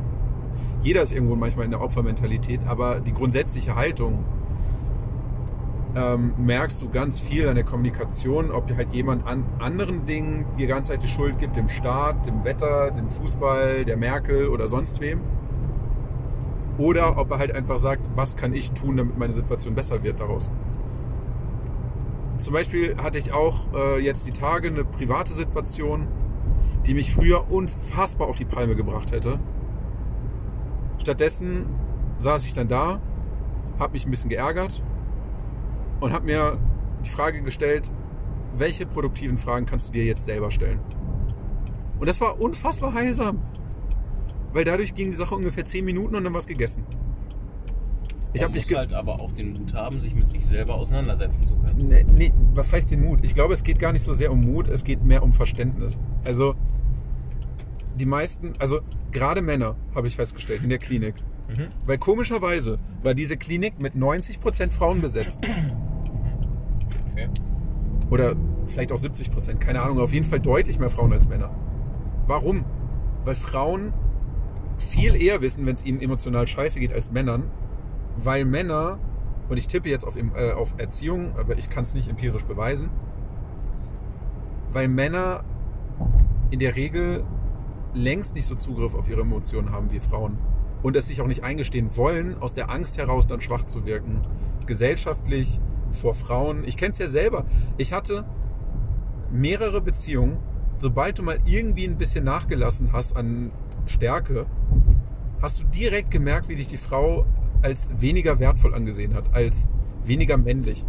Jeder 0.82 1.01
ist 1.01 1.13
irgendwo 1.13 1.36
manchmal 1.36 1.65
in 1.65 1.71
der 1.71 1.82
Opfermentalität, 1.82 2.59
aber 2.67 2.99
die 2.99 3.13
grundsätzliche 3.13 3.76
Haltung 3.76 4.26
ähm, 5.95 6.34
merkst 6.38 6.82
du 6.82 6.89
ganz 6.89 7.21
viel 7.21 7.47
an 7.47 7.55
der 7.55 7.63
Kommunikation, 7.63 8.51
ob 8.51 8.67
dir 8.67 8.76
halt 8.76 8.89
jemand 8.93 9.26
an 9.26 9.45
anderen 9.59 10.05
Dingen 10.05 10.45
die 10.59 10.67
ganze 10.67 10.91
Zeit 10.91 11.03
die 11.03 11.07
Schuld 11.07 11.38
gibt, 11.38 11.55
dem 11.55 11.69
Staat, 11.69 12.28
dem 12.28 12.43
Wetter, 12.43 12.91
dem 12.91 13.09
Fußball, 13.09 13.86
der 13.86 13.95
Merkel 13.95 14.49
oder 14.49 14.67
sonst 14.67 14.99
wem. 14.99 15.21
Oder 16.78 17.17
ob 17.17 17.32
er 17.32 17.38
halt 17.38 17.53
einfach 17.53 17.78
sagt, 17.78 18.09
was 18.15 18.36
kann 18.36 18.53
ich 18.53 18.71
tun, 18.71 18.97
damit 18.97 19.17
meine 19.17 19.34
Situation 19.34 19.76
besser 19.76 20.03
wird 20.03 20.19
daraus. 20.19 20.49
Zum 22.38 22.53
Beispiel 22.53 22.97
hatte 22.97 23.19
ich 23.19 23.32
auch 23.32 23.67
äh, 23.76 23.99
jetzt 23.99 24.26
die 24.26 24.32
Tage 24.32 24.67
eine 24.67 24.84
private 24.84 25.34
Situation, 25.34 26.07
die 26.86 26.93
mich 26.93 27.13
früher 27.13 27.51
unfassbar 27.51 28.28
auf 28.28 28.36
die 28.36 28.45
Palme 28.45 28.76
gebracht 28.76 29.11
hätte. 29.11 29.39
Stattdessen 30.99 31.65
saß 32.19 32.45
ich 32.45 32.53
dann 32.53 32.67
da, 32.67 32.99
habe 33.80 33.93
mich 33.93 34.05
ein 34.05 34.11
bisschen 34.11 34.30
geärgert 34.30 34.82
und 35.99 36.11
habe 36.11 36.26
mir 36.26 36.57
die 37.05 37.09
Frage 37.09 37.41
gestellt, 37.41 37.91
welche 38.55 38.86
produktiven 38.86 39.38
Fragen 39.38 39.65
kannst 39.65 39.89
du 39.89 39.93
dir 39.93 40.05
jetzt 40.05 40.26
selber 40.26 40.51
stellen? 40.51 40.80
Und 41.99 42.07
das 42.07 42.19
war 42.19 42.39
unfassbar 42.39 42.93
heilsam. 42.93 43.39
Weil 44.53 44.63
dadurch 44.63 44.93
ging 44.93 45.11
die 45.11 45.17
Sache 45.17 45.35
ungefähr 45.35 45.65
10 45.65 45.83
Minuten 45.83 46.15
und 46.15 46.23
dann 46.23 46.33
war 46.33 46.39
es 46.39 46.47
gegessen. 46.47 46.83
Ich 48.33 48.41
habe 48.41 48.57
ge 48.57 48.77
halt 48.77 48.93
aber 48.93 49.19
auch 49.19 49.31
den 49.31 49.53
Mut 49.53 49.73
haben, 49.73 49.99
sich 49.99 50.15
mit 50.15 50.27
sich 50.27 50.43
selber 50.45 50.73
auseinandersetzen 50.75 51.45
zu 51.45 51.55
können. 51.55 51.87
Nee, 51.87 52.05
nee, 52.15 52.33
was 52.55 52.71
heißt 52.71 52.89
den 52.89 53.03
Mut? 53.03 53.19
Ich 53.23 53.35
glaube, 53.35 53.53
es 53.53 53.63
geht 53.63 53.77
gar 53.77 53.93
nicht 53.93 54.03
so 54.03 54.13
sehr 54.13 54.31
um 54.31 54.41
Mut, 54.41 54.67
es 54.67 54.83
geht 54.83 55.03
mehr 55.03 55.21
um 55.21 55.33
Verständnis. 55.33 55.99
Also, 56.25 56.55
die 57.95 58.07
meisten, 58.07 58.53
also 58.57 58.79
gerade 59.11 59.43
Männer, 59.43 59.75
habe 59.93 60.07
ich 60.07 60.15
festgestellt, 60.15 60.63
in 60.63 60.69
der 60.69 60.79
Klinik. 60.79 61.13
Mhm. 61.47 61.67
Weil 61.85 61.99
komischerweise 61.99 62.79
war 63.03 63.13
diese 63.13 63.37
Klinik 63.37 63.79
mit 63.79 63.93
90% 63.93 64.71
Frauen 64.71 65.01
besetzt. 65.01 65.41
Okay. 67.11 67.29
Oder 68.09 68.35
vielleicht 68.65 68.91
auch 68.91 68.97
70%, 68.97 69.55
keine 69.55 69.81
Ahnung, 69.81 69.99
auf 69.99 70.11
jeden 70.11 70.25
Fall 70.25 70.39
deutlich 70.39 70.79
mehr 70.79 70.89
Frauen 70.89 71.13
als 71.13 71.27
Männer. 71.27 71.51
Warum? 72.25 72.65
Weil 73.25 73.35
Frauen 73.35 73.93
viel 74.78 75.15
eher 75.15 75.41
wissen, 75.41 75.65
wenn 75.65 75.76
es 75.76 75.86
ihnen 75.86 76.01
emotional 76.01 76.47
scheiße 76.47 76.80
geht, 76.80 76.93
als 76.93 77.11
Männern. 77.11 77.49
Weil 78.17 78.45
Männer, 78.45 78.99
und 79.49 79.57
ich 79.57 79.67
tippe 79.67 79.89
jetzt 79.89 80.05
auf, 80.05 80.15
äh, 80.15 80.51
auf 80.51 80.74
Erziehung, 80.78 81.38
aber 81.38 81.57
ich 81.57 81.69
kann 81.69 81.84
es 81.84 81.93
nicht 81.93 82.09
empirisch 82.09 82.45
beweisen, 82.45 82.89
weil 84.71 84.88
Männer 84.88 85.43
in 86.51 86.59
der 86.59 86.76
Regel 86.76 87.24
längst 87.93 88.36
nicht 88.36 88.45
so 88.45 88.55
Zugriff 88.55 88.95
auf 88.95 89.09
ihre 89.09 89.21
Emotionen 89.21 89.71
haben 89.71 89.91
wie 89.91 89.99
Frauen. 89.99 90.38
Und 90.82 90.95
es 90.95 91.07
sich 91.07 91.21
auch 91.21 91.28
nicht 91.28 91.43
eingestehen 91.43 91.95
wollen, 91.95 92.38
aus 92.39 92.53
der 92.53 92.69
Angst 92.69 92.97
heraus 92.97 93.26
dann 93.26 93.39
schwach 93.39 93.63
zu 93.63 93.86
wirken. 93.86 94.21
Gesellschaftlich, 94.65 95.59
vor 95.93 96.15
Frauen. 96.15 96.63
Ich 96.65 96.78
kenne 96.78 96.91
es 96.91 96.97
ja 96.97 97.07
selber. 97.07 97.45
Ich 97.78 97.93
hatte 97.93 98.26
mehrere 99.32 99.82
Beziehungen. 99.82 100.38
Sobald 100.78 101.19
du 101.19 101.24
mal 101.24 101.38
irgendwie 101.45 101.86
ein 101.86 101.97
bisschen 101.97 102.24
nachgelassen 102.24 102.91
hast 102.91 103.15
an 103.15 103.51
Stärke, 103.86 104.47
hast 105.43 105.59
du 105.59 105.65
direkt 105.65 106.09
gemerkt, 106.09 106.47
wie 106.47 106.55
dich 106.55 106.67
die 106.67 106.77
Frau 106.77 107.25
als 107.61 107.87
weniger 108.01 108.39
wertvoll 108.39 108.73
angesehen 108.73 109.13
hat, 109.13 109.25
als 109.35 109.69
weniger 110.03 110.37
männlich. 110.37 110.85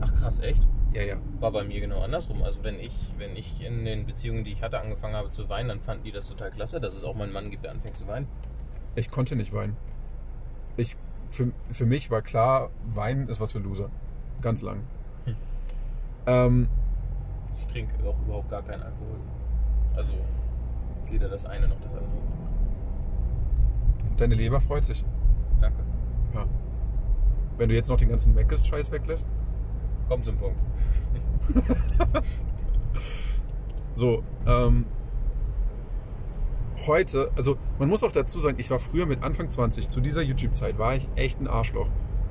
Ach 0.00 0.14
krass, 0.14 0.40
echt? 0.40 0.66
Ja, 0.92 1.02
ja. 1.02 1.16
War 1.40 1.52
bei 1.52 1.64
mir 1.64 1.80
genau 1.80 2.00
andersrum. 2.00 2.42
Also 2.42 2.64
wenn 2.64 2.80
ich, 2.80 3.14
wenn 3.18 3.36
ich 3.36 3.62
in 3.62 3.84
den 3.84 4.06
Beziehungen, 4.06 4.44
die 4.44 4.52
ich 4.52 4.62
hatte, 4.62 4.80
angefangen 4.80 5.14
habe 5.14 5.30
zu 5.30 5.48
weinen, 5.50 5.68
dann 5.68 5.80
fanden 5.80 6.04
die 6.04 6.12
das 6.12 6.26
total 6.26 6.50
klasse, 6.50 6.80
dass 6.80 6.94
es 6.94 7.04
auch 7.04 7.14
mal 7.14 7.24
einen 7.24 7.32
Mann 7.34 7.50
gibt, 7.50 7.64
der 7.64 7.70
anfängt 7.70 7.96
zu 7.96 8.06
weinen. 8.06 8.26
Ich 8.96 9.10
konnte 9.10 9.36
nicht 9.36 9.52
weinen. 9.52 9.76
Ich, 10.78 10.96
für, 11.28 11.52
für 11.70 11.84
mich 11.84 12.10
war 12.10 12.22
klar, 12.22 12.70
Weinen 12.86 13.28
ist 13.28 13.40
was 13.40 13.52
für 13.52 13.58
Loser. 13.58 13.90
Ganz 14.40 14.62
lang. 14.62 14.80
Hm. 15.26 15.36
Ähm, 16.26 16.68
Ich 17.58 17.66
trinke 17.66 17.92
auch 18.08 18.16
überhaupt 18.24 18.48
gar 18.48 18.62
keinen 18.62 18.82
Alkohol. 18.82 19.18
Also 19.94 20.12
weder 21.10 21.28
das 21.28 21.44
eine 21.44 21.68
noch 21.68 21.80
das 21.80 21.92
andere. 21.92 22.37
Deine 24.20 24.34
Leber 24.34 24.60
freut 24.60 24.84
sich. 24.84 25.04
Danke. 25.60 25.82
Ja. 26.34 26.46
Wenn 27.56 27.68
du 27.68 27.74
jetzt 27.74 27.88
noch 27.88 27.96
den 27.96 28.08
ganzen 28.08 28.34
Meckes-Scheiß 28.34 28.92
weglässt. 28.92 29.26
Komm 30.08 30.22
zum 30.22 30.36
Punkt. 30.36 30.58
So, 33.98 34.22
ähm, 34.46 34.84
heute, 36.86 37.32
also 37.34 37.56
man 37.80 37.88
muss 37.88 38.04
auch 38.04 38.12
dazu 38.12 38.38
sagen, 38.38 38.56
ich 38.60 38.70
war 38.70 38.78
früher 38.78 39.06
mit 39.06 39.24
Anfang 39.24 39.50
20, 39.50 39.88
zu 39.88 40.00
dieser 40.00 40.22
YouTube-Zeit 40.22 40.78
war 40.78 40.94
ich 40.94 41.08
echt 41.16 41.40
ein 41.40 41.48
Arschloch. 41.48 41.90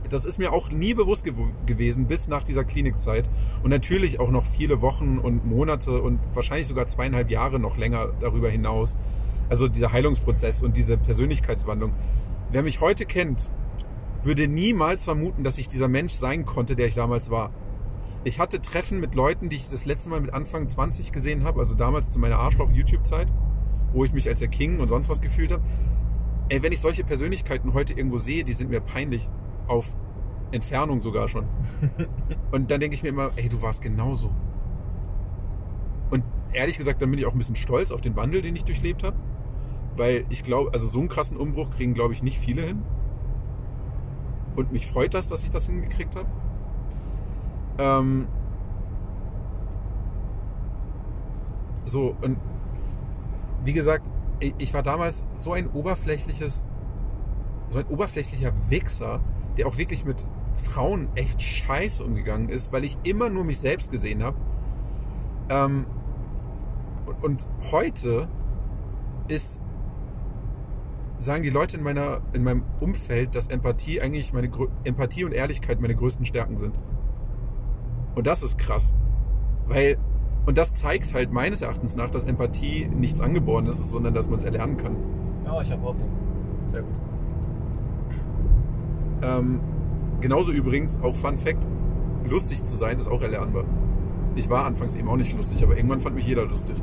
Das 0.09 0.23
ist 0.23 0.37
mir 0.37 0.53
auch 0.53 0.71
nie 0.71 0.93
bewusst 0.93 1.25
gew 1.25 1.49
gewesen 1.65 2.07
bis 2.07 2.29
nach 2.29 2.43
dieser 2.43 2.63
Klinikzeit 2.63 3.29
und 3.63 3.69
natürlich 3.69 4.21
auch 4.21 4.31
noch 4.31 4.45
viele 4.45 4.81
Wochen 4.81 5.17
und 5.17 5.45
Monate 5.45 6.01
und 6.01 6.21
wahrscheinlich 6.33 6.67
sogar 6.67 6.87
zweieinhalb 6.87 7.29
Jahre 7.29 7.59
noch 7.59 7.75
länger 7.75 8.13
darüber 8.21 8.49
hinaus. 8.49 8.95
Also 9.49 9.67
dieser 9.67 9.91
Heilungsprozess 9.91 10.61
und 10.61 10.77
diese 10.77 10.97
Persönlichkeitswandlung. 10.97 11.93
Wer 12.51 12.63
mich 12.63 12.81
heute 12.81 13.05
kennt, 13.05 13.51
würde 14.23 14.47
niemals 14.47 15.05
vermuten, 15.05 15.43
dass 15.43 15.57
ich 15.57 15.67
dieser 15.67 15.87
Mensch 15.87 16.13
sein 16.13 16.45
konnte, 16.45 16.75
der 16.75 16.87
ich 16.87 16.95
damals 16.95 17.29
war. 17.29 17.51
Ich 18.23 18.39
hatte 18.39 18.61
Treffen 18.61 18.99
mit 18.99 19.15
Leuten, 19.15 19.47
die 19.47 19.55
ich 19.55 19.69
das 19.69 19.85
letzte 19.85 20.09
Mal 20.09 20.19
mit 20.19 20.33
Anfang 20.33 20.67
20 20.67 21.11
gesehen 21.11 21.43
habe, 21.43 21.59
also 21.59 21.75
damals 21.75 22.09
zu 22.09 22.19
meiner 22.19 22.39
Arschloch-YouTube-Zeit, 22.39 23.31
wo 23.93 24.03
ich 24.03 24.11
mich 24.11 24.27
als 24.27 24.39
der 24.39 24.49
King 24.49 24.79
und 24.79 24.87
sonst 24.87 25.07
was 25.07 25.21
gefühlt 25.21 25.51
habe. 25.51 25.63
Ey, 26.49 26.61
wenn 26.63 26.71
ich 26.71 26.81
solche 26.81 27.03
Persönlichkeiten 27.03 27.73
heute 27.73 27.93
irgendwo 27.93 28.17
sehe, 28.17 28.43
die 28.43 28.53
sind 28.53 28.69
mir 28.69 28.81
peinlich. 28.81 29.29
Auf 29.67 29.95
Entfernung 30.51 31.01
sogar 31.01 31.27
schon. 31.27 31.45
Und 32.51 32.71
dann 32.71 32.79
denke 32.79 32.95
ich 32.95 33.03
mir 33.03 33.09
immer, 33.09 33.31
ey, 33.35 33.49
du 33.49 33.61
warst 33.61 33.81
genauso. 33.81 34.31
Und 36.09 36.23
ehrlich 36.53 36.77
gesagt, 36.77 37.01
dann 37.01 37.11
bin 37.11 37.19
ich 37.19 37.25
auch 37.25 37.33
ein 37.33 37.37
bisschen 37.37 37.57
stolz 37.57 37.91
auf 37.91 37.99
den 37.99 38.15
Wandel, 38.15 38.41
den 38.41 38.55
ich 38.55 38.63
durchlebt 38.63 39.03
habe. 39.03 39.17
Weil 39.97 40.25
ich 40.29 40.43
glaube, 40.43 40.71
also 40.73 40.87
so 40.87 40.99
einen 40.99 41.09
krassen 41.09 41.37
Umbruch 41.37 41.71
kriegen, 41.71 41.93
glaube 41.93 42.13
ich, 42.13 42.23
nicht 42.23 42.37
viele 42.37 42.61
hin. 42.61 42.83
Und 44.55 44.71
mich 44.71 44.87
freut 44.87 45.13
das, 45.13 45.27
dass 45.27 45.43
ich 45.43 45.49
das 45.49 45.65
hingekriegt 45.65 46.15
habe. 46.15 46.27
Ähm 47.79 48.27
so, 51.83 52.15
und 52.21 52.37
wie 53.63 53.73
gesagt, 53.73 54.07
ich 54.39 54.73
war 54.73 54.83
damals 54.83 55.23
so 55.35 55.53
ein 55.53 55.67
oberflächliches, 55.67 56.63
so 57.71 57.79
ein 57.79 57.87
oberflächlicher 57.87 58.53
Wichser, 58.69 59.19
der 59.57 59.67
auch 59.67 59.77
wirklich 59.77 60.05
mit 60.05 60.23
Frauen 60.55 61.09
echt 61.15 61.41
scheiße 61.41 62.03
umgegangen 62.03 62.49
ist, 62.49 62.71
weil 62.71 62.83
ich 62.83 62.97
immer 63.03 63.29
nur 63.29 63.43
mich 63.43 63.59
selbst 63.59 63.91
gesehen 63.91 64.23
habe. 64.23 64.37
Ähm 65.49 65.85
und 67.21 67.47
heute 67.71 68.27
ist 69.27 69.59
sagen 71.17 71.43
die 71.43 71.49
Leute 71.49 71.77
in, 71.77 71.83
meiner, 71.83 72.21
in 72.33 72.43
meinem 72.43 72.63
Umfeld, 72.79 73.35
dass 73.35 73.47
Empathie 73.47 74.01
eigentlich 74.01 74.33
meine 74.33 74.49
Empathie 74.83 75.23
und 75.23 75.33
Ehrlichkeit 75.33 75.81
meine 75.81 75.95
größten 75.95 76.25
Stärken 76.25 76.57
sind. 76.57 76.79
Und 78.15 78.27
das 78.27 78.43
ist 78.43 78.57
krass. 78.57 78.93
Weil, 79.67 79.97
und 80.45 80.57
das 80.57 80.73
zeigt 80.73 81.13
halt 81.13 81.31
meines 81.31 81.61
Erachtens 81.61 81.95
nach, 81.95 82.09
dass 82.09 82.23
Empathie 82.23 82.87
nichts 82.87 83.19
Angeborenes 83.19 83.79
ist, 83.79 83.91
sondern 83.91 84.13
dass 84.13 84.27
man 84.27 84.37
es 84.37 84.43
erlernen 84.43 84.77
kann. 84.77 84.95
Ja, 85.45 85.61
ich 85.61 85.71
habe 85.71 85.81
Hoffnung. 85.83 86.09
Sehr 86.67 86.81
gut. 86.81 86.95
Ähm, 89.23 89.59
genauso 90.21 90.51
übrigens, 90.51 90.97
auch 91.01 91.15
Fun 91.15 91.37
Fact, 91.37 91.67
lustig 92.29 92.63
zu 92.63 92.75
sein 92.75 92.97
ist 92.97 93.07
auch 93.07 93.21
erlernbar. 93.21 93.65
Ich 94.35 94.49
war 94.49 94.65
anfangs 94.65 94.95
eben 94.95 95.07
auch 95.09 95.15
nicht 95.15 95.35
lustig, 95.35 95.63
aber 95.63 95.75
irgendwann 95.75 96.01
fand 96.01 96.15
mich 96.15 96.27
jeder 96.27 96.45
lustig. 96.45 96.75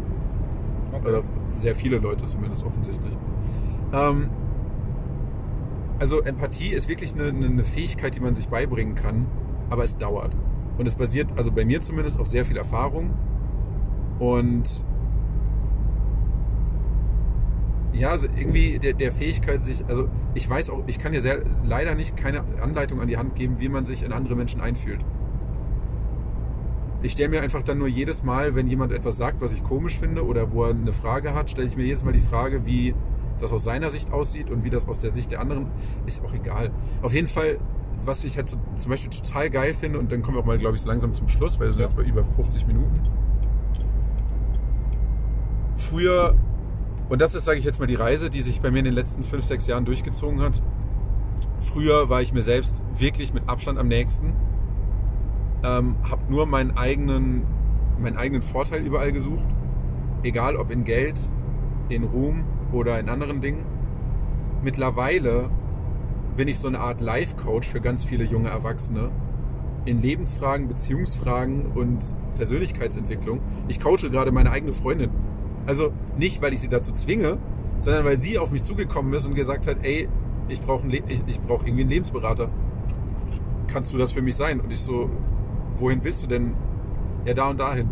Okay. 0.93 1.09
Oder 1.09 1.23
sehr 1.53 1.75
viele 1.75 1.99
Leute 1.99 2.27
zumindest 2.27 2.65
offensichtlich. 2.65 3.17
Ähm, 3.95 4.29
also 5.99 6.21
Empathie 6.23 6.73
ist 6.73 6.89
wirklich 6.89 7.15
eine, 7.15 7.29
eine 7.29 7.65
Fähigkeit, 7.65 8.15
die 8.17 8.21
man 8.21 8.35
sich 8.35 8.49
beibringen 8.49 8.95
kann, 8.95 9.27
aber 9.71 9.85
es 9.85 9.97
dauert. 9.97 10.35
Und 10.77 10.89
es 10.89 10.95
basiert, 10.95 11.29
also 11.37 11.53
bei 11.53 11.65
mir 11.65 11.81
zumindest, 11.81 12.19
auf 12.19 12.27
sehr 12.27 12.45
viel 12.45 12.57
Erfahrung. 12.57 13.11
Und 14.19 14.85
ja, 17.93 18.11
also 18.11 18.27
irgendwie 18.37 18.81
der, 18.81 18.95
der 18.95 19.13
Fähigkeit, 19.13 19.63
sich, 19.63 19.85
also 19.87 20.09
ich 20.35 20.51
weiß 20.51 20.71
auch, 20.71 20.83
ich 20.89 20.99
kann 20.99 21.13
sehr, 21.21 21.45
leider 21.65 21.95
nicht 21.95 22.17
keine 22.17 22.43
Anleitung 22.61 23.01
an 23.01 23.07
die 23.07 23.17
Hand 23.17 23.37
geben, 23.37 23.61
wie 23.61 23.69
man 23.69 23.85
sich 23.85 24.03
in 24.03 24.13
andere 24.13 24.35
Menschen 24.35 24.61
einfühlt. 24.61 25.05
Ich 27.03 27.13
stelle 27.13 27.29
mir 27.29 27.43
einfach 27.43 27.63
dann 27.63 27.79
nur 27.79 27.87
jedes 27.87 28.25
Mal, 28.25 28.57
wenn 28.57 28.67
jemand 28.67 28.91
etwas 28.91 29.17
sagt, 29.17 29.41
was 29.41 29.53
ich 29.53 29.63
komisch 29.63 29.99
finde 29.99 30.27
oder 30.27 30.51
wo 30.51 30.65
er 30.65 30.71
eine 30.71 30.93
Frage 30.93 31.35
hat, 31.35 31.51
stelle 31.51 31.69
ich 31.69 31.77
mir 31.77 31.85
jedes 31.85 32.03
Mal 32.03 32.13
die 32.13 32.21
Frage, 32.21 32.67
wie 32.67 32.95
das 33.39 33.53
aus 33.53 33.65
seiner 33.65 33.91
Sicht 33.91 34.13
aussieht 34.13 34.51
und 34.51 34.65
wie 34.65 34.71
das 34.71 34.87
aus 34.89 35.01
der 35.01 35.11
Sicht 35.11 35.33
der 35.33 35.41
anderen, 35.41 35.67
ist 36.07 36.23
auch 36.25 36.33
egal. 36.33 36.71
Auf 37.03 37.13
jeden 37.13 37.29
Fall, 37.29 37.59
was 38.05 38.25
ich 38.25 38.37
halt 38.37 38.49
so, 38.49 38.57
zum 38.77 38.91
Beispiel 38.91 39.11
total 39.11 39.51
geil 39.51 39.75
finde, 39.75 39.99
und 39.99 40.11
dann 40.13 40.23
kommen 40.23 40.37
wir 40.37 40.41
auch 40.43 40.47
mal, 40.47 40.59
glaube 40.59 40.77
ich, 40.77 40.83
so 40.83 40.89
langsam 40.89 41.13
zum 41.13 41.29
Schluss, 41.29 41.59
weil 41.59 41.69
wir 41.69 41.73
sind 41.73 41.83
ja. 41.83 41.89
jetzt 41.89 41.97
bei 41.97 42.03
über 42.03 42.25
50 42.25 42.67
Minuten. 42.67 43.01
Früher, 45.77 46.37
und 47.09 47.21
das 47.21 47.35
ist, 47.35 47.45
sage 47.45 47.59
ich 47.59 47.65
jetzt 47.65 47.81
mal, 47.81 47.87
die 47.87 47.95
Reise, 47.95 48.31
die 48.31 48.41
sich 48.41 48.61
bei 48.61 48.71
mir 48.71 48.79
in 48.79 48.87
den 48.87 48.95
letzten 48.95 49.23
5, 49.23 49.45
6 49.45 49.67
Jahren 49.67 49.85
durchgezogen 49.85 50.41
hat. 50.41 50.63
Früher 51.61 52.09
war 52.09 52.23
ich 52.23 52.33
mir 52.33 52.43
selbst 52.43 52.83
wirklich 52.97 53.33
mit 53.33 53.49
Abstand 53.49 53.79
am 53.79 53.89
nächsten. 53.89 54.35
Ähm, 55.63 55.97
habe 56.09 56.23
nur 56.29 56.47
meinen 56.47 56.77
eigenen, 56.77 57.45
meinen 57.99 58.17
eigenen 58.17 58.43
Vorteil 58.43 58.85
überall 58.85 59.13
gesucht. 59.13 59.45
Egal 60.23 60.57
ob 60.57 60.71
in 60.71 60.85
Geld, 60.85 61.31
in 61.89 62.05
Ruhm, 62.05 62.45
oder 62.75 62.99
in 62.99 63.09
anderen 63.09 63.41
Dingen. 63.41 63.65
Mittlerweile 64.63 65.51
bin 66.37 66.49
ich 66.49 66.59
so 66.59 66.69
eine 66.69 66.81
Art 66.81 67.01
Life-Coach 67.01 67.69
für 67.69 67.81
ganz 67.81 68.05
viele 68.05 68.25
junge 68.25 68.51
Erwachsene 68.51 69.11
in 69.85 70.01
Lebensfragen, 70.01 70.69
Beziehungsfragen 70.69 71.73
und 71.75 72.15
Persönlichkeitsentwicklung. 72.37 73.41
Ich 73.69 73.81
coache 73.81 74.11
gerade 74.11 74.33
meine 74.33 74.51
eigene 74.51 74.73
Freundin. 74.73 75.11
Also 75.67 75.93
nicht, 76.19 76.43
weil 76.43 76.53
ich 76.53 76.61
sie 76.61 76.69
dazu 76.69 76.93
zwinge, 76.93 77.39
sondern 77.81 78.05
weil 78.05 78.21
sie 78.21 78.39
auf 78.39 78.51
mich 78.51 78.63
zugekommen 78.63 79.13
ist 79.15 79.27
und 79.27 79.35
gesagt 79.35 79.67
hat, 79.67 79.79
ey, 79.83 80.09
ich 80.49 80.61
brauche 80.61 80.87
ich, 80.89 81.23
ich 81.27 81.41
brauch 81.41 81.63
irgendwie 81.63 81.83
einen 81.83 81.91
Lebensberater. 81.91 82.49
Kannst 83.69 83.93
du 83.93 83.99
das 83.99 84.13
für 84.13 84.23
mich 84.23 84.37
sein? 84.37 84.61
Und 84.61 84.73
ich 84.73 84.81
so, 84.81 85.11
wohin 85.75 86.03
willst 86.03 86.23
du 86.23 86.27
denn? 86.27 86.55
Ja, 87.27 87.35
da 87.35 87.51
und 87.51 87.61
dahin. 87.61 87.89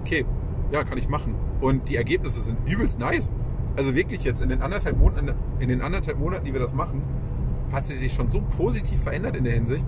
Okay, 0.00 0.24
ja, 0.72 0.84
kann 0.84 0.98
ich 0.98 1.08
machen. 1.08 1.34
Und 1.60 1.88
die 1.88 1.96
Ergebnisse 1.96 2.40
sind 2.40 2.58
übelst 2.68 3.00
nice. 3.00 3.30
Also 3.78 3.94
wirklich 3.94 4.24
jetzt 4.24 4.40
in 4.40 4.48
den 4.48 4.60
anderthalb 4.60 4.98
Monaten, 4.98 5.30
in 5.60 5.68
den 5.68 5.82
anderthalb 5.82 6.18
Monaten, 6.18 6.44
die 6.44 6.52
wir 6.52 6.58
das 6.58 6.74
machen, 6.74 7.00
hat 7.70 7.86
sie 7.86 7.94
sich 7.94 8.12
schon 8.12 8.26
so 8.26 8.40
positiv 8.40 9.00
verändert 9.00 9.36
in 9.36 9.44
der 9.44 9.52
Hinsicht. 9.52 9.86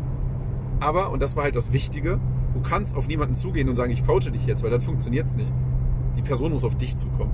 Aber, 0.78 1.10
und 1.10 1.20
das 1.20 1.34
war 1.34 1.42
halt 1.42 1.56
das 1.56 1.72
Wichtige, 1.72 2.20
du 2.54 2.60
kannst 2.60 2.94
auf 2.94 3.08
niemanden 3.08 3.34
zugehen 3.34 3.68
und 3.68 3.74
sagen, 3.74 3.90
ich 3.90 4.06
coache 4.06 4.30
dich 4.30 4.46
jetzt, 4.46 4.62
weil 4.62 4.70
dann 4.70 4.80
funktioniert 4.80 5.26
es 5.26 5.36
nicht. 5.36 5.52
Die 6.16 6.22
Person 6.22 6.52
muss 6.52 6.62
auf 6.62 6.76
dich 6.76 6.94
zukommen. 6.94 7.32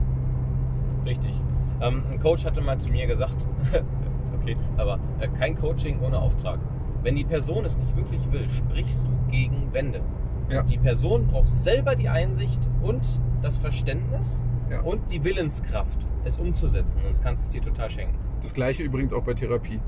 Richtig. 1.05 1.39
Ähm, 1.83 2.05
ein 2.11 2.21
Coach 2.21 2.47
hatte 2.47 2.63
mal 2.63 2.79
zu 2.79 2.91
mir 2.91 3.07
gesagt, 3.07 3.47
okay, 4.41 4.57
aber 4.79 4.99
äh, 5.21 5.29
kein 5.29 5.57
Coaching 5.57 6.01
ohne 6.01 6.19
Auftrag. 6.19 6.59
Wenn 7.03 7.17
die 7.17 7.25
Person 7.25 7.67
es 7.67 7.77
nicht 7.77 7.95
wirklich 7.99 8.33
will, 8.33 8.49
sprichst 8.49 9.05
du 9.05 9.31
gegen 9.31 9.75
Wände. 9.75 10.01
Ja. 10.49 10.63
Die 10.63 10.79
Person 10.79 11.27
braucht 11.27 11.51
selber 11.51 11.97
die 11.97 12.09
Einsicht 12.09 12.67
und 12.81 13.21
das 13.43 13.59
Verständnis, 13.59 14.43
ja. 14.71 14.81
und 14.81 15.11
die 15.11 15.25
Willenskraft, 15.25 15.99
es 16.25 16.39
umzusetzen. 16.39 17.01
Sonst 17.05 17.23
kannst 17.23 17.45
du 17.45 17.47
es 17.47 17.51
dir 17.51 17.63
total 17.63 17.91
schenken. 17.91 18.17
Das 18.43 18.55
gleiche 18.55 18.83
übrigens 18.83 19.13
auch 19.13 19.23
bei 19.23 19.35
Therapie. 19.35 19.81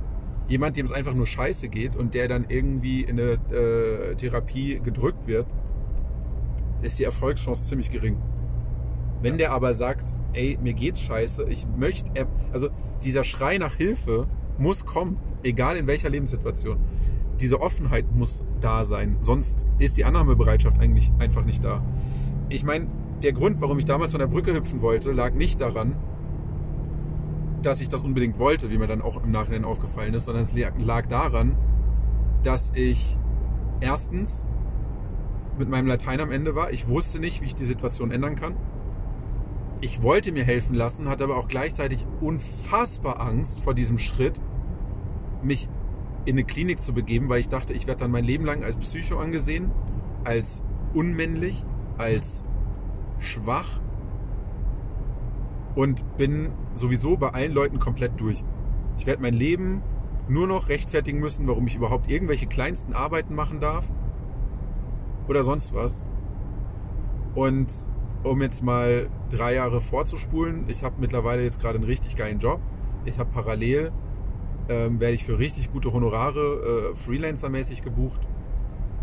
Jemand, 0.48 0.76
dem 0.76 0.86
es 0.86 0.92
einfach 0.92 1.14
nur 1.14 1.26
scheiße 1.26 1.68
geht 1.68 1.94
und 1.94 2.14
der 2.14 2.28
dann 2.28 2.46
irgendwie 2.48 3.02
in 3.02 3.20
eine 3.20 3.32
äh, 3.52 4.14
Therapie 4.14 4.80
gedrückt 4.82 5.26
wird, 5.26 5.46
ist 6.82 6.98
die 6.98 7.04
Erfolgschance 7.04 7.64
ziemlich 7.64 7.90
gering. 7.90 8.16
Wenn 9.20 9.32
ja. 9.32 9.38
der 9.38 9.52
aber 9.52 9.74
sagt, 9.74 10.16
ey, 10.32 10.58
mir 10.62 10.72
geht's 10.72 11.00
scheiße, 11.00 11.44
ich 11.48 11.66
möchte, 11.76 12.10
also 12.52 12.68
dieser 13.02 13.24
Schrei 13.24 13.58
nach 13.58 13.74
Hilfe 13.74 14.26
muss 14.58 14.86
kommen, 14.86 15.18
egal 15.42 15.76
in 15.76 15.86
welcher 15.86 16.08
Lebenssituation. 16.08 16.78
Diese 17.40 17.60
Offenheit 17.60 18.10
muss 18.12 18.42
da 18.60 18.84
sein, 18.84 19.16
sonst 19.20 19.66
ist 19.78 19.96
die 19.96 20.04
Annahmebereitschaft 20.04 20.80
eigentlich 20.80 21.12
einfach 21.18 21.44
nicht 21.44 21.62
da. 21.62 21.82
Ich 22.48 22.64
meine, 22.64 22.88
der 23.22 23.32
Grund, 23.32 23.60
warum 23.60 23.78
ich 23.78 23.84
damals 23.84 24.12
von 24.12 24.20
der 24.20 24.26
Brücke 24.26 24.54
hüpfen 24.54 24.80
wollte, 24.80 25.12
lag 25.12 25.34
nicht 25.34 25.60
daran, 25.60 25.96
dass 27.62 27.80
ich 27.80 27.88
das 27.88 28.02
unbedingt 28.02 28.38
wollte, 28.38 28.70
wie 28.70 28.78
mir 28.78 28.86
dann 28.86 29.02
auch 29.02 29.22
im 29.22 29.32
Nachhinein 29.32 29.64
aufgefallen 29.64 30.14
ist, 30.14 30.26
sondern 30.26 30.44
es 30.44 30.52
lag 30.84 31.06
daran, 31.06 31.56
dass 32.42 32.72
ich 32.74 33.18
erstens 33.80 34.44
mit 35.58 35.68
meinem 35.68 35.86
Latein 35.88 36.20
am 36.20 36.30
Ende 36.30 36.54
war. 36.54 36.72
Ich 36.72 36.88
wusste 36.88 37.18
nicht, 37.18 37.40
wie 37.40 37.46
ich 37.46 37.54
die 37.54 37.64
Situation 37.64 38.10
ändern 38.10 38.36
kann. 38.36 38.54
Ich 39.80 40.02
wollte 40.02 40.32
mir 40.32 40.44
helfen 40.44 40.74
lassen, 40.74 41.08
hatte 41.08 41.24
aber 41.24 41.36
auch 41.36 41.48
gleichzeitig 41.48 42.04
unfassbar 42.20 43.20
Angst 43.20 43.60
vor 43.60 43.74
diesem 43.74 43.98
Schritt, 43.98 44.40
mich 45.42 45.68
in 46.24 46.34
eine 46.34 46.44
Klinik 46.44 46.80
zu 46.80 46.92
begeben, 46.92 47.28
weil 47.28 47.40
ich 47.40 47.48
dachte, 47.48 47.72
ich 47.72 47.86
werde 47.86 48.00
dann 48.00 48.10
mein 48.10 48.24
Leben 48.24 48.44
lang 48.44 48.64
als 48.64 48.76
Psycho 48.76 49.18
angesehen, 49.18 49.70
als 50.24 50.62
unmännlich, 50.94 51.64
als 51.96 52.44
schwach 53.18 53.80
und 55.74 56.16
bin 56.16 56.52
sowieso 56.74 57.16
bei 57.16 57.30
allen 57.30 57.52
Leuten 57.52 57.78
komplett 57.78 58.20
durch. 58.20 58.42
Ich 58.96 59.06
werde 59.06 59.22
mein 59.22 59.34
Leben 59.34 59.82
nur 60.28 60.46
noch 60.46 60.68
rechtfertigen 60.68 61.20
müssen, 61.20 61.46
warum 61.46 61.66
ich 61.66 61.76
überhaupt 61.76 62.10
irgendwelche 62.10 62.46
kleinsten 62.46 62.94
Arbeiten 62.94 63.34
machen 63.34 63.60
darf 63.60 63.88
oder 65.28 65.42
sonst 65.42 65.74
was. 65.74 66.06
Und 67.34 67.72
um 68.24 68.42
jetzt 68.42 68.62
mal 68.62 69.08
drei 69.30 69.54
Jahre 69.54 69.80
vorzuspulen, 69.80 70.64
ich 70.68 70.82
habe 70.82 70.96
mittlerweile 70.98 71.42
jetzt 71.42 71.60
gerade 71.60 71.76
einen 71.76 71.84
richtig 71.84 72.16
geilen 72.16 72.40
Job. 72.40 72.60
Ich 73.04 73.18
habe 73.18 73.30
parallel, 73.30 73.92
ähm, 74.68 75.00
werde 75.00 75.14
ich 75.14 75.24
für 75.24 75.38
richtig 75.38 75.70
gute 75.70 75.92
Honorare 75.92 76.92
äh, 76.92 76.94
Freelancer-mäßig 76.96 77.82
gebucht. 77.82 78.20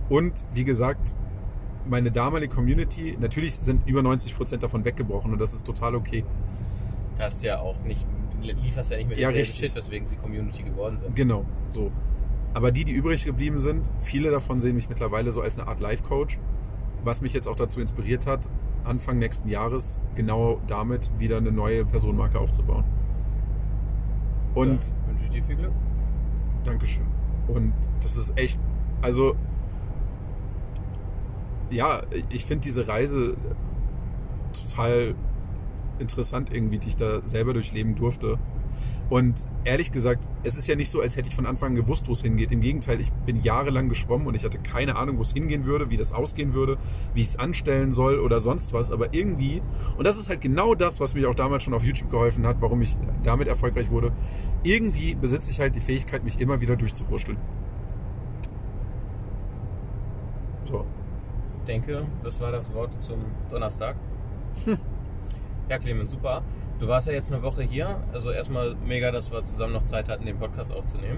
Und 0.10 0.46
wie 0.54 0.64
gesagt, 0.64 1.16
meine 1.88 2.12
damalige 2.12 2.54
Community, 2.54 3.18
natürlich 3.20 3.56
sind 3.56 3.88
über 3.88 4.02
90% 4.02 4.58
davon 4.58 4.86
weggebrochen 4.86 5.32
und 5.32 5.40
das 5.40 5.54
ist 5.54 5.66
total 5.66 5.96
okay. 5.96 6.24
Hast 7.20 7.44
ja 7.44 7.60
auch 7.60 7.80
nicht, 7.84 8.06
lieferst 8.42 8.92
ja 8.92 8.98
nicht 8.98 9.10
mit 9.10 9.18
Ja, 9.18 9.30
dem 9.30 9.38
richtig. 9.38 9.60
Shit, 9.60 9.76
weswegen 9.76 10.08
sie 10.08 10.16
Community 10.16 10.64
geworden 10.64 10.98
sind. 10.98 11.16
Genau, 11.16 11.46
so. 11.70 11.92
Aber 12.54 12.72
die, 12.72 12.86
die 12.86 12.94
übrig 12.94 13.26
geblieben 13.26 13.60
sind, 13.60 13.90
viele 14.00 14.32
davon 14.32 14.60
sehen 14.60 14.76
mich 14.76 14.90
mittlerweile 14.90 15.32
so 15.32 15.42
als 15.42 15.60
eine 15.60 15.68
Art 15.68 15.80
Life-Coach, 15.80 16.40
was 17.04 17.22
mich 17.22 17.34
jetzt 17.34 17.48
auch 17.48 17.56
dazu 17.56 17.80
inspiriert 17.80 18.26
hat, 18.28 18.48
Anfang 18.84 19.18
nächsten 19.20 19.50
Jahres 19.50 20.00
genau 20.16 20.62
damit 20.68 21.12
wieder 21.18 21.38
eine 21.38 21.52
neue 21.52 21.86
Personenmarke 21.86 22.40
aufzubauen. 22.40 22.86
Und 24.54 24.86
ja, 24.86 25.08
wünsche 25.08 25.24
ich 25.26 25.30
dir 25.30 25.44
viel 25.44 25.56
Glück. 25.56 25.74
Dankeschön. 26.64 27.06
Und 27.48 27.74
das 28.02 28.16
ist 28.16 28.38
echt, 28.38 28.60
also 29.02 29.36
ja, 31.72 32.02
ich 32.30 32.46
finde 32.46 32.64
diese 32.64 32.88
Reise 32.88 33.36
total 34.54 35.16
interessant 36.00 36.54
irgendwie, 36.54 36.78
die 36.78 36.90
ich 36.90 36.96
da 36.96 37.26
selber 37.26 37.54
durchleben 37.54 37.96
durfte. 37.96 38.38
Und 39.10 39.46
ehrlich 39.66 39.92
gesagt, 39.92 40.28
es 40.44 40.58
ist 40.58 40.68
ja 40.68 40.76
nicht 40.76 40.90
so, 40.90 41.00
als 41.00 41.16
hätte 41.16 41.30
ich 41.30 41.36
von 41.36 41.46
Anfang 41.46 41.70
an 41.70 41.76
gewusst, 41.76 42.08
wo 42.08 42.14
es 42.14 42.22
hingeht. 42.22 42.52
Im 42.52 42.60
Gegenteil, 42.62 43.00
ich 43.00 43.12
bin 43.12 43.42
jahrelang 43.42 43.88
geschwommen 43.88 44.26
und 44.28 44.36
ich 44.36 44.44
hatte 44.44 44.58
keine 44.58 44.96
Ahnung, 44.96 45.18
wo 45.18 45.22
es 45.22 45.32
hingehen 45.32 45.66
würde, 45.66 45.90
wie 45.90 45.98
das 45.98 46.12
ausgehen 46.12 46.54
würde, 46.54 46.78
wie 47.14 47.22
ich 47.22 47.30
es 47.30 47.40
anstellen 47.40 47.92
soll 47.92 48.20
oder 48.20 48.40
sonst 48.40 48.74
was. 48.74 48.92
Aber 48.92 49.14
irgendwie, 49.14 49.62
und 49.98 50.06
das 50.06 50.18
ist 50.18 50.28
halt 50.28 50.42
genau 50.42 50.74
das, 50.74 51.00
was 51.00 51.14
mir 51.14 51.30
auch 51.30 51.36
damals 51.36 51.64
schon 51.64 51.74
auf 51.74 51.84
YouTube 51.84 52.10
geholfen 52.10 52.46
hat, 52.48 52.58
warum 52.62 52.82
ich 52.82 52.98
damit 53.24 53.48
erfolgreich 53.48 53.92
wurde. 53.92 54.12
Irgendwie 54.64 55.14
besitze 55.14 55.52
ich 55.52 55.60
halt 55.60 55.76
die 55.76 55.82
Fähigkeit, 55.82 56.24
mich 56.24 56.40
immer 56.40 56.60
wieder 56.60 56.76
durchzuwurschteln. 56.76 57.38
So. 60.66 60.84
Ich 61.55 61.55
denke, 61.66 62.06
das 62.24 62.40
war 62.40 62.52
das 62.52 62.74
Wort 62.74 63.02
zum 63.04 63.26
Donnerstag. 63.50 63.96
Ja, 65.68 65.80
Clemens, 65.80 66.12
super. 66.12 66.44
Du 66.80 66.88
warst 66.88 67.08
ja 67.08 67.14
jetzt 67.14 67.32
eine 67.32 67.42
Woche 67.42 67.64
hier. 67.64 68.04
Also 68.14 68.32
erstmal 68.32 68.76
mega, 68.86 69.12
dass 69.12 69.32
wir 69.32 69.44
zusammen 69.44 69.74
noch 69.74 69.84
Zeit 69.84 70.10
hatten, 70.10 70.26
den 70.26 70.38
Podcast 70.38 70.72
aufzunehmen. 70.72 71.18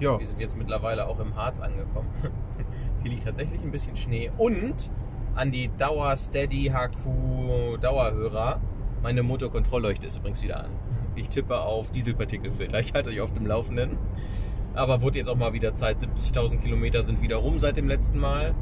Ja. 0.00 0.18
Wir 0.18 0.26
sind 0.26 0.40
jetzt 0.40 0.56
mittlerweile 0.56 1.06
auch 1.06 1.20
im 1.20 1.36
Harz 1.36 1.60
angekommen. 1.60 2.08
Hier 3.02 3.10
liegt 3.10 3.24
tatsächlich 3.24 3.62
ein 3.62 3.70
bisschen 3.70 3.94
Schnee. 3.94 4.30
Und 4.36 4.90
an 5.34 5.52
die 5.52 5.70
Dauer 5.76 6.16
Steady 6.16 6.72
HQ 6.74 7.80
Dauerhörer, 7.80 8.60
meine 9.02 9.22
Motorkontrollleuchte 9.22 10.06
ist 10.06 10.16
übrigens 10.16 10.42
wieder 10.42 10.64
an. 10.64 10.70
Ich 11.14 11.28
tippe 11.28 11.60
auf 11.60 11.90
Dieselpartikelfilter. 11.90 12.80
Ich 12.80 12.94
halte 12.94 13.10
euch 13.10 13.20
auf 13.20 13.32
dem 13.32 13.46
Laufenden. 13.46 13.96
Aber 14.74 15.02
wurde 15.02 15.18
jetzt 15.18 15.28
auch 15.28 15.36
mal 15.36 15.52
wieder 15.52 15.74
Zeit. 15.74 15.98
70.000 15.98 16.58
Kilometer 16.58 17.02
sind 17.02 17.20
wieder 17.20 17.36
rum 17.36 17.58
seit 17.58 17.76
dem 17.76 17.88
letzten 17.88 18.18
Mal. 18.18 18.54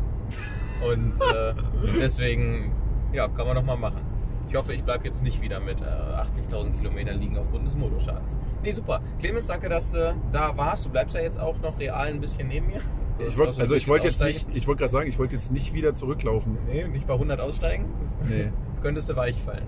Und 0.84 1.14
äh, 1.20 1.54
deswegen, 2.00 2.72
ja, 3.12 3.28
kann 3.28 3.46
man 3.46 3.56
noch 3.56 3.64
mal 3.64 3.76
machen. 3.76 4.00
Ich 4.48 4.54
hoffe, 4.54 4.72
ich 4.74 4.84
bleibe 4.84 5.04
jetzt 5.04 5.22
nicht 5.24 5.40
wieder 5.42 5.58
mit 5.58 5.80
äh, 5.80 5.84
80.000 5.84 6.76
Kilometern 6.76 7.18
liegen 7.18 7.36
aufgrund 7.36 7.66
des 7.66 7.74
Motorschadens. 7.76 8.38
Nee, 8.62 8.70
super. 8.70 9.00
Clemens, 9.18 9.48
danke, 9.48 9.68
dass 9.68 9.90
du 9.90 10.14
da 10.30 10.56
warst. 10.56 10.86
Du 10.86 10.90
bleibst 10.90 11.14
ja 11.16 11.20
jetzt 11.22 11.40
auch 11.40 11.58
noch 11.60 11.78
real 11.80 12.06
ein 12.06 12.20
bisschen 12.20 12.46
neben 12.48 12.68
mir. 12.68 12.80
Ich 13.26 13.36
wollt, 13.36 13.58
Also, 13.58 13.74
ich 13.74 13.88
wollte 13.88 14.06
jetzt 14.08 14.22
nicht, 14.22 14.46
ich 14.54 14.66
wollte 14.68 14.80
gerade 14.80 14.92
sagen, 14.92 15.08
ich 15.08 15.18
wollte 15.18 15.34
jetzt 15.34 15.50
nicht 15.50 15.72
wieder 15.74 15.94
zurücklaufen. 15.94 16.58
Nee, 16.68 16.86
nicht 16.86 17.06
bei 17.06 17.14
100 17.14 17.40
aussteigen. 17.40 17.86
Das 17.98 18.28
Nee. 18.28 18.52
könntest 18.82 19.08
du 19.08 19.16
weich 19.16 19.36
fallen. 19.42 19.66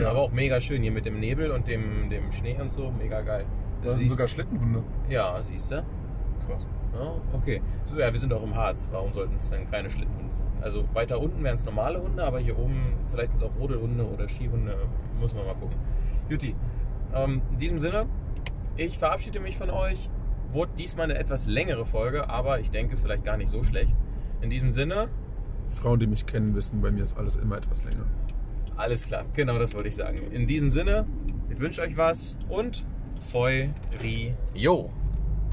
Ja. 0.00 0.10
Aber 0.10 0.20
auch 0.20 0.32
mega 0.32 0.60
schön 0.60 0.82
hier 0.82 0.90
mit 0.90 1.04
dem 1.06 1.20
Nebel 1.20 1.50
und 1.50 1.68
dem, 1.68 2.08
dem 2.08 2.32
Schnee 2.32 2.56
und 2.60 2.72
so. 2.72 2.90
Mega 2.90 3.20
geil. 3.20 3.44
Das 3.84 3.98
sind 3.98 4.08
sogar 4.08 4.26
Schlittenhunde. 4.28 4.82
ja, 5.10 5.40
siehst 5.42 5.70
du? 5.70 5.84
Krass. 6.46 6.66
Ja, 6.94 7.14
okay. 7.32 7.60
So, 7.84 7.98
ja, 7.98 8.12
wir 8.12 8.20
sind 8.20 8.32
auch 8.32 8.42
im 8.42 8.54
Harz. 8.54 8.88
Warum 8.92 9.12
sollten 9.12 9.36
es 9.36 9.50
dann 9.50 9.68
keine 9.70 9.90
Schlittenhunde 9.90 10.34
sein? 10.34 10.46
Also 10.62 10.84
weiter 10.92 11.20
unten 11.20 11.42
wären 11.42 11.56
es 11.56 11.64
normale 11.64 12.00
Hunde, 12.00 12.22
aber 12.24 12.38
hier 12.38 12.58
oben 12.58 12.94
vielleicht 13.08 13.32
sind 13.32 13.42
es 13.42 13.50
auch 13.50 13.58
Rodelhunde 13.58 14.06
oder 14.06 14.28
Skihunde. 14.28 14.76
Muss 15.20 15.34
man 15.34 15.44
mal 15.46 15.54
gucken. 15.54 15.76
Juti, 16.28 16.54
ähm, 17.14 17.42
in 17.52 17.58
diesem 17.58 17.80
Sinne, 17.80 18.06
ich 18.76 18.98
verabschiede 18.98 19.40
mich 19.40 19.56
von 19.58 19.70
euch. 19.70 20.08
Wurde 20.50 20.72
diesmal 20.78 21.04
eine 21.10 21.18
etwas 21.18 21.46
längere 21.46 21.84
Folge, 21.84 22.30
aber 22.30 22.60
ich 22.60 22.70
denke 22.70 22.96
vielleicht 22.96 23.24
gar 23.24 23.36
nicht 23.36 23.48
so 23.50 23.62
schlecht. 23.64 23.96
In 24.40 24.50
diesem 24.50 24.70
Sinne, 24.72 25.08
Frauen, 25.68 25.98
die 25.98 26.06
mich 26.06 26.26
kennen, 26.26 26.54
wissen, 26.54 26.80
bei 26.80 26.92
mir 26.92 27.02
ist 27.02 27.16
alles 27.16 27.34
immer 27.36 27.56
etwas 27.56 27.82
länger. 27.84 28.04
alles 28.76 29.04
klar. 29.04 29.24
Genau 29.34 29.58
das 29.58 29.74
wollte 29.74 29.88
ich 29.88 29.96
sagen. 29.96 30.18
In 30.30 30.46
diesem 30.46 30.70
Sinne, 30.70 31.06
ich 31.50 31.58
wünsche 31.58 31.82
euch 31.82 31.96
was 31.96 32.38
und 32.48 32.84
Feu, 33.20 33.68
Ri, 34.02 34.34
Jo. 34.54 34.90